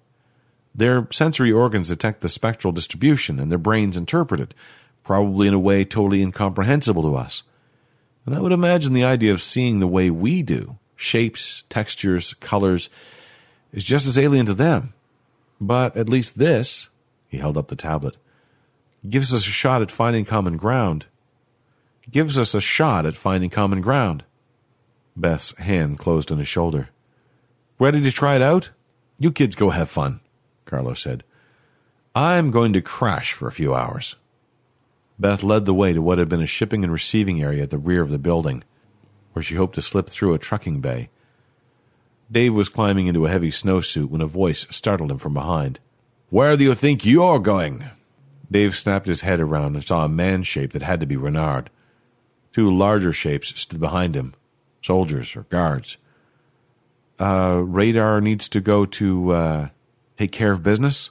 Their 0.75 1.07
sensory 1.11 1.51
organs 1.51 1.89
detect 1.89 2.21
the 2.21 2.29
spectral 2.29 2.71
distribution 2.71 3.39
and 3.39 3.51
their 3.51 3.57
brains 3.57 3.95
interpret 3.95 4.39
it, 4.39 4.53
probably 5.03 5.47
in 5.47 5.53
a 5.53 5.59
way 5.59 5.83
totally 5.83 6.21
incomprehensible 6.21 7.03
to 7.03 7.15
us. 7.15 7.43
And 8.25 8.33
I 8.33 8.39
would 8.39 8.51
imagine 8.51 8.93
the 8.93 9.03
idea 9.03 9.33
of 9.33 9.41
seeing 9.41 9.79
the 9.79 9.87
way 9.87 10.09
we 10.09 10.41
do, 10.41 10.77
shapes, 10.95 11.63
textures, 11.69 12.33
colors, 12.35 12.89
is 13.71 13.83
just 13.83 14.07
as 14.07 14.17
alien 14.17 14.45
to 14.45 14.53
them. 14.53 14.93
But 15.59 15.95
at 15.97 16.09
least 16.09 16.39
this, 16.39 16.89
he 17.27 17.37
held 17.37 17.57
up 17.57 17.67
the 17.67 17.75
tablet, 17.75 18.17
gives 19.07 19.33
us 19.33 19.45
a 19.45 19.51
shot 19.51 19.81
at 19.81 19.91
finding 19.91 20.25
common 20.25 20.57
ground. 20.57 21.05
Gives 22.09 22.37
us 22.37 22.53
a 22.53 22.61
shot 22.61 23.05
at 23.05 23.15
finding 23.15 23.49
common 23.49 23.81
ground. 23.81 24.23
Beth's 25.15 25.55
hand 25.57 25.99
closed 25.99 26.31
on 26.31 26.37
his 26.37 26.47
shoulder. 26.47 26.89
Ready 27.83 27.99
to 28.03 28.13
try 28.13 28.37
it 28.37 28.41
out? 28.41 28.69
You 29.19 29.29
kids 29.29 29.57
go 29.57 29.71
have 29.71 29.89
fun, 29.89 30.21
Carlos 30.63 31.01
said. 31.01 31.25
I'm 32.15 32.49
going 32.49 32.71
to 32.71 32.81
crash 32.81 33.33
for 33.33 33.45
a 33.45 33.51
few 33.51 33.75
hours. 33.75 34.15
Beth 35.19 35.43
led 35.43 35.65
the 35.65 35.73
way 35.73 35.91
to 35.91 36.01
what 36.01 36.17
had 36.17 36.29
been 36.29 36.41
a 36.41 36.47
shipping 36.47 36.85
and 36.85 36.93
receiving 36.93 37.41
area 37.41 37.63
at 37.63 37.71
the 37.71 37.77
rear 37.77 38.01
of 38.01 38.09
the 38.09 38.17
building, 38.17 38.63
where 39.33 39.43
she 39.43 39.55
hoped 39.55 39.75
to 39.75 39.81
slip 39.81 40.09
through 40.09 40.33
a 40.33 40.39
trucking 40.39 40.79
bay. 40.79 41.09
Dave 42.31 42.53
was 42.53 42.69
climbing 42.69 43.07
into 43.07 43.25
a 43.25 43.29
heavy 43.29 43.51
snowsuit 43.51 44.07
when 44.07 44.21
a 44.21 44.27
voice 44.27 44.65
startled 44.69 45.11
him 45.11 45.17
from 45.17 45.33
behind. 45.33 45.81
Where 46.29 46.55
do 46.55 46.63
you 46.63 46.75
think 46.75 47.05
you're 47.05 47.39
going? 47.39 47.89
Dave 48.49 48.77
snapped 48.77 49.07
his 49.07 49.23
head 49.23 49.41
around 49.41 49.75
and 49.75 49.85
saw 49.85 50.05
a 50.05 50.07
man 50.07 50.43
shape 50.43 50.71
that 50.71 50.83
had 50.83 51.01
to 51.01 51.05
be 51.05 51.17
Renard. 51.17 51.69
Two 52.53 52.73
larger 52.73 53.11
shapes 53.11 53.59
stood 53.59 53.81
behind 53.81 54.15
him, 54.15 54.35
soldiers 54.81 55.35
or 55.35 55.41
guards 55.49 55.97
uh, 57.23 57.55
radar 57.59 58.19
needs 58.19 58.49
to 58.49 58.59
go 58.59 58.85
to 58.85 59.31
uh, 59.31 59.67
take 60.17 60.33
care 60.33 60.51
of 60.51 60.61
business? 60.61 61.09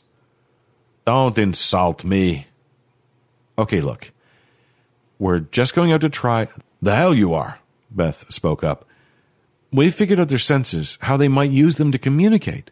Don't 1.07 1.39
insult 1.39 2.05
me. 2.05 2.49
Okay, 3.59 3.81
look. 3.81 4.13
We're 5.19 5.39
just 5.39 5.75
going 5.75 5.93
out 5.93 6.03
to 6.03 6.11
try. 6.11 6.49
The 6.83 6.95
hell 6.97 7.15
you 7.15 7.33
are, 7.33 7.61
Beth 7.91 8.31
spoke 8.31 8.63
up. 8.63 8.85
We 9.73 9.89
figured 9.89 10.21
out 10.21 10.29
their 10.29 10.39
senses, 10.39 10.99
how 11.01 11.17
they 11.17 11.29
might 11.29 11.51
use 11.51 11.77
them 11.77 11.93
to 11.93 11.99
communicate. 11.99 12.71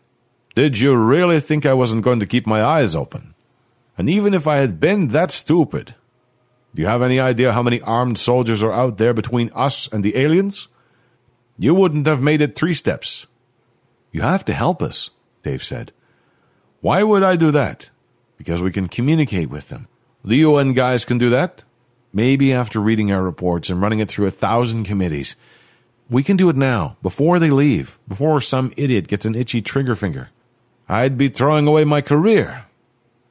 Did 0.55 0.79
you 0.79 0.95
really 0.95 1.41
think 1.41 1.65
I 1.65 1.73
wasn't 1.73 2.05
going 2.05 2.21
to 2.21 2.27
keep 2.27 2.47
my 2.47 2.63
eyes 2.63 2.95
open? 2.95 3.35
And 3.97 4.11
even 4.11 4.35
if 4.35 4.47
I 4.47 4.57
had 4.57 4.81
been 4.81 5.09
that 5.09 5.31
stupid, 5.31 5.95
do 6.75 6.83
you 6.83 6.89
have 6.89 7.01
any 7.03 7.19
idea 7.19 7.53
how 7.53 7.63
many 7.63 7.81
armed 7.83 8.19
soldiers 8.19 8.63
are 8.63 8.73
out 8.73 8.99
there 8.99 9.15
between 9.15 9.51
us 9.55 9.89
and 9.93 10.05
the 10.05 10.17
aliens? 10.17 10.69
You 11.59 11.75
wouldn't 11.75 12.07
have 12.07 12.21
made 12.21 12.43
it 12.43 12.57
three 12.57 12.75
steps. 12.75 13.27
You 14.13 14.23
have 14.23 14.45
to 14.47 14.53
help 14.53 14.83
us, 14.83 15.11
Dave 15.43 15.63
said. 15.63 15.93
Why 16.81 17.03
would 17.03 17.23
I 17.23 17.37
do 17.37 17.51
that? 17.51 17.91
Because 18.37 18.63
we 18.63 18.73
can 18.73 18.89
communicate 18.89 19.51
with 19.51 19.69
them. 19.69 19.89
The 20.25 20.37
UN 20.37 20.73
guys 20.73 21.05
can 21.05 21.19
do 21.19 21.31
that. 21.31 21.65
Maybe 22.13 22.53
after 22.53 22.81
reading 22.81 23.13
our 23.13 23.23
reports 23.23 23.71
and 23.71 23.81
running 23.81 24.01
it 24.01 24.09
through 24.09 24.27
a 24.27 24.33
thousand 24.33 24.85
committees. 24.85 25.37
We 26.09 26.23
can 26.25 26.37
do 26.37 26.49
it 26.49 26.57
now, 26.57 26.97
before 27.03 27.39
they 27.39 27.51
leave, 27.51 27.99
before 28.09 28.41
some 28.41 28.73
idiot 28.77 29.07
gets 29.07 29.25
an 29.25 29.37
itchy 29.37 29.63
trigger 29.63 29.95
finger. 29.95 30.31
I'd 30.89 31.17
be 31.17 31.29
throwing 31.29 31.69
away 31.69 31.85
my 31.85 32.01
career. 32.01 32.65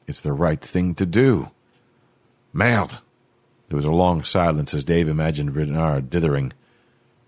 It's 0.08 0.22
the 0.22 0.32
right 0.32 0.62
thing 0.62 0.96
to 0.96 1.06
do. 1.06 1.52
Merde. 2.54 3.00
There 3.68 3.76
was 3.76 3.86
a 3.86 3.92
long 3.92 4.24
silence 4.24 4.74
as 4.74 4.86
Dave 4.86 5.08
imagined 5.08 5.56
Renard 5.56 6.10
dithering. 6.10 6.54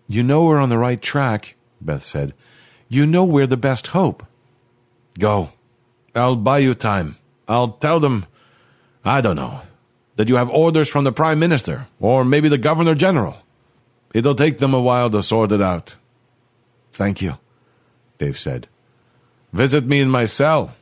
You 0.08 0.24
know 0.24 0.46
we're 0.46 0.60
on 0.60 0.70
the 0.70 0.78
right 0.78 1.02
track, 1.02 1.56
Beth 1.80 2.04
said. 2.04 2.34
You 2.92 3.06
know 3.06 3.24
we're 3.24 3.48
the 3.48 3.56
best 3.56 3.88
hope. 3.96 4.22
Go. 5.18 5.54
I'll 6.14 6.36
buy 6.36 6.58
you 6.58 6.76
time. 6.76 7.16
I'll 7.48 7.70
tell 7.70 8.02
them, 8.02 8.26
I 9.06 9.22
don't 9.22 9.38
know, 9.38 9.62
that 10.18 10.28
you 10.28 10.36
have 10.36 10.50
orders 10.50 10.90
from 10.90 11.06
the 11.06 11.14
Prime 11.14 11.40
Minister, 11.40 11.88
or 12.02 12.26
maybe 12.26 12.50
the 12.50 12.58
Governor 12.58 12.94
General. 12.94 13.38
It'll 14.14 14.36
take 14.36 14.58
them 14.58 14.74
a 14.74 14.82
while 14.82 15.10
to 15.12 15.24
sort 15.24 15.54
it 15.54 15.62
out. 15.62 15.96
Thank 16.92 17.22
you, 17.22 17.38
Dave 18.18 18.38
said. 18.38 18.68
Visit 19.54 19.86
me 19.86 20.02
in 20.02 20.10
my 20.10 20.26
cell. 20.26 20.76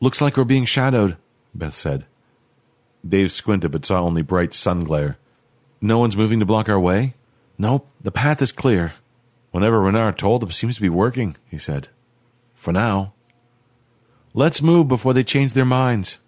Looks 0.00 0.20
like 0.20 0.36
we're 0.36 0.42
being 0.42 0.64
shadowed, 0.64 1.18
Beth 1.54 1.76
said. 1.76 2.04
Dave 3.08 3.30
squinted 3.30 3.70
but 3.70 3.86
saw 3.86 4.00
only 4.00 4.22
bright 4.22 4.54
sun 4.54 4.82
glare. 4.82 5.18
No 5.80 5.98
one's 5.98 6.16
moving 6.16 6.40
to 6.40 6.46
block 6.46 6.68
our 6.68 6.80
way? 6.80 7.14
Nope, 7.58 7.88
the 8.00 8.10
path 8.10 8.42
is 8.42 8.50
clear. 8.50 8.94
Whenever 9.52 9.80
Renard 9.80 10.18
told 10.18 10.42
him, 10.42 10.50
seems 10.50 10.74
to 10.74 10.80
be 10.80 10.88
working, 10.88 11.36
he 11.48 11.58
said. 11.58 11.88
For 12.54 12.72
now. 12.72 13.12
Let's 14.34 14.62
move 14.62 14.88
before 14.88 15.12
they 15.12 15.22
change 15.22 15.52
their 15.52 15.66
minds. 15.66 16.18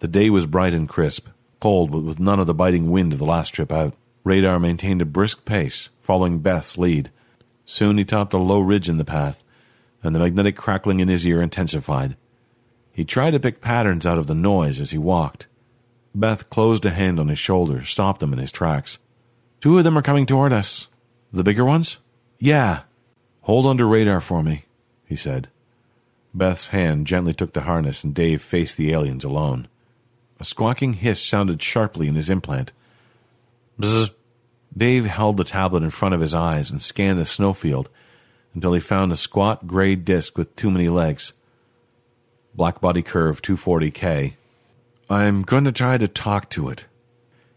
The 0.00 0.08
day 0.08 0.28
was 0.30 0.46
bright 0.46 0.74
and 0.74 0.88
crisp, 0.88 1.28
cold 1.60 1.92
but 1.92 2.02
with 2.02 2.18
none 2.18 2.40
of 2.40 2.48
the 2.48 2.54
biting 2.54 2.90
wind 2.90 3.12
of 3.12 3.20
the 3.20 3.24
last 3.24 3.50
trip 3.50 3.72
out. 3.72 3.94
Radar 4.24 4.58
maintained 4.58 5.00
a 5.00 5.06
brisk 5.06 5.44
pace, 5.44 5.88
following 6.00 6.40
Beth's 6.40 6.76
lead. 6.76 7.10
Soon 7.64 7.98
he 7.98 8.04
topped 8.04 8.34
a 8.34 8.38
low 8.38 8.58
ridge 8.58 8.88
in 8.88 8.98
the 8.98 9.04
path, 9.04 9.44
and 10.02 10.12
the 10.12 10.18
magnetic 10.18 10.56
crackling 10.56 10.98
in 10.98 11.08
his 11.08 11.24
ear 11.24 11.40
intensified. 11.40 12.16
He 12.90 13.04
tried 13.04 13.30
to 13.32 13.40
pick 13.40 13.60
patterns 13.60 14.06
out 14.06 14.18
of 14.18 14.26
the 14.26 14.34
noise 14.34 14.80
as 14.80 14.90
he 14.90 14.98
walked. 14.98 15.46
Beth 16.16 16.50
closed 16.50 16.84
a 16.84 16.90
hand 16.90 17.20
on 17.20 17.28
his 17.28 17.38
shoulder, 17.38 17.84
stopped 17.84 18.22
him 18.22 18.32
in 18.32 18.38
his 18.40 18.50
tracks. 18.50 18.98
Two 19.60 19.78
of 19.78 19.84
them 19.84 19.96
are 19.96 20.02
coming 20.02 20.26
toward 20.26 20.52
us. 20.52 20.88
The 21.32 21.44
bigger 21.44 21.64
ones? 21.64 21.98
Yeah. 22.38 22.82
Hold 23.42 23.66
under 23.66 23.86
radar 23.86 24.20
for 24.20 24.42
me, 24.42 24.64
he 25.06 25.16
said. 25.16 25.48
Beth's 26.34 26.68
hand 26.68 27.06
gently 27.06 27.32
took 27.32 27.52
the 27.52 27.62
harness, 27.62 28.04
and 28.04 28.14
Dave 28.14 28.42
faced 28.42 28.76
the 28.76 28.92
aliens 28.92 29.24
alone. 29.24 29.68
A 30.38 30.44
squawking 30.44 30.94
hiss 30.94 31.22
sounded 31.22 31.62
sharply 31.62 32.08
in 32.08 32.14
his 32.14 32.28
implant. 32.28 32.72
Bzzz. 33.80 34.10
Dave 34.76 35.06
held 35.06 35.38
the 35.38 35.44
tablet 35.44 35.82
in 35.82 35.90
front 35.90 36.14
of 36.14 36.20
his 36.20 36.34
eyes 36.34 36.70
and 36.70 36.82
scanned 36.82 37.18
the 37.18 37.24
snowfield 37.24 37.88
until 38.52 38.74
he 38.74 38.80
found 38.80 39.12
a 39.12 39.16
squat 39.16 39.66
gray 39.66 39.94
disk 39.94 40.36
with 40.36 40.54
too 40.54 40.70
many 40.70 40.88
legs. 40.90 41.32
Black 42.54 42.80
body 42.80 43.02
curve 43.02 43.40
240K. 43.40 44.34
I'm 45.08 45.42
going 45.42 45.64
to 45.64 45.72
try 45.72 45.96
to 45.96 46.08
talk 46.08 46.50
to 46.50 46.68
it. 46.68 46.86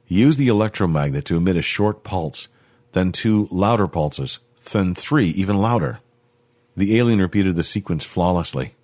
He 0.05 0.15
used 0.15 0.39
the 0.39 0.47
electromagnet 0.47 1.25
to 1.25 1.37
emit 1.37 1.57
a 1.57 1.61
short 1.61 2.03
pulse, 2.03 2.47
then 2.93 3.11
two 3.11 3.47
louder 3.51 3.87
pulses, 3.87 4.39
then 4.71 4.95
three 4.95 5.27
even 5.29 5.57
louder. 5.57 5.99
The 6.75 6.97
alien 6.97 7.21
repeated 7.21 7.55
the 7.55 7.63
sequence 7.63 8.05
flawlessly. 8.05 8.75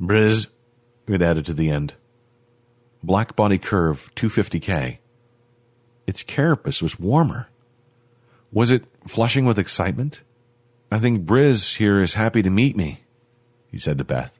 Briz, 0.00 0.46
it 1.06 1.22
added 1.22 1.46
to 1.46 1.54
the 1.54 1.70
end. 1.70 1.94
Black 3.02 3.36
body 3.36 3.58
curve 3.58 4.10
250K. 4.16 4.98
Its 6.06 6.22
carapace 6.22 6.82
was 6.82 6.98
warmer. 6.98 7.48
Was 8.52 8.70
it 8.70 8.84
flushing 9.06 9.44
with 9.44 9.58
excitement? 9.58 10.20
I 10.90 10.98
think 10.98 11.24
Briz 11.24 11.76
here 11.76 12.00
is 12.00 12.14
happy 12.14 12.42
to 12.42 12.50
meet 12.50 12.76
me, 12.76 13.02
he 13.70 13.78
said 13.78 13.98
to 13.98 14.04
Beth. 14.04 14.38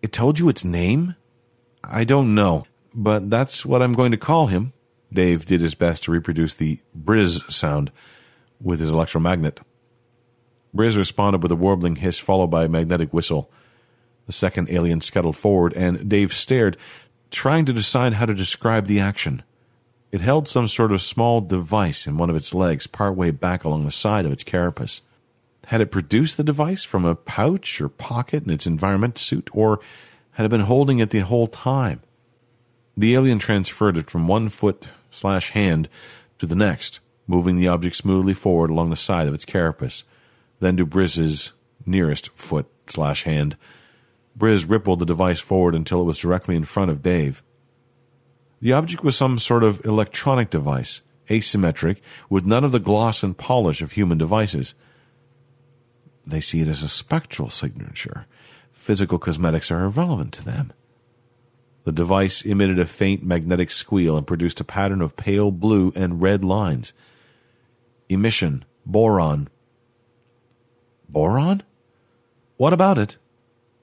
It 0.00 0.12
told 0.12 0.38
you 0.38 0.48
its 0.48 0.64
name? 0.64 1.16
I 1.82 2.04
don't 2.04 2.34
know, 2.34 2.66
but 2.94 3.30
that's 3.30 3.64
what 3.66 3.82
I'm 3.82 3.94
going 3.94 4.12
to 4.12 4.16
call 4.16 4.46
him. 4.46 4.72
Dave 5.12 5.44
did 5.44 5.60
his 5.60 5.74
best 5.74 6.04
to 6.04 6.12
reproduce 6.12 6.54
the 6.54 6.80
Briz 6.96 7.50
sound 7.52 7.90
with 8.60 8.80
his 8.80 8.92
electromagnet. 8.92 9.60
Briz 10.74 10.96
responded 10.96 11.42
with 11.42 11.52
a 11.52 11.56
warbling 11.56 11.96
hiss 11.96 12.18
followed 12.18 12.48
by 12.48 12.64
a 12.64 12.68
magnetic 12.68 13.12
whistle. 13.12 13.50
The 14.26 14.32
second 14.32 14.70
alien 14.70 15.00
scuttled 15.00 15.36
forward, 15.36 15.72
and 15.74 16.08
Dave 16.08 16.32
stared, 16.32 16.76
trying 17.30 17.64
to 17.66 17.72
decide 17.72 18.14
how 18.14 18.26
to 18.26 18.34
describe 18.34 18.86
the 18.86 19.00
action. 19.00 19.42
It 20.10 20.20
held 20.20 20.46
some 20.46 20.68
sort 20.68 20.92
of 20.92 21.02
small 21.02 21.40
device 21.40 22.06
in 22.06 22.18
one 22.18 22.30
of 22.30 22.36
its 22.36 22.54
legs, 22.54 22.86
partway 22.86 23.30
back 23.30 23.64
along 23.64 23.84
the 23.84 23.90
side 23.90 24.26
of 24.26 24.32
its 24.32 24.44
carapace. 24.44 25.00
Had 25.66 25.80
it 25.80 25.90
produced 25.90 26.36
the 26.36 26.44
device 26.44 26.84
from 26.84 27.04
a 27.04 27.14
pouch 27.14 27.80
or 27.80 27.88
pocket 27.88 28.44
in 28.44 28.50
its 28.50 28.66
environment 28.66 29.16
suit, 29.16 29.48
or 29.52 29.80
had 30.32 30.46
it 30.46 30.50
been 30.50 30.60
holding 30.62 30.98
it 30.98 31.10
the 31.10 31.20
whole 31.20 31.46
time? 31.46 32.00
The 32.96 33.14
alien 33.14 33.38
transferred 33.38 33.96
it 33.96 34.10
from 34.10 34.28
one 34.28 34.48
foot 34.48 34.86
slash 35.10 35.50
hand 35.50 35.88
to 36.38 36.46
the 36.46 36.54
next, 36.54 37.00
moving 37.26 37.56
the 37.56 37.68
object 37.68 37.96
smoothly 37.96 38.34
forward 38.34 38.70
along 38.70 38.90
the 38.90 38.96
side 38.96 39.28
of 39.28 39.34
its 39.34 39.44
carapace, 39.44 40.04
then 40.62 40.76
to 40.76 40.86
Briz's 40.86 41.52
nearest 41.84 42.30
foot 42.36 42.66
slash 42.86 43.24
hand. 43.24 43.56
Briz 44.38 44.68
rippled 44.68 45.00
the 45.00 45.04
device 45.04 45.40
forward 45.40 45.74
until 45.74 46.00
it 46.00 46.04
was 46.04 46.18
directly 46.18 46.54
in 46.54 46.64
front 46.64 46.90
of 46.90 47.02
Dave. 47.02 47.42
The 48.60 48.72
object 48.72 49.02
was 49.02 49.16
some 49.16 49.40
sort 49.40 49.64
of 49.64 49.84
electronic 49.84 50.50
device, 50.50 51.02
asymmetric, 51.28 51.98
with 52.30 52.46
none 52.46 52.64
of 52.64 52.70
the 52.70 52.78
gloss 52.78 53.24
and 53.24 53.36
polish 53.36 53.82
of 53.82 53.92
human 53.92 54.18
devices. 54.18 54.74
They 56.24 56.40
see 56.40 56.60
it 56.60 56.68
as 56.68 56.84
a 56.84 56.88
spectral 56.88 57.50
signature. 57.50 58.26
Physical 58.70 59.18
cosmetics 59.18 59.72
are 59.72 59.84
irrelevant 59.84 60.32
to 60.34 60.44
them. 60.44 60.72
The 61.82 61.92
device 61.92 62.42
emitted 62.42 62.78
a 62.78 62.84
faint 62.84 63.24
magnetic 63.24 63.72
squeal 63.72 64.16
and 64.16 64.24
produced 64.24 64.60
a 64.60 64.64
pattern 64.64 65.02
of 65.02 65.16
pale 65.16 65.50
blue 65.50 65.92
and 65.96 66.22
red 66.22 66.44
lines. 66.44 66.92
Emission, 68.08 68.64
boron. 68.86 69.48
Boron? 71.12 71.62
What 72.56 72.72
about 72.72 72.98
it? 72.98 73.18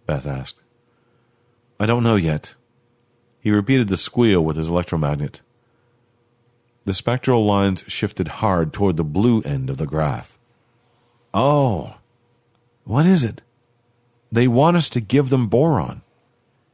Beth 0.05 0.25
asked. 0.25 0.59
I 1.79 1.85
don't 1.85 2.03
know 2.03 2.15
yet. 2.15 2.55
He 3.39 3.51
repeated 3.51 3.87
the 3.87 3.97
squeal 3.97 4.43
with 4.43 4.57
his 4.57 4.69
electromagnet. 4.69 5.41
The 6.85 6.93
spectral 6.93 7.45
lines 7.45 7.83
shifted 7.87 8.27
hard 8.27 8.73
toward 8.73 8.97
the 8.97 9.03
blue 9.03 9.41
end 9.41 9.69
of 9.69 9.77
the 9.77 9.85
graph. 9.85 10.37
Oh, 11.33 11.97
what 12.83 13.05
is 13.05 13.23
it? 13.23 13.43
They 14.31 14.47
want 14.47 14.77
us 14.77 14.89
to 14.89 14.99
give 14.99 15.29
them 15.29 15.47
boron. 15.47 16.01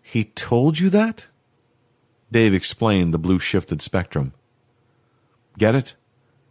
He 0.02 0.24
told 0.24 0.80
you 0.80 0.90
that? 0.92 1.28
Dave 2.32 2.54
explained 2.54 3.14
the 3.14 3.18
blue 3.18 3.40
shifted 3.40 3.82
spectrum. 3.82 4.34
Get 5.58 5.76
it? 5.76 5.96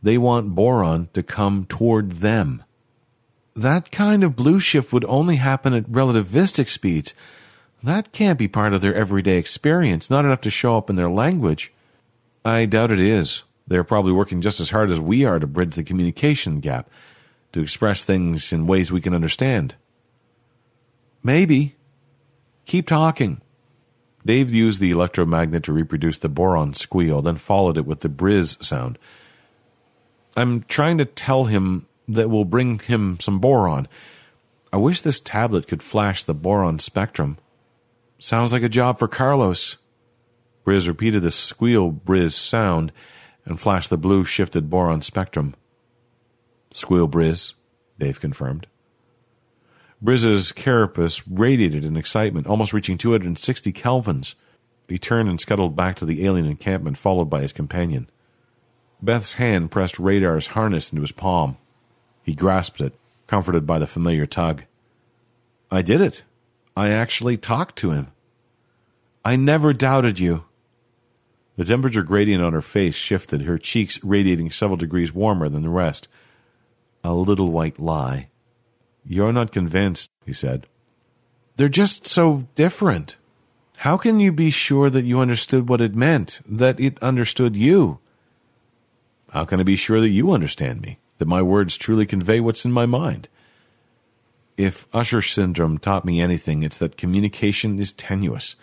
They 0.02 0.18
want 0.18 0.54
boron 0.54 1.08
to 1.14 1.22
come 1.22 1.64
toward 1.64 2.12
them. 2.12 2.62
That 3.54 3.92
kind 3.92 4.24
of 4.24 4.36
blue 4.36 4.58
shift 4.58 4.92
would 4.92 5.04
only 5.04 5.36
happen 5.36 5.74
at 5.74 5.84
relativistic 5.84 6.68
speeds. 6.68 7.14
That 7.82 8.12
can't 8.12 8.38
be 8.38 8.48
part 8.48 8.74
of 8.74 8.80
their 8.80 8.94
everyday 8.94 9.36
experience, 9.36 10.10
not 10.10 10.24
enough 10.24 10.40
to 10.42 10.50
show 10.50 10.76
up 10.76 10.90
in 10.90 10.96
their 10.96 11.10
language. 11.10 11.72
I 12.44 12.66
doubt 12.66 12.90
it 12.90 13.00
is. 13.00 13.44
They're 13.66 13.84
probably 13.84 14.12
working 14.12 14.40
just 14.40 14.60
as 14.60 14.70
hard 14.70 14.90
as 14.90 15.00
we 15.00 15.24
are 15.24 15.38
to 15.38 15.46
bridge 15.46 15.74
the 15.74 15.84
communication 15.84 16.60
gap 16.60 16.90
to 17.52 17.60
express 17.60 18.02
things 18.02 18.52
in 18.52 18.66
ways 18.66 18.90
we 18.90 19.00
can 19.00 19.14
understand. 19.14 19.76
Maybe. 21.22 21.76
Keep 22.66 22.88
talking. 22.88 23.40
Dave 24.26 24.52
used 24.52 24.80
the 24.80 24.90
electromagnet 24.90 25.62
to 25.64 25.72
reproduce 25.72 26.18
the 26.18 26.28
boron 26.28 26.74
squeal, 26.74 27.22
then 27.22 27.36
followed 27.36 27.76
it 27.76 27.86
with 27.86 28.00
the 28.00 28.08
Briz 28.08 28.62
sound. 28.64 28.98
I'm 30.36 30.62
trying 30.62 30.98
to 30.98 31.04
tell 31.04 31.44
him 31.44 31.86
that 32.08 32.30
we'll 32.30 32.44
bring 32.44 32.78
him 32.78 33.18
some 33.20 33.38
boron. 33.38 33.88
I 34.72 34.76
wish 34.76 35.00
this 35.00 35.20
tablet 35.20 35.66
could 35.66 35.82
flash 35.82 36.24
the 36.24 36.34
boron 36.34 36.78
spectrum. 36.78 37.38
Sounds 38.18 38.52
like 38.52 38.62
a 38.62 38.68
job 38.68 38.98
for 38.98 39.08
Carlos. 39.08 39.76
Briz 40.66 40.88
repeated 40.88 41.22
the 41.22 41.30
squeal 41.30 41.92
Briz 41.92 42.32
sound 42.32 42.92
and 43.44 43.60
flashed 43.60 43.90
the 43.90 43.98
blue 43.98 44.24
shifted 44.24 44.70
boron 44.70 45.02
spectrum. 45.02 45.54
Squeal 46.72 47.08
Briz, 47.08 47.52
Dave 47.98 48.20
confirmed. 48.20 48.66
Briz's 50.02 50.52
carapace 50.52 51.22
radiated 51.30 51.84
in 51.84 51.96
excitement, 51.96 52.46
almost 52.46 52.72
reaching 52.72 52.98
260 52.98 53.72
kelvins. 53.72 54.34
He 54.88 54.98
turned 54.98 55.28
and 55.28 55.40
scuttled 55.40 55.76
back 55.76 55.96
to 55.96 56.04
the 56.04 56.26
alien 56.26 56.46
encampment, 56.46 56.98
followed 56.98 57.30
by 57.30 57.40
his 57.40 57.52
companion. 57.52 58.10
Beth's 59.00 59.34
hand 59.34 59.70
pressed 59.70 59.98
Radar's 59.98 60.48
harness 60.48 60.92
into 60.92 61.02
his 61.02 61.12
palm. 61.12 61.56
He 62.24 62.34
grasped 62.34 62.80
it, 62.80 62.94
comforted 63.26 63.66
by 63.66 63.78
the 63.78 63.86
familiar 63.86 64.26
tug. 64.26 64.64
I 65.70 65.82
did 65.82 66.00
it. 66.00 66.24
I 66.76 66.88
actually 66.88 67.36
talked 67.36 67.76
to 67.76 67.90
him. 67.90 68.08
I 69.24 69.36
never 69.36 69.72
doubted 69.72 70.18
you. 70.18 70.44
The 71.56 71.64
temperature 71.64 72.02
gradient 72.02 72.42
on 72.42 72.52
her 72.52 72.62
face 72.62 72.96
shifted, 72.96 73.42
her 73.42 73.58
cheeks 73.58 74.02
radiating 74.02 74.50
several 74.50 74.76
degrees 74.76 75.14
warmer 75.14 75.48
than 75.48 75.62
the 75.62 75.68
rest. 75.68 76.08
A 77.04 77.14
little 77.14 77.52
white 77.52 77.78
lie. 77.78 78.28
You're 79.06 79.32
not 79.32 79.52
convinced, 79.52 80.10
he 80.26 80.32
said. 80.32 80.66
They're 81.56 81.68
just 81.68 82.08
so 82.08 82.48
different. 82.56 83.18
How 83.78 83.96
can 83.96 84.18
you 84.18 84.32
be 84.32 84.50
sure 84.50 84.90
that 84.90 85.04
you 85.04 85.20
understood 85.20 85.68
what 85.68 85.80
it 85.80 85.94
meant, 85.94 86.40
that 86.46 86.80
it 86.80 87.00
understood 87.02 87.54
you? 87.54 87.98
How 89.30 89.44
can 89.44 89.60
I 89.60 89.62
be 89.62 89.76
sure 89.76 90.00
that 90.00 90.08
you 90.08 90.32
understand 90.32 90.80
me, 90.80 90.98
that 91.18 91.28
my 91.28 91.42
words 91.42 91.76
truly 91.76 92.06
convey 92.06 92.40
what's 92.40 92.64
in 92.64 92.72
my 92.72 92.86
mind? 92.86 93.28
If 94.56 94.86
Usher 94.92 95.22
syndrome 95.22 95.78
taught 95.78 96.04
me 96.04 96.20
anything, 96.20 96.62
it's 96.62 96.78
that 96.78 96.96
communication 96.96 97.78
is 97.78 97.92
tenuous. 97.92 98.56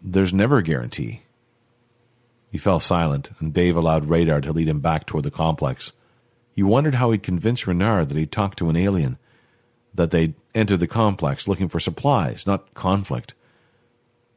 There's 0.00 0.32
never 0.32 0.58
a 0.58 0.62
guarantee. 0.62 1.22
He 2.50 2.58
fell 2.58 2.80
silent, 2.80 3.30
and 3.40 3.52
Dave 3.52 3.76
allowed 3.76 4.06
Radar 4.06 4.40
to 4.40 4.52
lead 4.52 4.68
him 4.68 4.80
back 4.80 5.06
toward 5.06 5.24
the 5.24 5.30
complex. 5.30 5.92
He 6.54 6.62
wondered 6.62 6.94
how 6.94 7.10
he'd 7.10 7.22
convince 7.22 7.66
Renard 7.66 8.08
that 8.08 8.16
he'd 8.16 8.32
talked 8.32 8.58
to 8.58 8.68
an 8.68 8.76
alien, 8.76 9.18
that 9.94 10.10
they'd 10.10 10.34
entered 10.54 10.80
the 10.80 10.86
complex 10.86 11.46
looking 11.46 11.68
for 11.68 11.80
supplies, 11.80 12.46
not 12.46 12.72
conflict. 12.74 13.34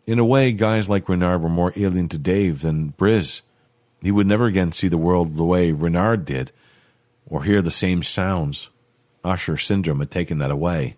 In 0.08 0.20
a 0.20 0.26
way, 0.26 0.52
guys 0.52 0.90
like 0.90 1.08
Renard 1.08 1.42
were 1.42 1.50
more 1.50 1.74
alien 1.76 2.10
to 2.10 2.18
Dave 2.18 2.62
than 2.62 2.94
Briz. 2.98 3.42
He 4.02 4.12
would 4.12 4.28
never 4.28 4.46
again 4.48 4.72
see 4.72 4.88
the 4.88 4.98
world 4.98 5.38
the 5.38 5.44
way 5.44 5.72
Renard 5.72 6.26
did, 6.26 6.52
or 7.32 7.44
hear 7.44 7.62
the 7.64 7.72
same 7.72 8.04
sounds. 8.04 8.70
Usher 9.24 9.58
syndrome 9.58 10.00
had 10.00 10.12
taken 10.12 10.38
that 10.40 10.52
away. 10.52 10.98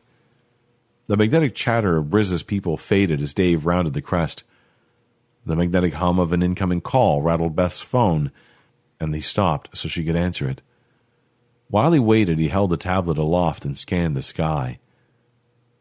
The 1.05 1.15
magnetic 1.15 1.53
chatter 1.53 1.95
of 1.95 2.09
Briz's 2.09 2.43
people 2.43 2.75
faded 2.75 3.21
as 3.21 3.33
Dave 3.33 3.65
rounded 3.65 3.93
the 3.93 4.01
crest. 4.01 4.43
The 5.45 5.55
magnetic 5.55 5.93
hum 5.93 6.19
of 6.19 6.33
an 6.33 6.41
incoming 6.41 6.81
call 6.81 7.21
rattled 7.21 7.55
Beth's 7.55 7.81
phone, 7.81 8.31
and 8.99 9.13
he 9.13 9.21
stopped 9.21 9.77
so 9.77 9.87
she 9.87 10.03
could 10.03 10.15
answer 10.15 10.49
it. 10.49 10.61
While 11.67 11.91
he 11.91 11.99
waited, 11.99 12.39
he 12.39 12.47
held 12.47 12.71
the 12.71 12.77
tablet 12.77 13.17
aloft 13.17 13.63
and 13.63 13.77
scanned 13.77 14.15
the 14.15 14.21
sky. 14.23 14.79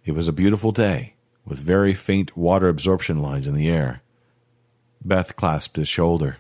It 0.04 0.12
was 0.12 0.28
a 0.28 0.32
beautiful 0.32 0.72
day, 0.72 1.14
with 1.46 1.58
very 1.60 1.94
faint 1.94 2.36
water 2.36 2.68
absorption 2.68 3.22
lines 3.22 3.46
in 3.46 3.54
the 3.54 3.70
air. 3.70 4.02
Beth 5.04 5.34
clasped 5.34 5.76
his 5.76 5.88
shoulder. 5.88 6.38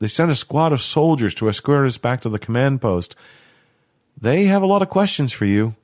They 0.00 0.08
sent 0.08 0.30
a 0.30 0.34
squad 0.34 0.72
of 0.72 0.80
soldiers 0.80 1.34
to 1.36 1.48
escort 1.48 1.86
us 1.86 1.98
back 1.98 2.22
to 2.22 2.30
the 2.30 2.38
command 2.38 2.80
post. 2.80 3.14
They 4.18 4.44
have 4.46 4.62
a 4.62 4.66
lot 4.66 4.82
of 4.82 4.88
questions 4.88 5.32
for 5.32 5.44
you. 5.44 5.76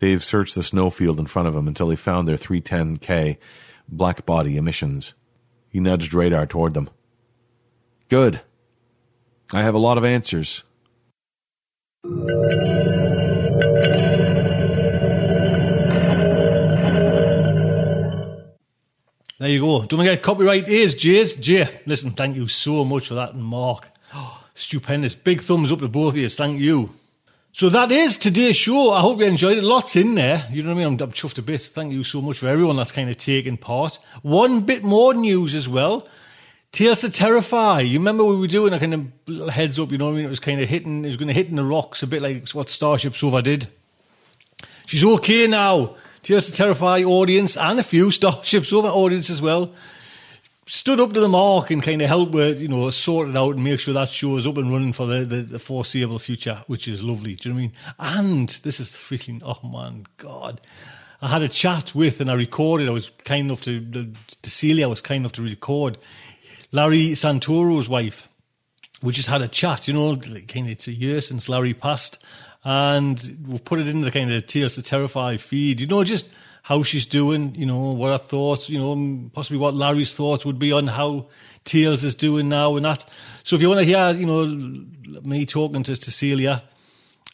Dave 0.00 0.24
searched 0.24 0.54
the 0.54 0.62
snowfield 0.62 1.20
in 1.20 1.26
front 1.26 1.46
of 1.46 1.54
him 1.54 1.68
until 1.68 1.90
he 1.90 1.96
found 1.96 2.26
their 2.26 2.36
310K 2.36 3.36
black 3.86 4.26
body 4.26 4.56
emissions. 4.56 5.12
He 5.68 5.78
nudged 5.78 6.14
radar 6.14 6.46
toward 6.46 6.74
them. 6.74 6.88
Good. 8.08 8.40
I 9.52 9.62
have 9.62 9.74
a 9.74 9.78
lot 9.78 9.98
of 9.98 10.04
answers. 10.04 10.64
There 19.42 19.50
you 19.50 19.58
go. 19.58 19.84
Don't 19.84 19.98
forget, 19.98 20.22
copyright 20.22 20.68
is 20.68 20.94
Jay's. 20.94 21.34
Jay, 21.34 21.68
listen, 21.84 22.12
thank 22.12 22.36
you 22.36 22.46
so 22.46 22.84
much 22.84 23.08
for 23.08 23.14
that, 23.14 23.34
Mark. 23.34 23.88
Oh, 24.14 24.40
stupendous. 24.54 25.16
Big 25.16 25.40
thumbs 25.40 25.72
up 25.72 25.80
to 25.80 25.88
both 25.88 26.12
of 26.14 26.16
you. 26.16 26.28
Thank 26.28 26.60
you. 26.60 26.90
So 27.52 27.68
that 27.70 27.90
is 27.90 28.16
today's 28.16 28.56
show. 28.56 28.92
I 28.92 29.00
hope 29.00 29.18
you 29.18 29.26
enjoyed 29.26 29.58
it. 29.58 29.64
Lots 29.64 29.96
in 29.96 30.14
there. 30.14 30.46
You 30.48 30.62
know 30.62 30.68
what 30.68 30.74
I 30.82 30.84
mean? 30.84 30.94
I'm, 30.94 31.08
I'm 31.08 31.10
chuffed 31.10 31.38
a 31.38 31.42
bit. 31.42 31.60
Thank 31.60 31.92
you 31.92 32.04
so 32.04 32.22
much 32.22 32.38
for 32.38 32.46
everyone 32.46 32.76
that's 32.76 32.92
kind 32.92 33.10
of 33.10 33.16
taken 33.16 33.56
part. 33.56 33.98
One 34.22 34.60
bit 34.60 34.84
more 34.84 35.12
news 35.12 35.56
as 35.56 35.68
well. 35.68 36.06
Tales 36.70 37.00
to 37.00 37.10
Terrify. 37.10 37.80
You 37.80 37.98
remember 37.98 38.22
what 38.22 38.34
we 38.34 38.40
were 38.42 38.46
doing 38.46 38.72
a 38.72 38.78
kind 38.78 39.12
of 39.26 39.48
heads 39.48 39.80
up, 39.80 39.90
you 39.90 39.98
know 39.98 40.04
what 40.04 40.12
I 40.12 40.16
mean? 40.18 40.26
It 40.26 40.30
was 40.30 40.38
kind 40.38 40.60
of 40.60 40.68
hitting, 40.68 41.04
it 41.04 41.08
was 41.08 41.16
going 41.16 41.26
to 41.26 41.34
hit 41.34 41.48
in 41.48 41.56
the 41.56 41.64
rocks 41.64 42.04
a 42.04 42.06
bit 42.06 42.22
like 42.22 42.48
what 42.50 42.68
Starship 42.68 43.16
Sofa 43.16 43.42
did. 43.42 43.66
She's 44.86 45.02
okay 45.02 45.48
now. 45.48 45.96
Tales 46.22 46.46
to 46.46 46.52
Terrify 46.52 47.02
audience 47.02 47.56
and 47.56 47.80
a 47.80 47.82
few 47.82 48.10
Starship 48.12 48.64
Sofa 48.64 48.88
audience 48.88 49.28
as 49.30 49.42
well 49.42 49.74
stood 50.66 51.00
up 51.00 51.12
to 51.12 51.20
the 51.20 51.28
mark 51.28 51.70
and 51.70 51.82
kind 51.82 52.00
of 52.00 52.08
helped 52.08 52.32
with, 52.32 52.60
you 52.60 52.68
know, 52.68 52.88
sort 52.90 53.28
it 53.28 53.36
out 53.36 53.56
and 53.56 53.64
make 53.64 53.80
sure 53.80 53.92
that 53.92 54.08
show 54.08 54.36
is 54.36 54.46
up 54.46 54.56
and 54.56 54.70
running 54.70 54.92
for 54.92 55.06
the, 55.06 55.24
the, 55.24 55.42
the 55.42 55.58
foreseeable 55.58 56.18
future, 56.18 56.62
which 56.66 56.86
is 56.86 57.02
lovely. 57.02 57.34
Do 57.34 57.48
you 57.48 57.54
know 57.54 57.60
what 57.60 57.98
I 57.98 58.12
mean? 58.20 58.22
And 58.38 58.48
this 58.62 58.78
is 58.78 58.92
freaking, 58.92 59.42
oh 59.44 59.68
man, 59.68 60.06
God. 60.16 60.60
I 61.20 61.28
had 61.28 61.42
a 61.42 61.48
chat 61.48 61.94
with 61.94 62.20
and 62.20 62.30
I 62.30 62.34
recorded, 62.34 62.88
I 62.88 62.92
was 62.92 63.10
kind 63.24 63.46
enough 63.46 63.62
to, 63.62 63.80
to 64.42 64.50
Celia, 64.50 64.86
I 64.86 64.88
was 64.88 65.00
kind 65.00 65.20
enough 65.20 65.32
to 65.32 65.42
record 65.42 65.98
Larry 66.70 67.14
Santoro's 67.14 67.88
wife. 67.88 68.28
We 69.02 69.12
just 69.12 69.28
had 69.28 69.42
a 69.42 69.48
chat, 69.48 69.88
you 69.88 69.94
know, 69.94 70.16
kind 70.16 70.66
of 70.66 70.72
it's 70.72 70.86
a 70.86 70.92
year 70.92 71.20
since 71.20 71.48
Larry 71.48 71.74
passed. 71.74 72.18
And 72.64 73.44
we've 73.46 73.64
put 73.64 73.80
it 73.80 73.88
in 73.88 74.02
the 74.02 74.10
kind 74.10 74.32
of 74.32 74.46
Tales 74.46 74.76
to 74.76 74.82
Terrify 74.82 75.36
feed, 75.36 75.80
you 75.80 75.86
know, 75.86 76.04
just 76.04 76.30
how 76.62 76.84
she's 76.84 77.06
doing, 77.06 77.54
you 77.56 77.66
know, 77.66 77.90
what 77.90 78.12
her 78.12 78.18
thoughts, 78.18 78.68
you 78.68 78.78
know, 78.78 79.30
possibly 79.32 79.58
what 79.58 79.74
Larry's 79.74 80.14
thoughts 80.14 80.46
would 80.46 80.60
be 80.60 80.70
on 80.70 80.86
how 80.86 81.26
Tales 81.64 82.04
is 82.04 82.14
doing 82.14 82.48
now 82.48 82.76
and 82.76 82.84
that. 82.84 83.04
So 83.42 83.56
if 83.56 83.62
you 83.62 83.68
want 83.68 83.80
to 83.80 83.84
hear, 83.84 84.12
you 84.12 84.26
know, 84.26 84.46
me 85.22 85.44
talking 85.44 85.82
to 85.82 85.96
Cecilia 85.96 86.62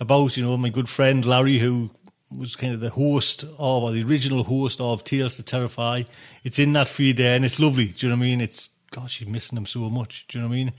about, 0.01 0.37
you 0.37 0.45
know, 0.45 0.57
my 0.57 0.71
good 0.71 0.89
friend 0.89 1.25
Larry, 1.27 1.59
who 1.59 1.91
was 2.35 2.57
kind 2.57 2.73
of 2.73 2.81
the 2.81 2.91
host 2.91 3.45
of, 3.45 3.83
or 3.83 3.93
the 3.93 4.03
original 4.03 4.45
host 4.45 4.81
of 4.81 5.05
Tales 5.05 5.35
to 5.37 5.43
Terrify, 5.43 6.05
it's 6.43 6.59
in 6.59 6.73
that 6.73 6.89
feed 6.89 7.19
there 7.19 7.37
and 7.37 7.45
it's 7.45 7.61
lovely. 7.61 7.89
Do 7.89 8.07
you 8.07 8.11
know 8.11 8.17
what 8.19 8.25
I 8.25 8.29
mean? 8.29 8.41
It's, 8.41 8.71
gosh, 8.91 9.17
she's 9.17 9.29
missing 9.29 9.59
him 9.59 9.67
so 9.67 9.91
much. 9.91 10.25
Do 10.29 10.39
you 10.39 10.43
know 10.43 10.49
what 10.49 10.55
I 10.55 10.57
mean? 10.57 10.73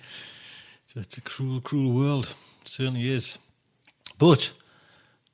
So 0.87 1.01
it's 1.01 1.19
a 1.19 1.21
cruel, 1.21 1.61
cruel 1.61 1.91
world. 1.91 2.33
It 2.63 2.69
certainly 2.69 3.11
is. 3.11 3.37
But 4.19 4.51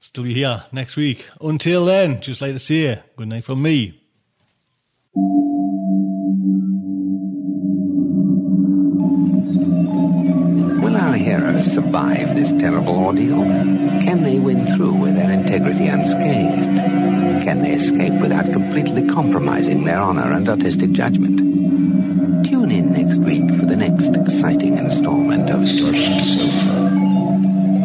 Still 0.06 0.24
be 0.24 0.36
here 0.36 0.64
next 0.72 0.96
week. 0.98 1.28
Until 1.42 1.84
then, 1.84 2.22
just 2.22 2.40
like 2.40 2.54
to 2.54 2.60
say, 2.60 3.02
good 3.18 3.28
night 3.28 3.44
from 3.44 3.64
me. 3.64 4.00
Will 10.80 10.96
our 10.96 11.16
heroes 11.16 11.74
survive 11.74 12.36
this 12.36 12.52
terrible 12.62 12.96
ordeal? 13.04 13.42
Can 14.06 14.22
they 14.22 14.38
win 14.38 14.64
through 14.76 14.94
with 14.94 15.16
their 15.16 15.32
integrity 15.32 15.88
unscathed? 15.88 16.78
Can 17.44 17.62
they 17.62 17.74
escape 17.74 18.14
without 18.22 18.46
completely 18.54 19.08
compromising 19.08 19.86
their 19.86 20.00
honor 20.00 20.32
and 20.34 20.48
artistic 20.48 20.92
judgment? 20.92 21.40
Tune 22.46 22.70
in 22.70 22.94
next 22.94 23.18
week 23.18 23.50
for 23.60 23.66
the 23.66 23.76
next 23.76 24.16
exciting 24.16 24.78
installment 24.78 25.50
of 25.50 25.68
Starship 25.68 26.20
Sofa. 26.22 27.05